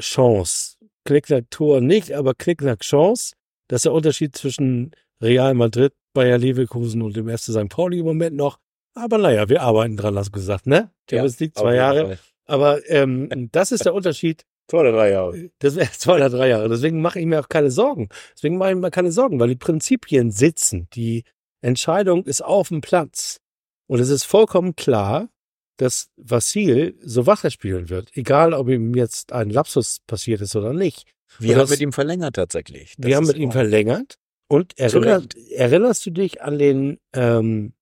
[0.00, 0.76] Chance.
[1.04, 3.34] Knickknack Tor nicht, aber Knickknack Chance.
[3.68, 7.68] Das ist der Unterschied zwischen Real Madrid, Bayer Leverkusen und dem FC St.
[7.68, 8.58] Pauli im Moment noch.
[8.94, 10.90] Aber naja, wir arbeiten dran, hast du gesagt, ne?
[11.08, 12.18] Champions ja, League zwei Jahre.
[12.46, 15.50] Aber ähm, das ist der Unterschied Zwei oder drei Jahre.
[15.60, 16.68] Das wäre zwei oder drei Jahre.
[16.68, 18.08] Deswegen mache ich mir auch keine Sorgen.
[18.34, 20.88] Deswegen mache ich mir keine Sorgen, weil die Prinzipien sitzen.
[20.94, 21.24] Die
[21.60, 23.40] Entscheidung ist auf dem Platz.
[23.86, 25.28] Und es ist vollkommen klar,
[25.76, 28.10] dass Vassil so weiterspielen wird.
[28.16, 31.04] Egal, ob ihm jetzt ein Lapsus passiert ist oder nicht.
[31.38, 32.94] Wir haben mit ihm verlängert tatsächlich.
[32.96, 34.18] Das Wir haben mit ihm verlängert.
[34.48, 37.72] Und erinnerst, erinnerst du dich an den, ähm,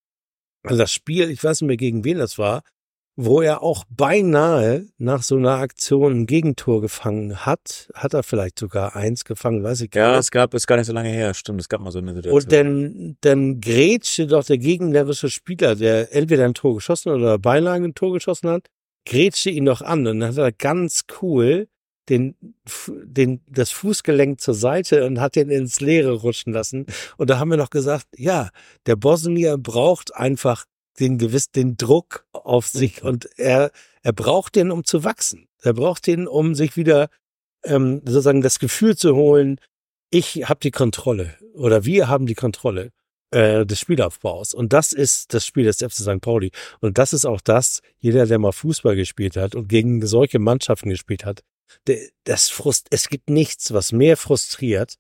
[0.62, 2.62] an das Spiel, ich weiß nicht mehr gegen wen das war,
[3.16, 7.88] wo er auch beinahe nach so einer Aktion ein Gegentor gefangen hat.
[7.94, 10.20] Hat er vielleicht sogar eins gefangen, weiß ich Ja, gar nicht.
[10.20, 12.42] es gab, ist gar nicht so lange her, stimmt, es gab mal so eine Situation.
[12.42, 17.76] Und dann, dann grätschte doch der gegnerische Spieler, der entweder ein Tor geschossen oder beinahe
[17.76, 18.66] ein Tor geschossen hat,
[19.06, 21.68] grätschte ihn noch an und dann hat er ganz cool
[22.08, 22.36] den,
[22.86, 26.86] den, das Fußgelenk zur Seite und hat den ins Leere rutschen lassen.
[27.16, 28.50] Und da haben wir noch gesagt, ja,
[28.86, 30.66] der Bosnier braucht einfach
[31.00, 33.70] den gewiss, den Druck auf sich und er,
[34.02, 35.48] er braucht den, um zu wachsen.
[35.62, 37.08] Er braucht den, um sich wieder,
[37.64, 39.58] ähm, sozusagen das Gefühl zu holen,
[40.10, 42.90] ich habe die Kontrolle oder wir haben die Kontrolle
[43.34, 44.54] äh, des Spielaufbaus.
[44.54, 46.20] Und das ist das Spiel des FC St.
[46.20, 46.52] Pauli.
[46.80, 50.90] Und das ist auch das, jeder, der mal Fußball gespielt hat und gegen solche Mannschaften
[50.90, 51.42] gespielt hat,
[52.24, 54.96] das Frust, es gibt nichts, was mehr frustriert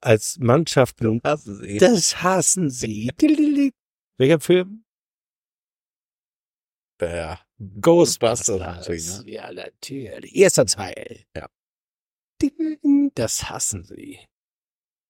[0.00, 1.20] als Mannschaften.
[1.24, 1.78] Hassen Sie.
[1.78, 3.10] Das hassen sie.
[4.18, 4.84] Welcher Film?
[7.00, 7.40] Ja.
[7.80, 8.58] Ghostbusters.
[8.58, 9.30] natürlich, ne?
[9.30, 10.34] Ja, natürlich.
[10.34, 11.24] Erster Teil.
[11.36, 11.48] Ja.
[13.14, 14.18] Das hassen sie.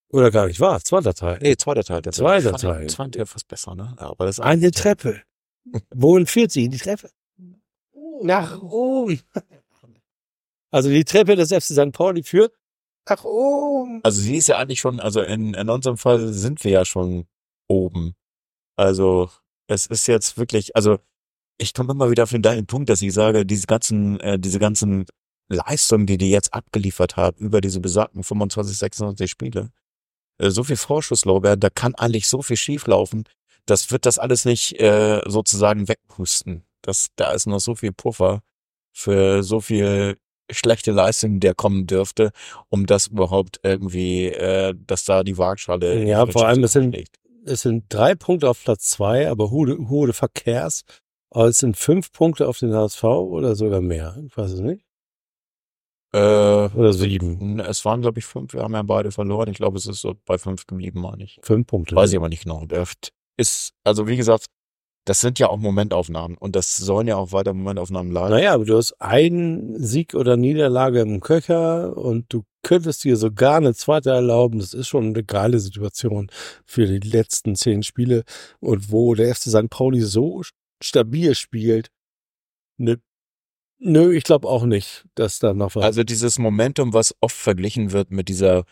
[0.08, 0.80] Oder gar nicht wahr?
[0.80, 1.38] Zweiter Teil.
[1.42, 2.02] Nee, zweiter Teil.
[2.02, 2.88] Der Zweiter fand- Teil.
[2.88, 3.94] Fand der fast besser, ne?
[3.98, 5.22] Aber das Eine Treppe.
[5.94, 6.68] Wohin führt sie?
[6.68, 7.10] Die Treppe.
[8.22, 9.20] Nach oben.
[10.74, 11.92] Also die Treppe des FC St.
[11.92, 12.52] Pauli führt
[13.08, 14.00] nach oben.
[14.02, 17.28] Also sie ist ja eigentlich schon, also in, in unserem Fall sind wir ja schon
[17.68, 18.16] oben.
[18.74, 19.30] Also
[19.68, 20.98] es ist jetzt wirklich, also
[21.58, 24.58] ich komme immer wieder auf den deinen Punkt, dass ich sage, diese ganzen, äh, diese
[24.58, 25.06] ganzen
[25.48, 29.70] Leistungen, die die jetzt abgeliefert haben über diese besagten 25, 26 Spiele,
[30.38, 33.28] äh, so viel Vorschusslorbeer, da kann eigentlich so viel schieflaufen.
[33.64, 36.64] Das wird das alles nicht äh, sozusagen wegpusten.
[36.82, 38.42] Das, da ist noch so viel Puffer
[38.92, 40.18] für so viel
[40.50, 42.30] schlechte Leistung, der kommen dürfte,
[42.68, 46.04] um das überhaupt irgendwie, äh, dass da die Waagschale.
[46.04, 46.96] Ja, vor allem, es sind-.
[47.46, 50.84] Es sind drei Punkte auf Platz zwei, aber Hude, Hude Verkehrs.
[51.30, 54.16] Aber es sind fünf Punkte auf den HSV oder sogar mehr.
[54.24, 54.84] Ich weiß es nicht.
[56.14, 57.58] Äh, Oder sieben.
[57.58, 58.54] es waren, glaube ich, fünf.
[58.54, 59.48] Wir haben ja beide verloren.
[59.48, 61.40] Ich glaube, es ist so bei fünf geblieben, meine ich.
[61.42, 61.96] Fünf Punkte.
[61.96, 62.64] Weiß ich aber nicht genau.
[63.36, 64.46] Ist, also wie gesagt,
[65.04, 68.30] das sind ja auch Momentaufnahmen und das sollen ja auch weiter Momentaufnahmen bleiben.
[68.30, 73.58] Naja, aber du hast einen Sieg oder Niederlage im Köcher und du könntest dir sogar
[73.58, 74.58] eine zweite erlauben.
[74.58, 76.30] Das ist schon eine geile Situation
[76.64, 78.24] für die letzten zehn Spiele.
[78.60, 79.70] Und wo der FC St.
[79.70, 80.42] Pauli so
[80.82, 81.90] stabil spielt,
[82.78, 82.96] nö,
[83.78, 85.84] nö ich glaube auch nicht, dass da noch was.
[85.84, 88.64] Also dieses Momentum, was oft verglichen wird mit dieser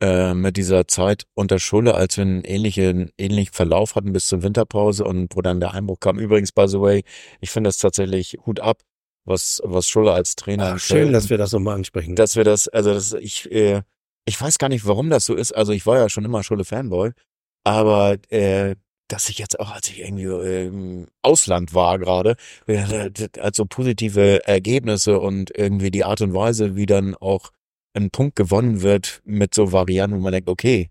[0.00, 4.42] äh, mit dieser Zeit unter Schulle, als wir einen ähnlichen, ähnlichen Verlauf hatten bis zur
[4.42, 6.18] Winterpause und wo dann der Einbruch kam.
[6.18, 7.04] Übrigens, by the way,
[7.40, 8.82] ich finde das tatsächlich Hut ab,
[9.24, 12.16] was, was Schulle als Trainer Ach, schön, dass wir das nochmal ansprechen.
[12.16, 13.82] dass wir das, also das, ich, äh,
[14.24, 15.52] ich weiß gar nicht, warum das so ist.
[15.52, 17.12] Also ich war ja schon immer Schulle-Fanboy,
[17.64, 18.76] aber äh,
[19.08, 22.36] dass ich jetzt auch, als ich irgendwie äh, im Ausland war gerade,
[22.66, 27.50] äh, also positive Ergebnisse und irgendwie die Art und Weise, wie dann auch
[27.94, 30.90] ein Punkt gewonnen wird mit so Varianten, wo man denkt, okay,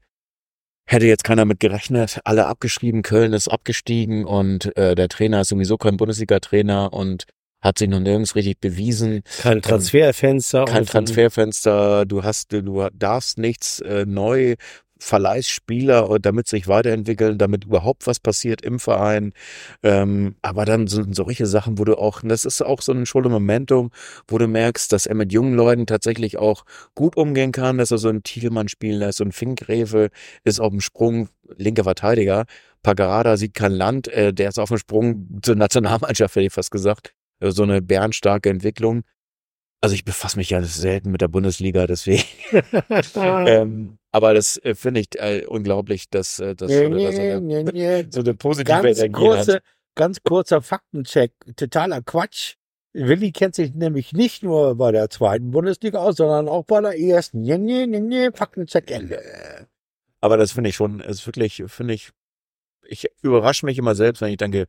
[0.86, 5.50] hätte jetzt keiner mit gerechnet, alle abgeschrieben, Köln ist abgestiegen und äh, der Trainer ist
[5.50, 7.26] sowieso kein Bundesliga-Trainer und
[7.62, 10.66] hat sich noch nirgends richtig bewiesen Kein Transferfenster.
[10.66, 10.86] kein.
[10.86, 14.56] Transferfenster, du hast, du darfst nichts äh, neu
[15.00, 19.34] Verleihsspieler, und damit sich weiterentwickeln, damit überhaupt was passiert im Verein.
[19.82, 23.30] Ähm, aber dann sind solche Sachen, wo du auch, das ist auch so ein Schule
[23.30, 23.92] Momentum,
[24.28, 26.66] wo du merkst, dass er mit jungen Leuten tatsächlich auch
[26.96, 30.10] gut umgehen kann, dass er so einen Thielmann spielen lässt, so ein Finkgräfe
[30.44, 32.46] ist auf dem Sprung, linker Verteidiger.
[32.84, 36.72] Pagarada sieht kein Land, äh, der ist auf dem Sprung zur Nationalmannschaft, hätte ich fast
[36.72, 37.14] gesagt.
[37.40, 39.04] Äh, So eine bärenstarke Entwicklung.
[39.82, 42.24] Also ich befasse mich ja selten mit der Bundesliga, deswegen.
[43.16, 47.64] ähm, aber das äh, finde ich äh, unglaublich, dass, äh, dass, Nee, dass er nee,
[47.64, 48.08] nee.
[48.12, 49.64] so eine positive Ganz Energie kurze, hat.
[49.96, 51.32] ganz kurzer Faktencheck.
[51.56, 52.56] Totaler Quatsch.
[52.92, 57.00] Willi kennt sich nämlich nicht nur bei der zweiten Bundesliga aus, sondern auch bei der
[57.00, 57.42] ersten.
[57.42, 58.32] Nee, nee, nee, nee.
[58.34, 59.22] Faktencheck Ende.
[60.20, 62.10] Aber das finde ich schon, ist wirklich, finde ich,
[62.86, 64.66] ich überrasche mich immer selbst, wenn ich denke,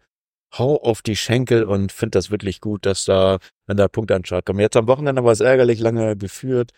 [0.59, 4.23] hau auf die Schenkel und finde das wirklich gut, dass da, wenn da Punkte an
[4.23, 4.61] den Start kommen.
[4.61, 6.73] Jetzt am Wochenende war es ärgerlich lange geführt.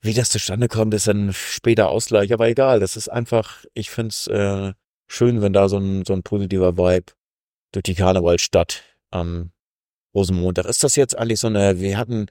[0.00, 2.80] Wie das zustande kommt, ist dann später Ausgleich, aber egal.
[2.80, 4.72] Das ist einfach, ich finde es äh,
[5.06, 7.12] schön, wenn da so ein, so ein positiver Vibe
[7.72, 9.50] durch die Karnevalstadt am
[10.14, 10.66] Rosenmontag.
[10.66, 12.26] Ist das jetzt eigentlich so eine, wir hatten,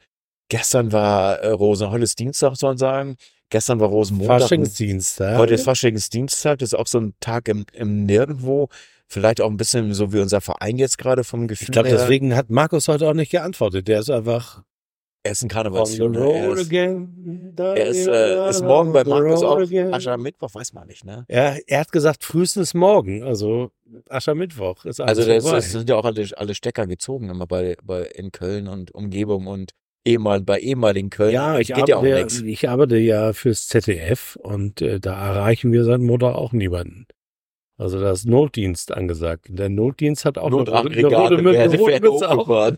[0.49, 3.17] gestern war äh, Rosen, heute ist Dienstag, soll man sagen.
[3.49, 4.41] Gestern war Rosenmontag.
[4.41, 5.19] Faschingsdienst.
[5.19, 5.37] Ja.
[5.37, 8.69] Heute ist Faschingsdienstag, das ist auch so ein Tag im, im Nirgendwo.
[9.14, 12.35] Vielleicht auch ein bisschen so wie unser Verein jetzt gerade vom Gefühl Ich glaube, deswegen
[12.35, 13.88] hat Markus heute auch nicht geantwortet.
[13.88, 14.64] Der ist einfach
[15.22, 16.19] Er ist ein on the Karnevalsjunge.
[16.19, 17.53] Er ist, again.
[17.56, 19.61] er ist, äh, ist morgen bei Markus auch.
[19.91, 21.26] Aschermittwoch weiß man nicht, ne?
[21.27, 23.69] Er, er hat gesagt, frühestens morgen, also
[24.10, 28.06] Aschermittwoch ist alles Also das, sind ja auch alle, alle Stecker gezogen immer bei, bei
[28.15, 29.73] in Köln und Umgebung und
[30.06, 31.34] ehemal, bei ehemaligen Köln.
[31.34, 32.41] ja, ich geht ja auch arbeite, nichts.
[32.41, 37.06] ich arbeite ja fürs ZDF und äh, da erreichen wir seit Montag auch niemanden.
[37.77, 39.47] Also da ist Notdienst angesagt.
[39.49, 42.37] Der Notdienst hat auch eine rote- eine Notaggregate rote Mütze- werden, rote werden Mütze auf.
[42.37, 42.77] hochgefahren.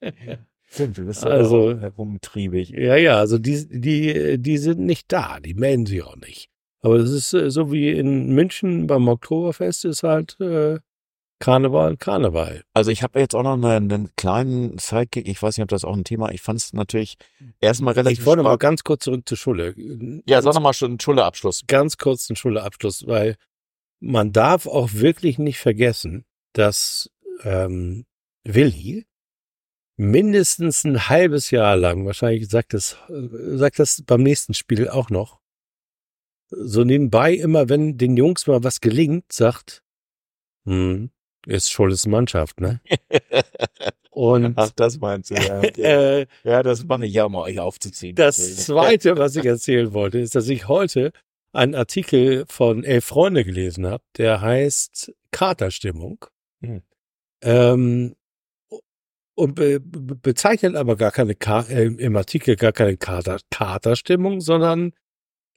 [0.68, 2.70] Stimmt, du bist Also- also herumtriebig.
[2.70, 6.50] Ja, ja, also die, die, die sind nicht da, die melden sich auch nicht.
[6.80, 10.78] Aber das ist äh, so wie in München beim Oktoberfest ist halt äh,
[11.38, 12.62] Karneval, Karneval.
[12.74, 15.28] Also ich habe jetzt auch noch einen, einen kleinen Sidekick.
[15.28, 16.30] Ich weiß nicht, ob das auch ein Thema.
[16.32, 17.16] Ich fand es natürlich
[17.60, 19.74] erstmal relativ Ich wollte mal ganz kurz zurück zur Schule.
[20.26, 21.64] Ja, sag noch mal schon Schule-Abschluss.
[21.66, 23.36] ganz kurz einen Schulabschluss, weil
[24.00, 27.10] man darf auch wirklich nicht vergessen, dass
[27.42, 28.06] ähm,
[28.44, 29.06] Willi
[29.96, 35.10] mindestens ein halbes Jahr lang, wahrscheinlich sagt das, äh, sagt das beim nächsten Spiel auch
[35.10, 35.40] noch,
[36.50, 39.82] so nebenbei immer, wenn den Jungs mal was gelingt, sagt,
[40.64, 41.10] hm,
[41.46, 42.80] ist Schulles Mannschaft, ne?
[44.10, 45.60] Und Ach, das meinst du, ja.
[45.76, 48.16] Äh, ja, das mache ich ja, um euch aufzuziehen.
[48.16, 51.12] Das Zweite, was ich erzählen wollte, ist, dass ich heute
[51.56, 56.24] einen Artikel von Elf Freunde gelesen habe, der heißt Katerstimmung.
[56.60, 56.82] Hm.
[57.42, 58.16] Ähm,
[59.34, 64.40] und be be bezeichnet aber gar keine Ka äh, im Artikel gar keine Kater Katerstimmung,
[64.40, 64.92] sondern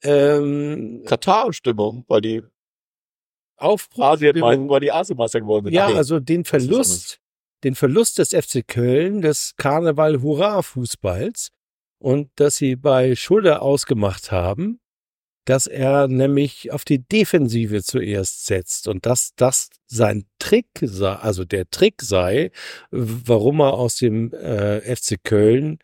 [0.04, 2.44] ähm, Katar-Stimmung, weil die
[3.58, 4.04] Aufbruch.
[4.04, 5.74] Asien meinten, weil die Asienmeister geworden sind.
[5.74, 5.96] Ja, nee.
[5.96, 7.20] also den Verlust,
[7.64, 11.52] den Verlust des FC Köln, des Karneval-Hurra-Fußballs
[12.00, 14.80] und dass sie bei Schulde ausgemacht haben,
[15.46, 21.46] dass er nämlich auf die Defensive zuerst setzt und dass das sein Trick sei, also
[21.46, 22.52] der Trick sei,
[22.92, 25.80] warum er aus dem äh, FC Köln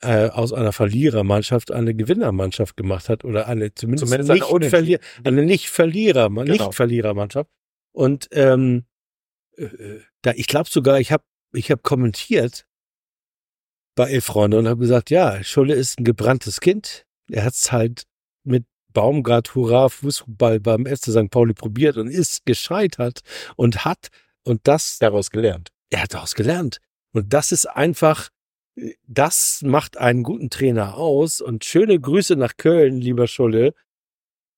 [0.00, 4.70] äh, aus einer Verlierermannschaft eine Gewinnermannschaft gemacht hat oder eine zumindest, Zumindest eine nicht Unentschieden.
[4.70, 6.42] Verlier eine nicht Verlierer, Genau.
[6.44, 7.50] nicht Verlierermannschaft.
[7.92, 8.84] Und ähm,
[9.56, 9.68] äh,
[10.22, 12.66] da ich glaube sogar, ich habe ich hab kommentiert
[13.94, 17.06] bei Elf Freunde und habe gesagt, ja, Schulle ist ein gebranntes Kind.
[17.30, 18.04] Er hat's halt
[18.42, 18.64] mit
[18.94, 21.30] Baumgart Hurra Fußball beim FC St.
[21.30, 23.20] Pauli probiert und ist gescheitert
[23.56, 24.08] und hat
[24.44, 25.70] und das daraus gelernt.
[25.90, 26.78] er hat daraus gelernt.
[27.12, 28.30] Und das ist einfach,
[29.06, 31.40] das macht einen guten Trainer aus.
[31.40, 33.74] Und schöne Grüße nach Köln, lieber Scholle.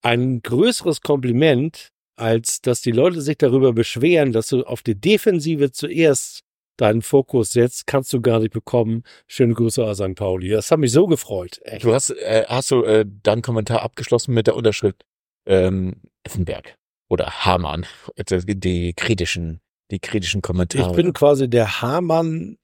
[0.03, 5.73] Ein größeres Kompliment, als dass die Leute sich darüber beschweren, dass du auf die Defensive
[5.73, 6.46] zuerst
[6.77, 9.03] deinen Fokus setzt, kannst du gar nicht bekommen.
[9.27, 10.15] Schöne Grüße aus St.
[10.15, 10.51] Pauli.
[10.51, 11.61] Das hat mich so gefreut.
[11.63, 11.85] Echt.
[11.85, 15.05] Du hast, äh, hast du äh, deinen Kommentar abgeschlossen mit der Unterschrift
[15.47, 16.77] ähm, Effenberg
[17.09, 17.87] oder Hamann,
[18.19, 20.91] die kritischen, die kritischen Kommentare.
[20.91, 22.59] Ich bin quasi der Hamann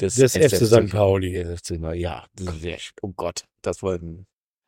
[0.00, 0.90] des FC St.
[0.90, 1.42] Pauli.
[1.94, 2.26] Ja,
[3.02, 4.26] oh Gott, das wollten.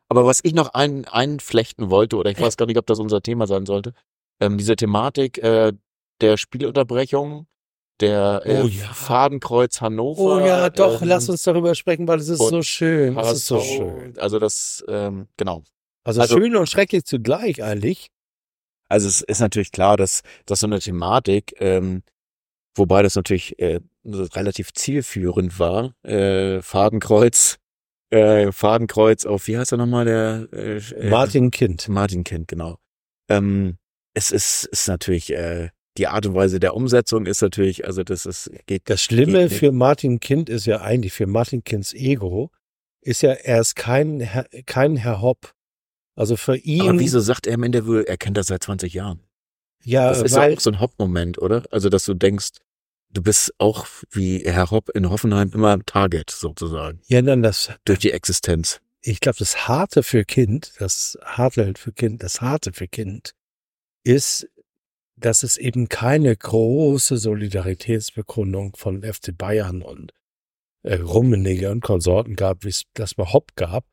[0.09, 3.23] Aber was ich noch ein, einflechten wollte, oder ich weiß gar nicht, ob das unser
[3.23, 3.95] Thema sein sollte,
[4.41, 5.73] ähm, diese Thematik äh,
[6.21, 7.47] der Spielunterbrechung,
[8.03, 8.85] der äh, Oh ja.
[8.93, 10.20] Fadenkreuz Hannover.
[10.20, 13.16] Oh ja, doch, ähm, lass uns darüber sprechen, weil es ist so schön.
[13.16, 14.19] Es ist so schön.
[14.19, 15.62] Also das, ähm, genau.
[16.05, 18.09] Also, Also- schön und schrecklich zugleich eigentlich.
[18.89, 22.03] Also es ist natürlich klar, dass, dass so eine Thematik, ähm,
[22.74, 27.57] wobei das natürlich äh, relativ zielführend war, äh, Fadenkreuz,
[28.11, 31.89] äh, Fadenkreuz auf, wie heißt er nochmal, der äh, äh, Martin Kind.
[31.89, 32.77] Martin Kind, genau.
[33.31, 33.79] Ähm,
[34.12, 38.24] es ist, ist natürlich, äh, die Art und Weise der Umsetzung ist natürlich, also das
[38.27, 42.51] ist, geht, Das Schlimme Geht für Martin Kind ist ja eigentlich, für Martin Kinds Ego,
[43.02, 45.52] ist ja, er ist kein, Herr- kein Herr Hopp.
[46.14, 49.20] Also für ihn, aber wieso sagt er im Interview, er kennt das seit 20 Jahren?
[49.85, 51.64] ja, Das ist ja weil, auch so ein Hauptmoment, oder?
[51.70, 52.51] Also, dass du denkst,
[53.10, 57.70] du bist auch wie Herr Hopp in Hoffenheim immer ein Target sozusagen ja, dann das,
[57.85, 58.81] durch die Existenz.
[59.01, 63.32] ich glaube, das Harte für Kind, das Harte für Kind, das Harte für Kind
[64.05, 64.48] ist,
[65.23, 70.12] dass es eben keine große Solidaritätsbekundung von FC Bayern und
[70.82, 73.86] äh, Rummenigge und Konsorten gab, wie es das Hopp gab.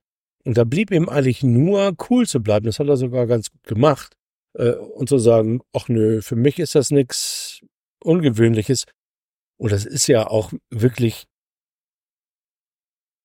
[0.44, 2.66] Und da blieb ihm eigentlich nur cool zu bleiben.
[2.66, 4.16] Das hat er sogar ganz gut gemacht.
[4.54, 7.62] Äh, und zu sagen, ach nö, für mich ist das nichts
[8.04, 8.86] Ungewöhnliches.
[9.58, 11.26] Und das ist ja auch wirklich,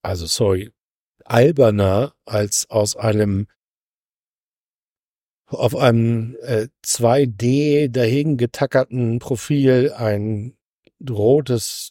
[0.03, 0.73] also sorry,
[1.25, 3.47] alberner als aus einem
[5.55, 10.57] auf einem äh, 2D dahin getackerten Profil ein
[11.09, 11.91] rotes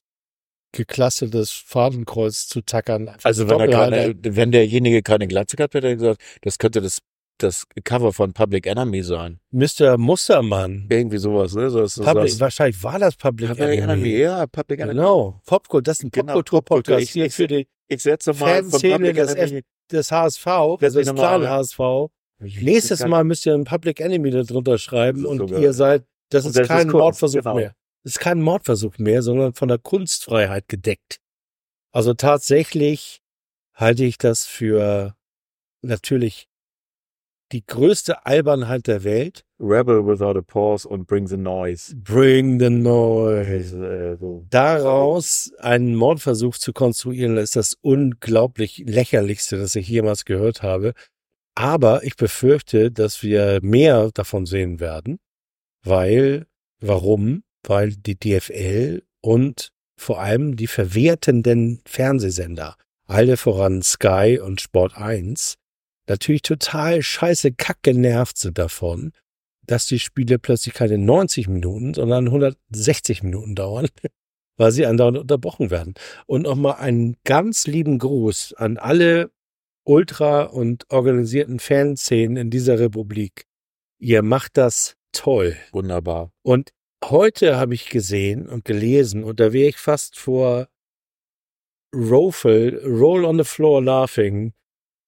[0.71, 3.11] geklasseltes Fadenkreuz zu tackern.
[3.23, 6.81] Also wenn er keine, wenn derjenige keine Glatze gehabt hätte, hätte er gesagt, das könnte
[6.81, 6.99] das
[7.39, 9.39] das Cover von Public Enemy sein.
[9.51, 9.97] Mr.
[9.97, 10.85] Mustermann.
[10.89, 11.69] Irgendwie sowas, ne?
[11.71, 13.81] So, ist das Public, das- wahrscheinlich war das Public, Public Enemy.
[13.91, 14.95] Enemy, ja, Public Enemy.
[14.99, 15.41] Genau.
[15.45, 16.99] Popkultur, das ist ein Genau, Popkultur-Podcast Popkultur.
[17.03, 19.61] Ich- hier ich- für die, Ich setze mal von Fanszene Public des Enemy.
[19.91, 21.49] des HSV, also mal kleinen an.
[21.49, 21.79] HSV.
[22.43, 25.73] Nächstes kann- Mal müsst ihr ein Public Enemy da drunter schreiben ist und sogar- ihr
[25.73, 27.55] seid, das ist das ist kein Kunst, Mordversuch genau.
[27.55, 27.75] mehr.
[28.03, 31.19] Das ist kein Mordversuch mehr, sondern von der Kunstfreiheit gedeckt.
[31.91, 33.21] Also tatsächlich
[33.73, 35.15] halte ich das für
[35.81, 36.47] natürlich
[37.51, 39.45] die größte Albernheit der Welt.
[39.59, 41.95] Rebel Without a Pause und Bring the Noise.
[41.95, 43.77] Bring the noise.
[43.77, 44.17] Äh.
[44.49, 50.93] Daraus einen Mordversuch zu konstruieren, ist das unglaublich lächerlichste, das ich jemals gehört habe.
[51.55, 55.19] Aber ich befürchte, dass wir mehr davon sehen werden,
[55.83, 56.47] weil,
[56.79, 57.43] warum?
[57.63, 62.75] Weil die DFL und vor allem die verwertenden Fernsehsender,
[63.05, 65.55] alle voran Sky und Sport 1,
[66.07, 69.11] natürlich total scheiße kack genervt sind davon,
[69.65, 73.87] dass die Spiele plötzlich keine 90 Minuten, sondern 160 Minuten dauern,
[74.57, 75.93] weil sie andauernd unterbrochen werden.
[76.25, 79.31] Und nochmal einen ganz lieben Gruß an alle
[79.85, 83.45] ultra- und organisierten Fanszenen in dieser Republik.
[83.99, 85.55] Ihr macht das toll.
[85.71, 86.31] Wunderbar.
[86.41, 86.71] Und
[87.03, 90.67] heute habe ich gesehen und gelesen, und da wäre ich fast vor
[91.93, 94.53] Rofel, Roll on the Floor Laughing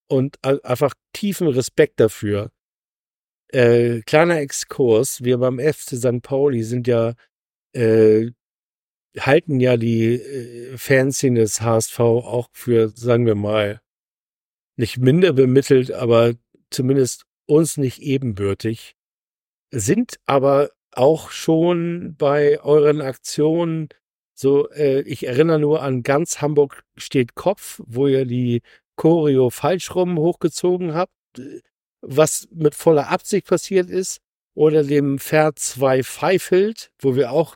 [0.08, 2.52] und einfach tiefen Respekt dafür.
[3.52, 6.22] Äh, kleiner Exkurs, wir beim FC St.
[6.22, 7.14] Pauli sind ja,
[7.74, 8.32] äh,
[9.20, 13.82] halten ja die äh, Fanszene des HSV auch für, sagen wir mal,
[14.76, 16.34] nicht minder bemittelt, aber
[16.70, 18.96] zumindest uns nicht ebenbürtig,
[19.72, 23.90] sind aber auch schon bei euren Aktionen
[24.38, 28.62] so, äh, ich erinnere nur an ganz Hamburg steht Kopf, wo ihr die
[28.98, 31.14] Choreo falsch rum hochgezogen habt,
[32.02, 34.20] was mit voller Absicht passiert ist,
[34.54, 37.56] oder dem Pferd 2 Pfeifelt, wo wir auch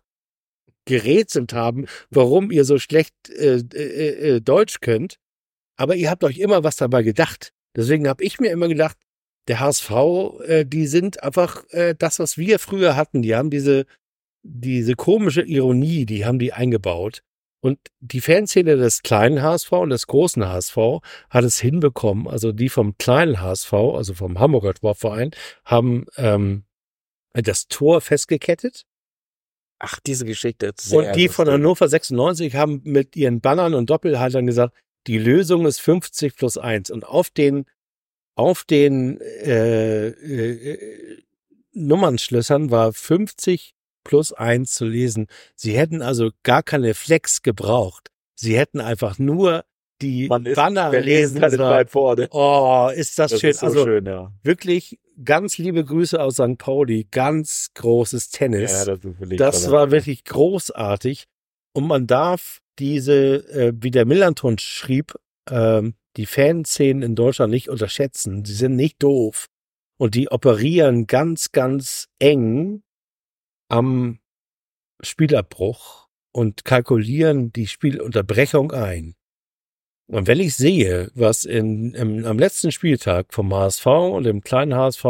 [0.86, 5.18] gerätselt haben, warum ihr so schlecht äh, äh, äh, Deutsch könnt.
[5.80, 7.54] Aber ihr habt euch immer was dabei gedacht.
[7.74, 8.98] Deswegen habe ich mir immer gedacht,
[9.48, 9.92] der HSV,
[10.46, 13.22] äh, die sind einfach äh, das, was wir früher hatten.
[13.22, 13.86] Die haben diese,
[14.44, 17.24] diese komische Ironie, die haben die eingebaut.
[17.62, 20.78] Und die Fanszene des kleinen HSV und des großen HSV
[21.30, 22.28] hat es hinbekommen.
[22.28, 25.32] Also die vom kleinen HSV, also vom Hamburger Sportverein,
[25.64, 26.66] haben ähm,
[27.32, 28.86] das Tor festgekettet.
[29.80, 30.74] Ach, diese Geschichte.
[30.78, 31.54] sehr Und die von lustig.
[31.54, 34.76] Hannover 96 haben mit ihren Bannern und Doppelhaltern gesagt,
[35.08, 36.92] die Lösung ist 50 plus 1.
[36.92, 37.66] Und auf den,
[38.36, 41.18] auf den äh, äh,
[41.74, 43.74] Nummernschlössern war 50
[44.04, 45.28] plus 1 zu lesen.
[45.56, 48.10] Sie hätten also gar keine Flex gebraucht.
[48.36, 49.66] Sie hätten einfach nur
[50.02, 51.88] die Man ist Banner Berlin lesen sollen.
[52.32, 53.50] Oh, ist das, Das schön.
[53.50, 54.32] ist so also schön, ja.
[54.44, 56.58] wirklich ganz liebe Grüße aus St.
[56.58, 57.08] Pauli.
[57.12, 58.72] Ganz großes Tennis.
[58.72, 61.26] Ja, das ist Das war wirklich großartig.
[61.74, 65.16] Und man darf diese, äh, wie der Millanton schrieb,
[65.50, 68.46] ähm, die Fanszenen in Deutschland nicht unterschätzen.
[68.46, 69.48] Sie sind nicht doof.
[69.98, 72.84] Und die operieren ganz, ganz eng
[73.70, 74.20] am
[75.02, 79.16] Spielabbruch und kalkulieren die Spielunterbrechung ein.
[80.08, 84.74] Und wenn ich sehe, was in, im, am letzten Spieltag vom HSV und dem kleinen
[84.74, 85.06] HSV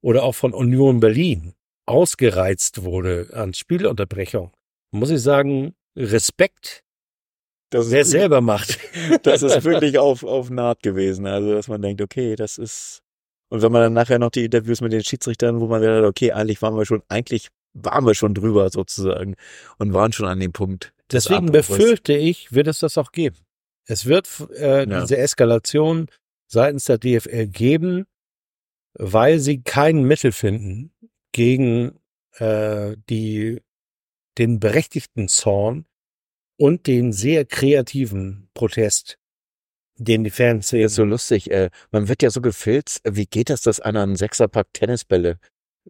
[0.00, 1.54] oder auch von Union Berlin
[1.86, 4.52] ausgereizt wurde an Spielunterbrechung,
[4.92, 6.83] muss ich sagen, Respekt,
[7.74, 8.78] das, wer ist, selber macht.
[9.24, 11.26] das ist wirklich auf, auf Naht gewesen.
[11.26, 13.00] Also, dass man denkt, okay, das ist.
[13.48, 16.32] Und wenn man dann nachher noch die Interviews mit den Schiedsrichtern, wo man wieder, okay,
[16.32, 19.34] eigentlich waren wir schon, eigentlich waren wir schon drüber sozusagen
[19.78, 20.92] und waren schon an dem Punkt.
[21.10, 23.36] des Deswegen befürchte ich, wird es das auch geben.
[23.86, 25.00] Es wird äh, Ja.
[25.00, 26.06] diese Eskalation
[26.46, 28.06] seitens der DFL geben,
[28.94, 30.92] weil sie kein Mittel finden
[31.32, 31.98] gegen
[32.38, 33.60] äh, die
[34.38, 35.86] den berechtigten Zorn
[36.56, 39.18] und den sehr kreativen Protest,
[39.96, 41.50] den die Fans Das ist so lustig.
[41.50, 43.00] Äh, man wird ja so gefilzt.
[43.08, 45.38] Wie geht das, dass einer einen Sechserpack Tennisbälle,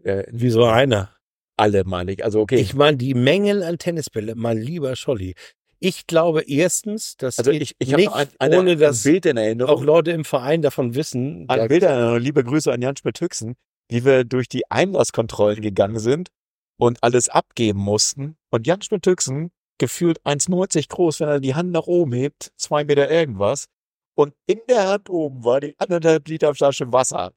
[0.02, 1.14] äh, wie so einer.
[1.56, 2.24] alle meine ich.
[2.24, 2.56] Also okay.
[2.56, 5.34] Ich meine, die Mengen an Tennisbälle, mein lieber Scholli.
[5.78, 9.76] Ich glaube erstens, dass also ich, ich nicht ein, eine, ohne dass Bild in Erinnerung.
[9.76, 11.44] auch Leute im Verein davon wissen.
[11.48, 12.20] Ein Bild in Erinnerung.
[12.20, 13.54] Liebe Grüße an Jan Schmidt-Hüchsen,
[13.90, 16.30] wie wir durch die Einlasskontrollen gegangen sind
[16.78, 18.36] und alles abgeben mussten.
[18.50, 23.10] Und Jan Schmidt-Hüchsen, gefühlt 1,90 groß, wenn er die Hand nach oben hebt, zwei Meter
[23.10, 23.66] irgendwas.
[24.16, 27.32] Und in der Hand oben war die anderthalb Liter Flasche Wasser.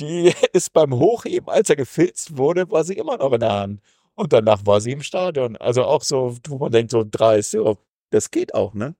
[0.00, 3.80] Die ist beim Hochheben, als er gefilzt wurde, war sie immer noch in der Hand.
[4.14, 5.56] Und danach war sie im Stadion.
[5.56, 7.74] Also auch so, wo man denkt, so dreist, ja,
[8.10, 8.94] das geht auch, ne?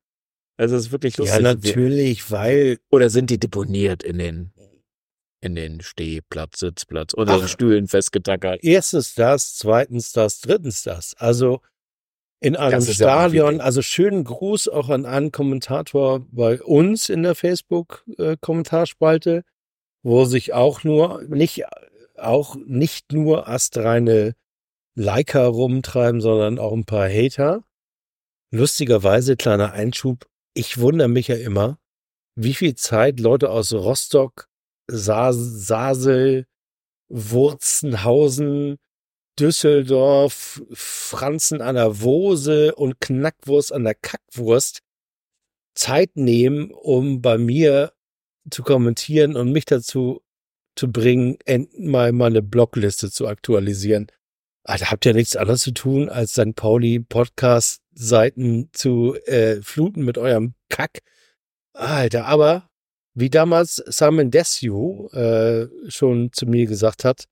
[0.56, 1.42] Also es ist wirklich ja, lustig.
[1.42, 4.52] natürlich, weil Oder sind die deponiert in den
[5.40, 8.60] in den Stehplatz, Sitzplatz oder den Stühlen festgetackert.
[8.62, 11.14] Erstens das, zweitens das, drittens das.
[11.18, 11.60] Also
[12.42, 17.36] in einem ja Stadion, also schönen Gruß auch an einen Kommentator bei uns in der
[17.36, 19.44] Facebook-Kommentarspalte,
[20.02, 21.62] wo sich auch nur, nicht,
[22.16, 24.34] auch nicht nur astreine
[24.96, 27.62] Liker rumtreiben, sondern auch ein paar Hater.
[28.50, 31.78] Lustigerweise, kleiner Einschub, ich wundere mich ja immer,
[32.34, 34.48] wie viel Zeit Leute aus Rostock,
[34.88, 36.46] Sa Sasel,
[37.08, 38.78] Wurzenhausen,
[39.38, 44.80] Düsseldorf, Franzen an der Wose und Knackwurst an der Kackwurst
[45.74, 47.92] Zeit nehmen, um bei mir
[48.50, 50.22] zu kommentieren und mich dazu
[50.76, 54.06] zu bringen, end- mal meine Blogliste zu aktualisieren.
[54.64, 56.54] Alter, habt ihr nichts anderes zu tun, als St.
[56.54, 61.00] Pauli Podcast-Seiten zu äh, fluten mit eurem Kack?
[61.74, 62.68] Alter, aber
[63.14, 67.24] wie damals Simon Desue äh, schon zu mir gesagt hat,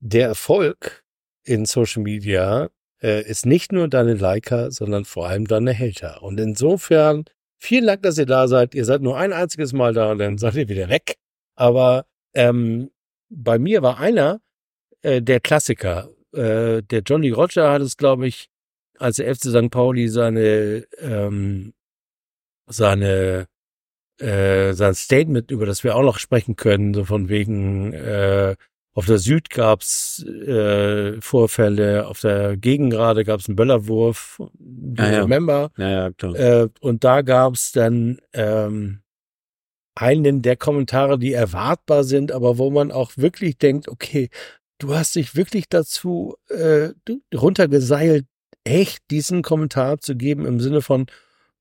[0.00, 1.04] der Erfolg
[1.44, 2.70] in Social Media
[3.02, 6.22] äh, ist nicht nur deine Liker, sondern vor allem deine Hater.
[6.22, 7.24] Und insofern,
[7.58, 8.74] vielen Dank, dass ihr da seid.
[8.74, 11.16] Ihr seid nur ein einziges Mal da, dann seid ihr wieder weg.
[11.54, 12.90] Aber ähm,
[13.28, 14.40] bei mir war einer
[15.02, 16.10] äh, der Klassiker.
[16.32, 18.48] Äh, der Johnny Roger hat es, glaube ich,
[18.98, 19.70] als der FC St.
[19.70, 21.72] Pauli seine ähm,
[22.66, 23.46] seine
[24.18, 28.56] äh, sein Statement, über das wir auch noch sprechen können, so von wegen äh,
[28.94, 34.40] auf der Süd gab's äh, Vorfälle, auf der Gegengrade gab's einen Böllerwurf,
[34.98, 35.20] Ja, ja.
[35.22, 35.70] remember?
[35.76, 36.34] Naja, klar.
[36.34, 39.02] Äh, und da gab's dann ähm,
[39.94, 44.28] einen der Kommentare, die erwartbar sind, aber wo man auch wirklich denkt, okay,
[44.78, 46.90] du hast dich wirklich dazu äh,
[47.34, 48.26] runtergeseilt,
[48.64, 51.06] echt diesen Kommentar zu geben im Sinne von,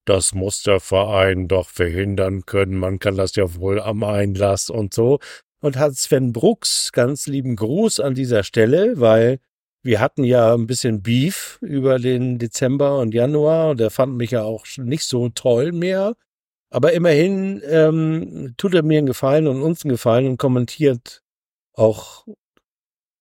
[0.06, 4.94] das muss der Verein doch verhindern können, man kann das ja wohl am Einlass und
[4.94, 5.20] so.
[5.62, 9.40] Und hat Sven Brooks ganz lieben Gruß an dieser Stelle, weil
[9.82, 14.32] wir hatten ja ein bisschen Beef über den Dezember und Januar und er fand mich
[14.32, 16.16] ja auch nicht so toll mehr.
[16.70, 21.24] Aber immerhin ähm, tut er mir einen Gefallen und uns einen Gefallen und kommentiert
[21.74, 22.26] auch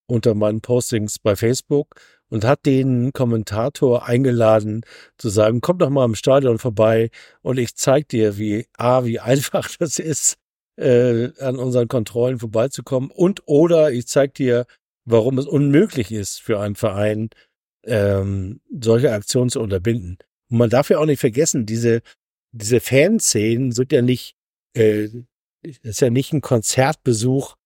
[0.07, 4.83] unter meinen Postings bei Facebook und hat den Kommentator eingeladen
[5.17, 7.11] zu sagen, komm doch mal im Stadion vorbei
[7.43, 10.37] und ich zeig dir, wie A, wie einfach das ist,
[10.79, 14.67] äh, an unseren Kontrollen vorbeizukommen und oder ich zeig dir,
[15.05, 17.31] warum es unmöglich ist für einen Verein,
[17.85, 20.19] ähm, solche Aktionen zu unterbinden.
[20.51, 22.03] Und man darf ja auch nicht vergessen, diese,
[22.53, 24.37] diese Fanszenen sind ja nicht,
[24.77, 25.09] äh,
[25.63, 27.57] ist ja nicht ein Konzertbesuch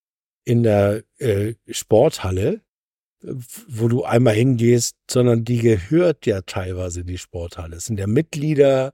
[0.45, 2.63] in der äh, Sporthalle,
[3.69, 7.77] wo du einmal hingehst, sondern die gehört ja teilweise in die Sporthalle.
[7.77, 8.93] Es sind ja Mitglieder,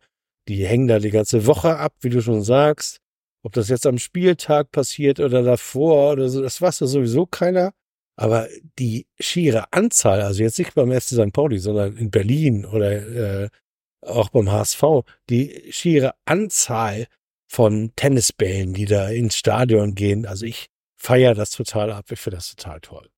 [0.49, 3.01] die hängen da die ganze Woche ab, wie du schon sagst.
[3.49, 7.73] Ob das jetzt am Spieltag passiert oder davor oder so, das weiß ja sowieso keiner.
[8.15, 8.47] Aber
[8.79, 11.33] die schiere Anzahl, also jetzt nicht beim FC St.
[11.33, 13.49] Pauli, sondern in Berlin oder äh,
[14.03, 14.83] auch beim HSV,
[15.31, 17.07] die schiere Anzahl
[17.51, 20.27] von Tennisbällen, die da ins Stadion gehen.
[20.27, 20.67] Also ich
[21.01, 22.05] feiere das total ab.
[22.11, 23.09] Ich finde das total toll.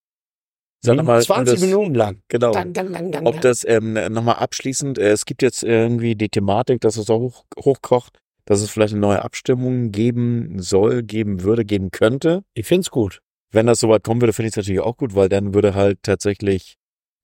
[0.80, 2.22] Sag noch mal, um 20 das- Minuten lang.
[2.28, 2.52] Genau.
[2.52, 6.82] Dang, dang, dang, Ob das ähm, nochmal abschließend, äh, es gibt jetzt irgendwie die Thematik,
[6.82, 11.64] dass es auch hoch, hochkocht, dass es vielleicht eine neue Abstimmung geben soll, geben würde,
[11.64, 12.42] geben könnte.
[12.54, 13.20] Ich find's gut.
[13.52, 16.02] Wenn das soweit kommen würde, finde ich es natürlich auch gut, weil dann würde halt
[16.02, 16.76] tatsächlich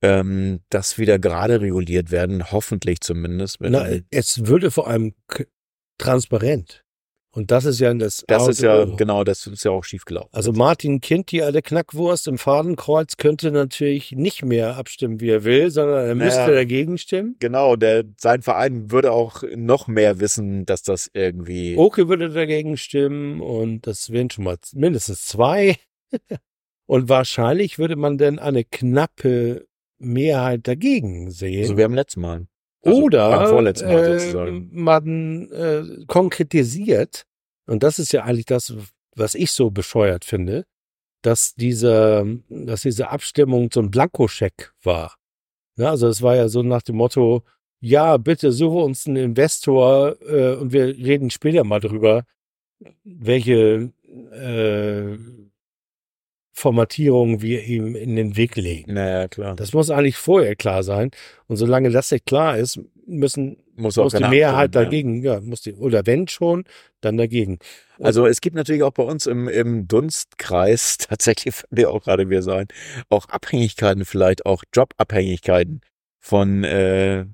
[0.02, 3.60] ähm, das wieder gerade reguliert werden, hoffentlich zumindest.
[3.60, 5.14] Na, es würde vor allem
[5.98, 6.84] transparent.
[7.36, 8.24] Und das ist ja das.
[8.26, 10.30] Das und ist ja, genau, das ist ja auch schief gelaufen.
[10.32, 15.44] Also Martin Kind, die alte Knackwurst im Fadenkreuz, könnte natürlich nicht mehr abstimmen, wie er
[15.44, 16.54] will, sondern er müsste Naja.
[16.54, 17.36] dagegen stimmen.
[17.38, 21.76] Genau, der, sein Verein würde auch noch mehr wissen, dass das irgendwie.
[21.76, 25.76] Oke würde dagegen stimmen und das wären schon mal mindestens zwei.
[26.86, 29.66] und wahrscheinlich würde man dann eine knappe
[29.98, 31.66] Mehrheit dagegen sehen.
[31.66, 32.46] so wie am letzten Mal.
[32.82, 34.68] Also Oder äh, sozusagen.
[34.72, 37.24] man äh, konkretisiert,
[37.66, 38.74] und das ist ja eigentlich das,
[39.14, 40.64] was ich so bescheuert finde,
[41.22, 45.16] dass diese, dass diese Abstimmung so ein Blankoscheck war.
[45.76, 47.42] Ja, also es war ja so nach dem Motto,
[47.80, 52.24] ja, bitte suche uns einen Investor äh, und wir reden später mal drüber,
[53.04, 53.92] welche
[54.32, 55.18] äh,
[56.58, 58.94] Formatierung wir ihm in den Weg legen.
[58.94, 59.56] Naja, klar.
[59.56, 61.10] Das muss eigentlich vorher klar sein.
[61.48, 64.82] Und solange das nicht klar ist, müssen, muss muss die Mehrheit ja.
[64.82, 66.64] dagegen, ja, muss die, oder wenn schon,
[67.02, 67.58] dann dagegen.
[68.00, 72.30] Also es gibt natürlich auch bei uns im, im Dunstkreis, tatsächlich fällt mir auch gerade
[72.30, 72.68] wieder sein,
[73.10, 75.82] auch Abhängigkeiten, vielleicht auch Jobabhängigkeiten
[76.18, 77.26] von äh,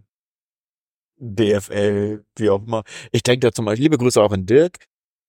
[1.18, 2.82] DFL, wie auch immer.
[3.12, 4.78] Ich denke da zum Beispiel, liebe Grüße auch an Dirk,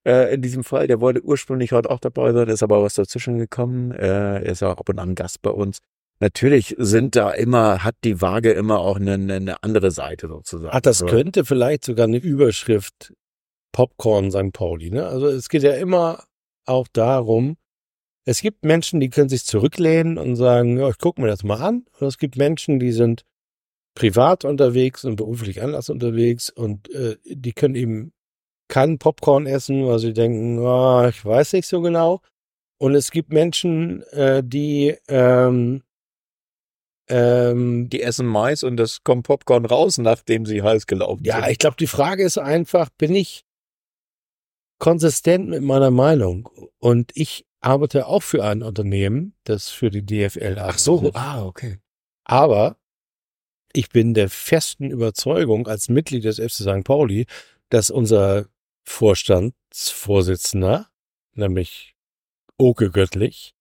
[0.05, 0.87] äh, in diesem Fall.
[0.87, 3.91] Der wollte ursprünglich heute auch dabei sein, ist aber was dazwischen gekommen.
[3.91, 5.79] Äh, er ist ja auch ab und an Gast bei uns.
[6.19, 10.71] Natürlich sind da immer, hat die Waage immer auch eine, eine andere Seite sozusagen.
[10.71, 13.13] Ach, das könnte vielleicht sogar eine Überschrift
[13.71, 14.53] Popcorn St.
[14.53, 15.07] Pauli, ne?
[15.07, 16.23] Also es geht ja immer
[16.65, 17.57] auch darum,
[18.25, 21.61] es gibt Menschen, die können sich zurücklehnen und sagen, ja, ich gucke mir das mal
[21.61, 21.85] an.
[21.99, 23.23] Und es gibt Menschen, die sind
[23.95, 28.13] privat unterwegs und beruflich anders unterwegs und äh, die können eben
[28.67, 32.21] keinen Popcorn essen, weil sie denken, oh, ich weiß nicht so genau.
[32.79, 35.83] Und es gibt Menschen, äh, die ähm,
[37.09, 41.43] ähm, die essen Mais und das kommt Popcorn raus, nachdem sie heiß gelaufen ja, sind.
[41.43, 43.45] Ja, ich glaube, die Frage ist einfach, bin ich
[44.79, 46.49] konsistent mit meiner Meinung?
[46.79, 50.75] Und ich arbeite auch für ein Unternehmen, das für die DFL arbeitet.
[50.75, 51.79] Ach so, ah, okay.
[52.25, 52.77] Aber
[53.73, 56.83] ich bin der festen Überzeugung als Mitglied des FC St.
[56.83, 57.25] Pauli,
[57.69, 58.45] dass unser
[58.83, 60.89] Vorstandsvorsitzender,
[61.33, 61.95] nämlich
[62.57, 63.55] Oke Göttlich,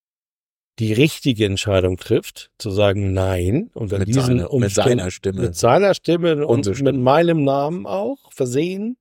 [0.79, 5.43] die richtige Entscheidung trifft, zu sagen Nein unter mit diesen seine, mit seiner Stimme.
[5.43, 8.97] Mit seiner Stimme und mit meinem Namen auch versehen,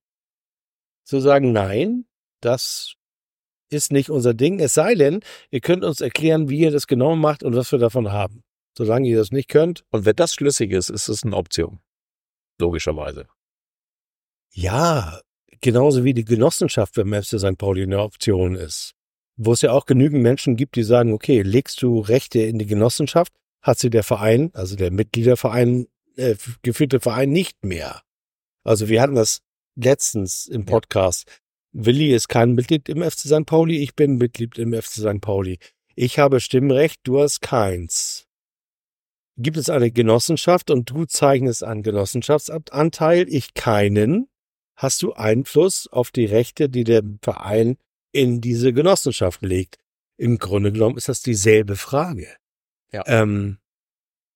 [1.03, 2.05] zu sagen Nein,
[2.41, 2.95] das
[3.69, 4.59] ist nicht unser Ding.
[4.59, 7.79] Es sei denn, ihr könnt uns erklären, wie ihr das genau macht und was wir
[7.79, 8.43] davon haben.
[8.77, 9.83] Solange ihr das nicht könnt.
[9.91, 11.79] Und wenn das schlüssig ist, ist es eine Option.
[12.59, 13.27] Logischerweise.
[14.53, 15.21] Ja,
[15.61, 17.57] genauso wie die Genossenschaft beim FC St.
[17.57, 18.93] Pauli eine Option ist.
[19.37, 22.65] Wo es ja auch genügend Menschen gibt, die sagen, okay, legst du Rechte in die
[22.65, 28.01] Genossenschaft, hat sie der Verein, also der Mitgliederverein, äh, geführte Verein nicht mehr.
[28.63, 29.41] Also wir hatten das
[29.75, 31.25] letztens im Podcast.
[31.27, 31.85] Ja.
[31.85, 33.45] Willi ist kein Mitglied im FC St.
[33.45, 35.21] Pauli, ich bin Mitglied im FC St.
[35.21, 35.57] Pauli.
[35.95, 38.27] Ich habe Stimmrecht, du hast keins.
[39.37, 44.27] Gibt es eine Genossenschaft und du zeichnest einen Genossenschaftsanteil, ich keinen,
[44.75, 47.77] hast du Einfluss auf die Rechte, die der Verein
[48.11, 49.77] in diese Genossenschaft legt.
[50.17, 52.27] Im Grunde genommen ist das dieselbe Frage.
[52.91, 53.03] Ja.
[53.07, 53.57] Ähm,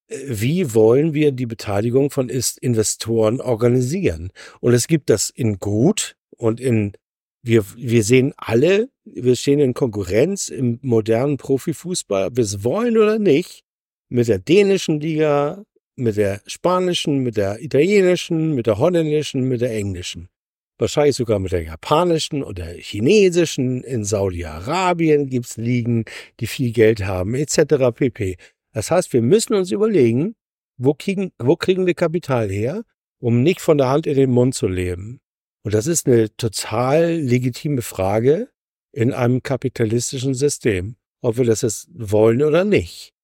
[0.08, 4.32] wie wollen wir die Beteiligung von Investoren organisieren?
[4.60, 6.94] Und es gibt das in gut und in
[7.42, 12.98] wir, wir sehen alle, wir stehen in Konkurrenz im modernen Profifußball, ob wir es wollen
[12.98, 13.64] oder nicht,
[14.10, 15.64] mit der dänischen Liga,
[15.96, 20.30] mit der spanischen, mit der italienischen, mit der holländischen, mit der englischen.
[20.78, 23.82] Wahrscheinlich sogar mit der japanischen oder chinesischen.
[23.84, 26.04] In Saudi-Arabien gibt's Ligen,
[26.40, 27.92] die viel Geld haben, etc.
[27.96, 28.36] pp.
[28.74, 30.36] Das heißt, wir müssen uns überlegen,
[30.78, 32.84] wo kriegen, wo kriegen wir Kapital her,
[33.20, 35.22] um nicht von der Hand in den Mund zu leben.
[35.64, 38.50] Und das ist eine total legitime Frage
[38.92, 43.15] in einem kapitalistischen System, ob wir das jetzt wollen oder nicht.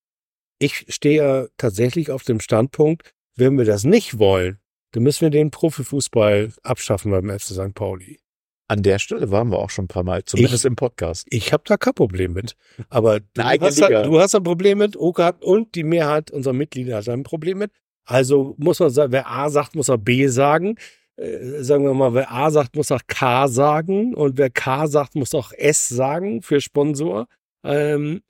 [0.61, 4.59] Ich stehe ja tatsächlich auf dem Standpunkt, wenn wir das nicht wollen,
[4.91, 7.73] dann müssen wir den Profifußball abschaffen beim FC St.
[7.73, 8.19] Pauli.
[8.67, 11.25] An der Stelle waren wir auch schon ein paar Mal, zumindest ich, im Podcast.
[11.31, 12.55] Ich habe da kein Problem mit.
[12.89, 16.97] Aber du hast, da, du hast, ein Problem mit, Oka und die Mehrheit unserer Mitglieder
[16.97, 17.71] hat ein Problem mit.
[18.05, 20.75] Also muss man sagen, wer A sagt, muss er B sagen.
[21.15, 25.15] Äh, sagen wir mal, wer A sagt, muss auch K sagen und wer K sagt,
[25.15, 27.27] muss auch S sagen für Sponsor.
[27.63, 28.21] Ähm,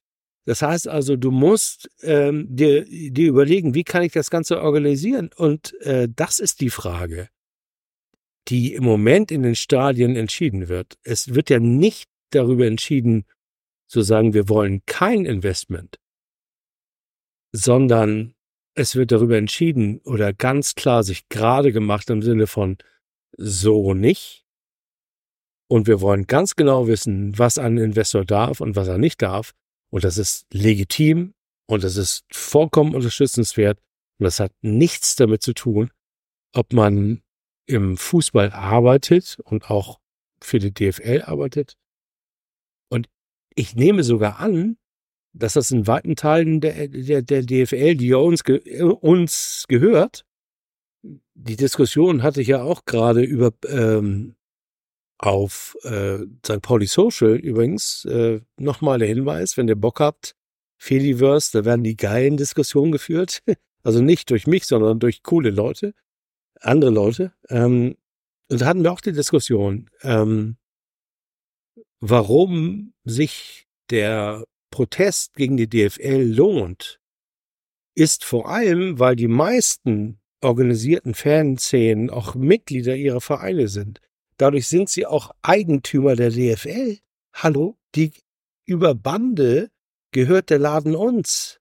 [0.45, 5.30] das heißt also, du musst ähm, dir, dir überlegen, wie kann ich das Ganze organisieren?
[5.35, 7.30] Und äh, das ist die Frage,
[8.47, 10.97] die im Moment in den Stadien entschieden wird.
[11.03, 13.26] Es wird ja nicht darüber entschieden,
[13.88, 15.99] zu sagen, wir wollen kein Investment,
[17.51, 18.34] sondern
[18.73, 22.77] es wird darüber entschieden oder ganz klar sich gerade gemacht im Sinne von
[23.38, 24.45] so nicht.
[25.68, 29.53] Und wir wollen ganz genau wissen, was ein Investor darf und was er nicht darf.
[29.91, 31.34] Und das ist legitim
[31.68, 33.80] und das ist vollkommen unterstützenswert.
[34.19, 35.91] Und das hat nichts damit zu tun,
[36.53, 37.22] ob man
[37.65, 39.99] im Fußball arbeitet und auch
[40.41, 41.77] für die DFL arbeitet.
[42.89, 43.07] Und
[43.55, 44.77] ich nehme sogar an,
[45.34, 50.26] dass das in weiten Teilen der, der, der DFL, die ja uns, ge, uns gehört,
[51.34, 54.35] die Diskussion hatte ich ja auch gerade über ähm,
[55.22, 56.61] auf äh, St.
[56.61, 60.35] Pauli Social übrigens äh, nochmal der Hinweis, wenn ihr Bock habt,
[60.77, 63.41] Fediverse, da werden die geilen Diskussionen geführt.
[63.84, 65.95] Also nicht durch mich, sondern durch coole Leute,
[66.60, 67.34] andere Leute.
[67.49, 67.98] Ähm,
[68.48, 70.57] und da hatten wir auch die Diskussion, ähm,
[71.99, 76.99] warum sich der Protest gegen die DFL lohnt,
[77.95, 83.99] ist vor allem, weil die meisten organisierten Fanszenen auch Mitglieder ihrer Vereine sind.
[84.38, 86.99] Dadurch sind sie auch Eigentümer der DFL.
[87.34, 88.14] Hallo, die
[88.66, 89.72] über Bande
[90.12, 91.60] gehört der Laden uns.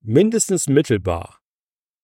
[0.01, 1.41] mindestens mittelbar,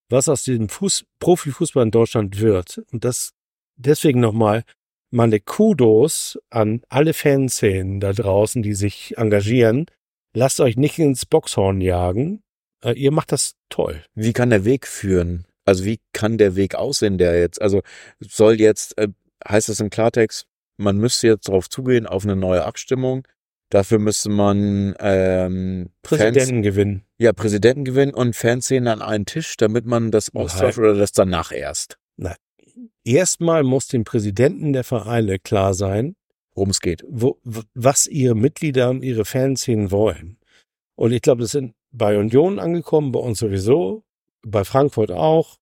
[0.09, 2.79] was aus diesem Fuß, Profifußball in Deutschland wird.
[2.91, 3.33] Und das
[3.77, 4.63] deswegen nochmal
[5.11, 9.85] meine Kudos an alle Fanszenen da draußen, die sich engagieren,
[10.35, 12.43] Lasst euch nicht ins Boxhorn jagen.
[12.83, 14.03] Äh, ihr macht das toll.
[14.15, 15.45] Wie kann der Weg führen?
[15.63, 17.81] Also wie kann der Weg aussehen, der jetzt, also
[18.19, 19.07] soll jetzt, äh,
[19.47, 20.45] heißt das im Klartext,
[20.77, 23.25] man müsste jetzt darauf zugehen, auf eine neue Abstimmung.
[23.69, 27.05] Dafür müsste man ähm, Präsidenten Fans, gewinnen.
[27.17, 31.51] Ja, Präsidenten gewinnen und Fanszenen an einen Tisch, damit man das austauscht oder das danach
[31.51, 31.97] erst.
[32.17, 32.35] Nein.
[33.05, 36.15] Erstmal muss dem Präsidenten der Vereine klar sein,
[36.55, 37.03] worum es geht.
[37.07, 40.37] Wo, was ihre Mitglieder und ihre Fanszenen wollen.
[40.95, 44.03] Und ich glaube, das sind bei Union angekommen, bei uns sowieso,
[44.41, 45.57] bei Frankfurt auch.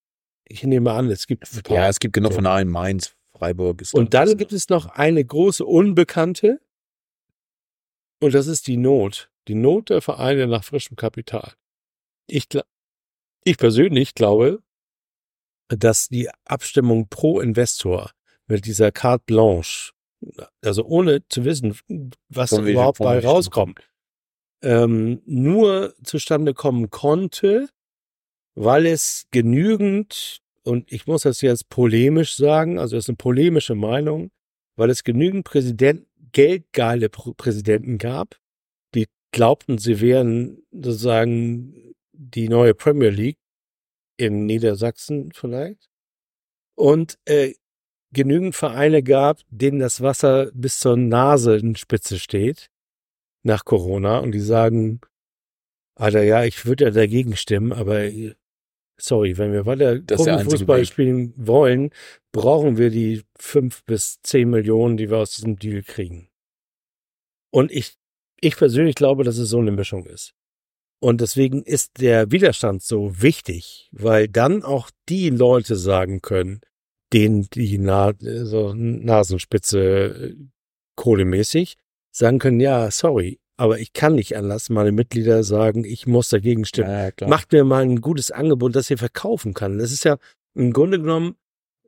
[0.46, 1.48] Ich nehme an, es gibt.
[1.68, 3.80] Ja, es gibt genug von allen Mainz, Freiburg.
[3.82, 6.60] Ist und dann gibt es noch eine große Unbekannte.
[8.20, 9.30] Und das ist die Not.
[9.48, 11.52] Die Not der Vereine nach frischem Kapital.
[12.26, 12.46] Ich,
[13.44, 14.62] ich persönlich glaube,
[15.68, 18.12] dass die Abstimmung pro Investor
[18.46, 19.93] mit dieser Carte Blanche
[20.62, 21.76] also ohne zu wissen,
[22.28, 23.80] was von überhaupt bei rauskommt,
[24.62, 27.68] ähm, nur zustande kommen konnte,
[28.54, 33.74] weil es genügend, und ich muss das jetzt polemisch sagen, also es ist eine polemische
[33.74, 34.30] Meinung,
[34.76, 38.36] weil es genügend Präsident, geldgeile Präsidenten gab,
[38.94, 43.38] die glaubten, sie wären sozusagen die neue Premier League
[44.16, 45.88] in Niedersachsen vielleicht.
[46.76, 47.54] Und äh,
[48.14, 52.70] genügend Vereine gab, denen das Wasser bis zur Nasenspitze steht
[53.42, 55.00] nach Corona und die sagen,
[55.96, 58.10] Alter, ja, ich würde ja dagegen stimmen, aber
[58.96, 60.00] sorry, wenn wir weiter
[60.44, 61.90] Fußball spielen wollen,
[62.32, 66.28] brauchen wir die fünf bis zehn Millionen, die wir aus diesem Deal kriegen.
[67.50, 67.96] Und ich,
[68.40, 70.34] ich persönlich glaube, dass es so eine Mischung ist.
[71.00, 76.60] Und deswegen ist der Widerstand so wichtig, weil dann auch die Leute sagen können,
[77.14, 80.34] denen die Na so Nasenspitze äh,
[80.96, 81.76] kohlemäßig
[82.10, 84.68] sagen können, ja, sorry, aber ich kann nicht anders.
[84.68, 87.12] Meine Mitglieder sagen, ich muss dagegen stimmen.
[87.18, 89.78] Ja, Macht mir mal ein gutes Angebot, das ihr verkaufen kann.
[89.78, 90.18] Das ist ja
[90.54, 91.36] im Grunde genommen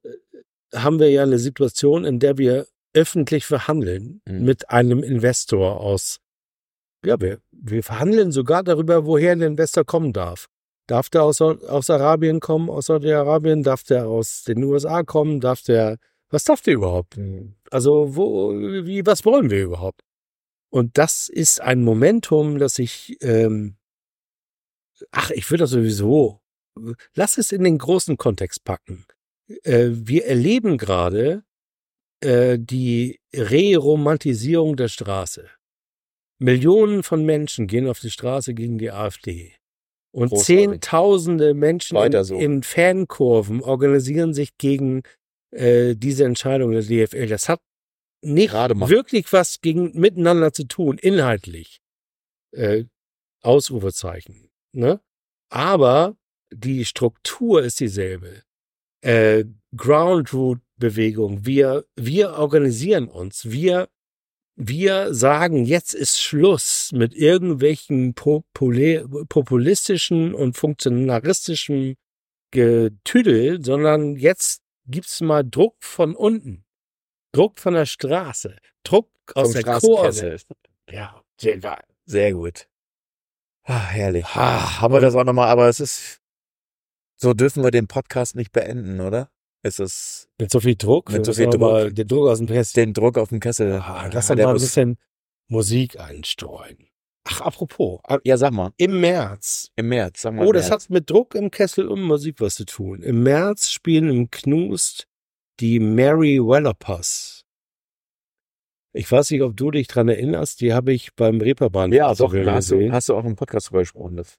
[0.03, 4.45] äh, haben wir ja eine Situation, in der wir öffentlich verhandeln mhm.
[4.45, 6.19] mit einem Investor aus.
[7.05, 10.47] Ja, wir, wir verhandeln sogar darüber, woher ein Investor kommen darf.
[10.87, 13.63] Darf der aus, aus Arabien kommen, aus Saudi-Arabien?
[13.63, 15.41] Darf der aus den USA kommen?
[15.41, 15.99] Darf der,
[16.31, 17.17] was darf der überhaupt?
[17.17, 17.57] Mhm.
[17.71, 20.03] Also, wo, wie, was wollen wir überhaupt?
[20.71, 23.77] Und das ist ein Momentum, das ich, ähm,
[25.11, 26.41] ach, ich würde das sowieso,
[27.15, 29.07] lass es in den großen Kontext packen.
[29.63, 31.45] Äh, wir erleben gerade
[32.21, 35.49] äh, die Re-Romantisierung der Straße.
[36.39, 39.55] Millionen von Menschen gehen auf die Straße gegen die AfD.
[40.17, 40.47] Und Großartig.
[40.47, 42.39] zehntausende Menschen in, so.
[42.39, 45.03] in, Fankurven organisieren sich gegen
[45.51, 47.27] äh, diese Entscheidung der DFL.
[47.27, 47.61] Das hat
[48.23, 51.83] nicht wirklich was gegen miteinander zu tun, inhaltlich.
[52.53, 52.85] Äh,
[53.43, 54.49] Ausrufezeichen.
[54.73, 55.03] Ne?
[55.51, 56.17] Aber
[56.51, 58.43] die Struktur ist dieselbe.
[59.03, 59.45] Äh,
[59.77, 61.45] Ground Root Bewegung.
[61.45, 63.51] Wir, wir organisieren uns.
[63.51, 63.91] Wir
[64.57, 71.95] wir sagen, jetzt ist Schluss mit irgendwelchen populistischen und funktionaristischen
[72.51, 76.65] Getüdel, sondern jetzt gibt's mal Druck von unten.
[77.33, 78.57] Druck von der Straße.
[78.83, 80.39] Druck aus Vom der Kurve.
[80.89, 81.23] Ja,
[82.07, 82.67] sehr gut.
[83.65, 84.25] Ah, herrlich.
[84.27, 86.23] Ah, haben wir das auch nochmal, aber es ist,
[87.17, 89.29] so dürfen wir den Podcast nicht beenden, oder?
[89.63, 91.11] Es ist Mit so viel Druck.
[91.11, 91.95] Mit so viel Druck.
[91.95, 92.85] Den Druck aus dem Kessel.
[92.85, 93.73] den Druck auf dem Kessel.
[93.75, 94.97] Ah, lass der mal ein bisschen
[95.49, 96.89] Musik einstreuen.
[97.29, 99.71] Ach, apropos, Ja, sag mal, im März.
[99.75, 100.47] im März, sag mal.
[100.47, 100.85] Oh, das März.
[100.85, 103.03] hat mit Druck im Kessel und Musik was zu tun.
[103.03, 105.09] Im März spielen im Knust
[105.59, 107.43] die Mary Wallopers.
[108.93, 112.33] Ich weiß nicht, ob du dich dran erinnerst, die habe ich beim Reeperbahn Ja, doch,
[112.33, 114.17] hast du, hast du auch im Podcast drüber gesprochen.
[114.17, 114.37] Das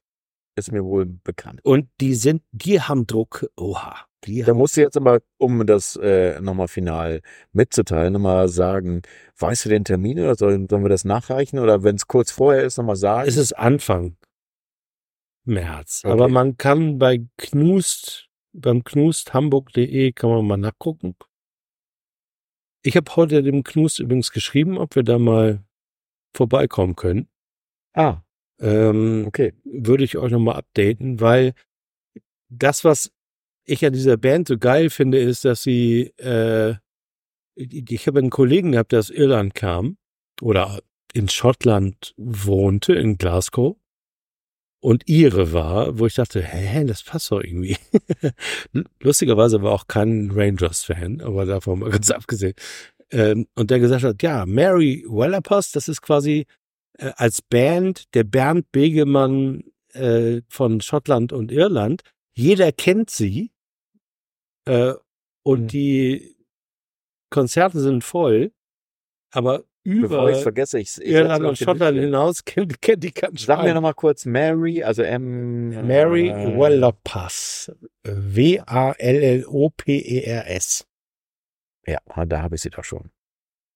[0.56, 1.60] ist mir wohl bekannt.
[1.64, 3.46] Und die sind, die haben Druck.
[3.56, 4.07] Oha.
[4.24, 7.20] Die Da musst du jetzt aber, um das äh, nochmal final
[7.52, 9.02] mitzuteilen, nochmal sagen,
[9.38, 11.58] weißt du den Termin oder sollen, sollen wir das nachreichen?
[11.58, 13.28] Oder wenn es kurz vorher ist, nochmal sagen?
[13.28, 14.16] es ist Anfang
[15.44, 16.02] März.
[16.04, 16.12] Okay.
[16.12, 21.14] Aber man kann bei Knust, beim knusthamburg.de kann man mal nachgucken.
[22.82, 25.64] Ich habe heute dem Knust übrigens geschrieben, ob wir da mal
[26.34, 27.28] vorbeikommen können.
[27.94, 28.22] ah,
[28.60, 29.54] Ähm, okay.
[29.64, 31.54] würde ich euch nochmal updaten, weil
[32.48, 33.12] das, was
[33.68, 36.74] ich an dieser Band so geil finde, ist, dass sie, äh,
[37.54, 39.98] ich habe einen Kollegen gehabt, der aus Irland kam
[40.40, 40.80] oder
[41.12, 43.76] in Schottland wohnte, in Glasgow
[44.80, 47.76] und ihre war, wo ich dachte, hä, das passt doch irgendwie.
[49.00, 52.54] Lustigerweise war auch kein Rangers-Fan, aber davon mal ganz abgesehen.
[53.10, 56.46] Ähm, und der gesagt hat, ja, Mary Wallopers, das ist quasi
[56.98, 62.02] äh, als Band der Bernd Begemann äh, von Schottland und Irland.
[62.34, 63.50] Jeder kennt sie
[64.68, 64.94] äh,
[65.44, 65.68] und Mhm.
[65.68, 66.36] die
[67.30, 68.52] Konzerte sind voll,
[69.32, 72.06] aber Bevor ich über vergesse, ich, ich Irland und Schottland Liste.
[72.06, 75.70] hinaus kennt, kennt die kein Sag mir nochmal kurz Mary, also M.
[75.86, 77.72] Mary äh, Wallopers.
[79.48, 80.86] W-A-L-L-O-P-E-R-S.
[81.86, 83.10] Ja, da habe ich sie doch schon.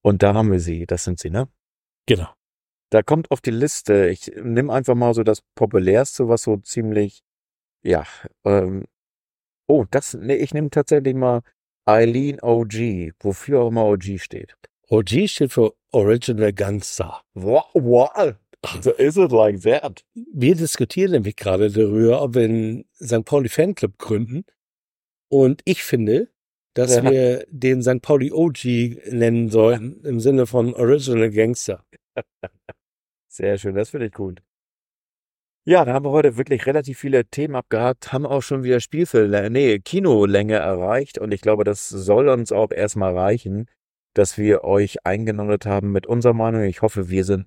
[0.04, 1.48] Und da haben wir sie, das sind sie, ne?
[2.06, 2.28] Genau.
[2.90, 7.22] Da kommt auf die Liste, ich nehme einfach mal so das populärste, was so ziemlich,
[7.82, 8.04] ja,
[8.44, 8.84] ähm,
[9.72, 11.42] oh, das, nee, ich nehme tatsächlich mal
[11.84, 14.54] Eileen OG, wofür auch immer OG steht.
[14.88, 17.22] OG steht für Original Gangster.
[17.34, 18.34] Wow, wow,
[18.80, 20.04] so is it like that?
[20.14, 23.24] Wir diskutieren nämlich gerade darüber, ob wir einen St.
[23.24, 24.44] Pauli Fanclub gründen.
[25.28, 26.28] Und ich finde,
[26.74, 27.10] dass Ja.
[27.10, 28.00] wir den St.
[28.02, 28.64] Pauli OG
[29.10, 31.84] nennen sollten, im Sinne von Original Gangster.
[33.28, 34.42] Sehr schön, das finde ich gut.
[35.64, 39.48] Ja, da haben wir heute wirklich relativ viele Themen abgehakt, haben auch schon wieder Spielfilmlänge,
[39.48, 43.66] nee, Kinolänge erreicht und ich glaube, das soll uns auch erstmal reichen,
[44.14, 46.64] dass wir euch eingenordet haben mit unserer Meinung.
[46.64, 47.46] Ich hoffe, wir sind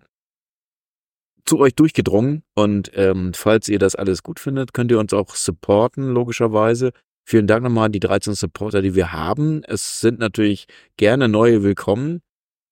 [1.43, 5.35] zu euch durchgedrungen und ähm, falls ihr das alles gut findet, könnt ihr uns auch
[5.35, 6.91] supporten, logischerweise.
[7.27, 9.61] Vielen Dank nochmal an die 13 Supporter, die wir haben.
[9.65, 12.21] Es sind natürlich gerne neue willkommen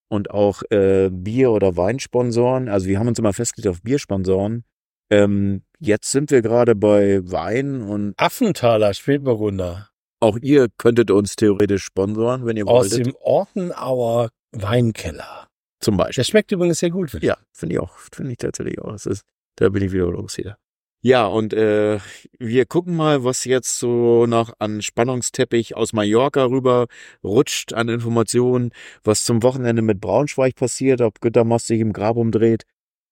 [0.09, 2.69] und auch äh, Bier- oder Weinsponsoren.
[2.69, 4.63] Also wir haben uns immer festgelegt auf Biersponsoren.
[5.09, 9.89] Ähm, jetzt sind wir gerade bei Wein und Affenthaler Spätburgunder
[10.23, 13.07] auch ihr könntet uns theoretisch sponsoren, wenn ihr aus wolltet.
[13.07, 15.49] dem Ortenauer Weinkeller.
[15.81, 16.21] Zum Beispiel.
[16.21, 17.11] Der schmeckt übrigens sehr gut.
[17.21, 18.93] Ja, finde ich auch, finde ich tatsächlich auch.
[18.93, 19.23] Das ist,
[19.57, 20.55] da bin ich wieder los hier.
[21.01, 21.99] Ja, und äh,
[22.39, 26.87] wir gucken mal, was jetzt so noch an Spannungsteppich aus Mallorca rüber
[27.21, 28.71] rutscht an Informationen,
[29.03, 32.63] was zum Wochenende mit Braunschweig passiert, ob Gütermost sich im Grab umdreht.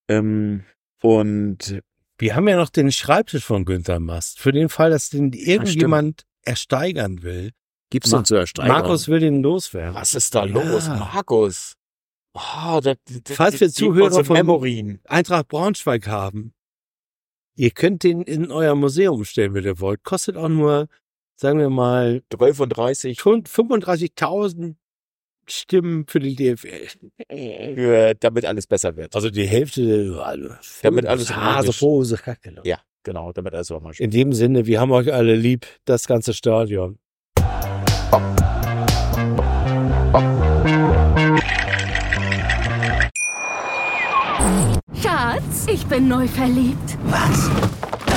[0.08, 0.64] Ähm,
[1.02, 1.82] und
[2.18, 4.40] Wir haben ja noch den Schreibtisch von Günther Mast.
[4.40, 7.52] Für den Fall, dass den irgendjemand ersteigern will.
[7.90, 8.72] gibt's Ma- uns zu ersteigern?
[8.72, 9.96] Markus will den loswerden.
[9.96, 10.96] was ist da los, Ja.
[10.96, 11.74] Markus?
[12.34, 15.02] Oh, das, das, Falls wir Zuhörer von- Memorien.
[15.06, 16.54] Eintracht Braunschweig haben.
[17.56, 20.04] Ihr könnt den in euer Museum stellen, wenn ihr wollt.
[20.04, 20.88] Kostet auch nur,
[21.36, 24.76] sagen wir mal, 12 und 30 schon 35.000
[25.48, 26.88] Stimmen für die DFL.
[27.76, 29.16] für, damit alles besser wird.
[29.16, 30.50] Also die Hälfte, also
[30.82, 31.72] Damit alles Hase.
[31.82, 32.56] Hose, Kacke.
[32.64, 34.06] Ja, genau, damit alles auch mal schön.
[34.06, 36.98] In dem Sinne, wir haben euch alle lieb, das ganze Stadion.
[45.02, 46.98] Schatz, ich bin neu verliebt.
[47.06, 47.50] Was?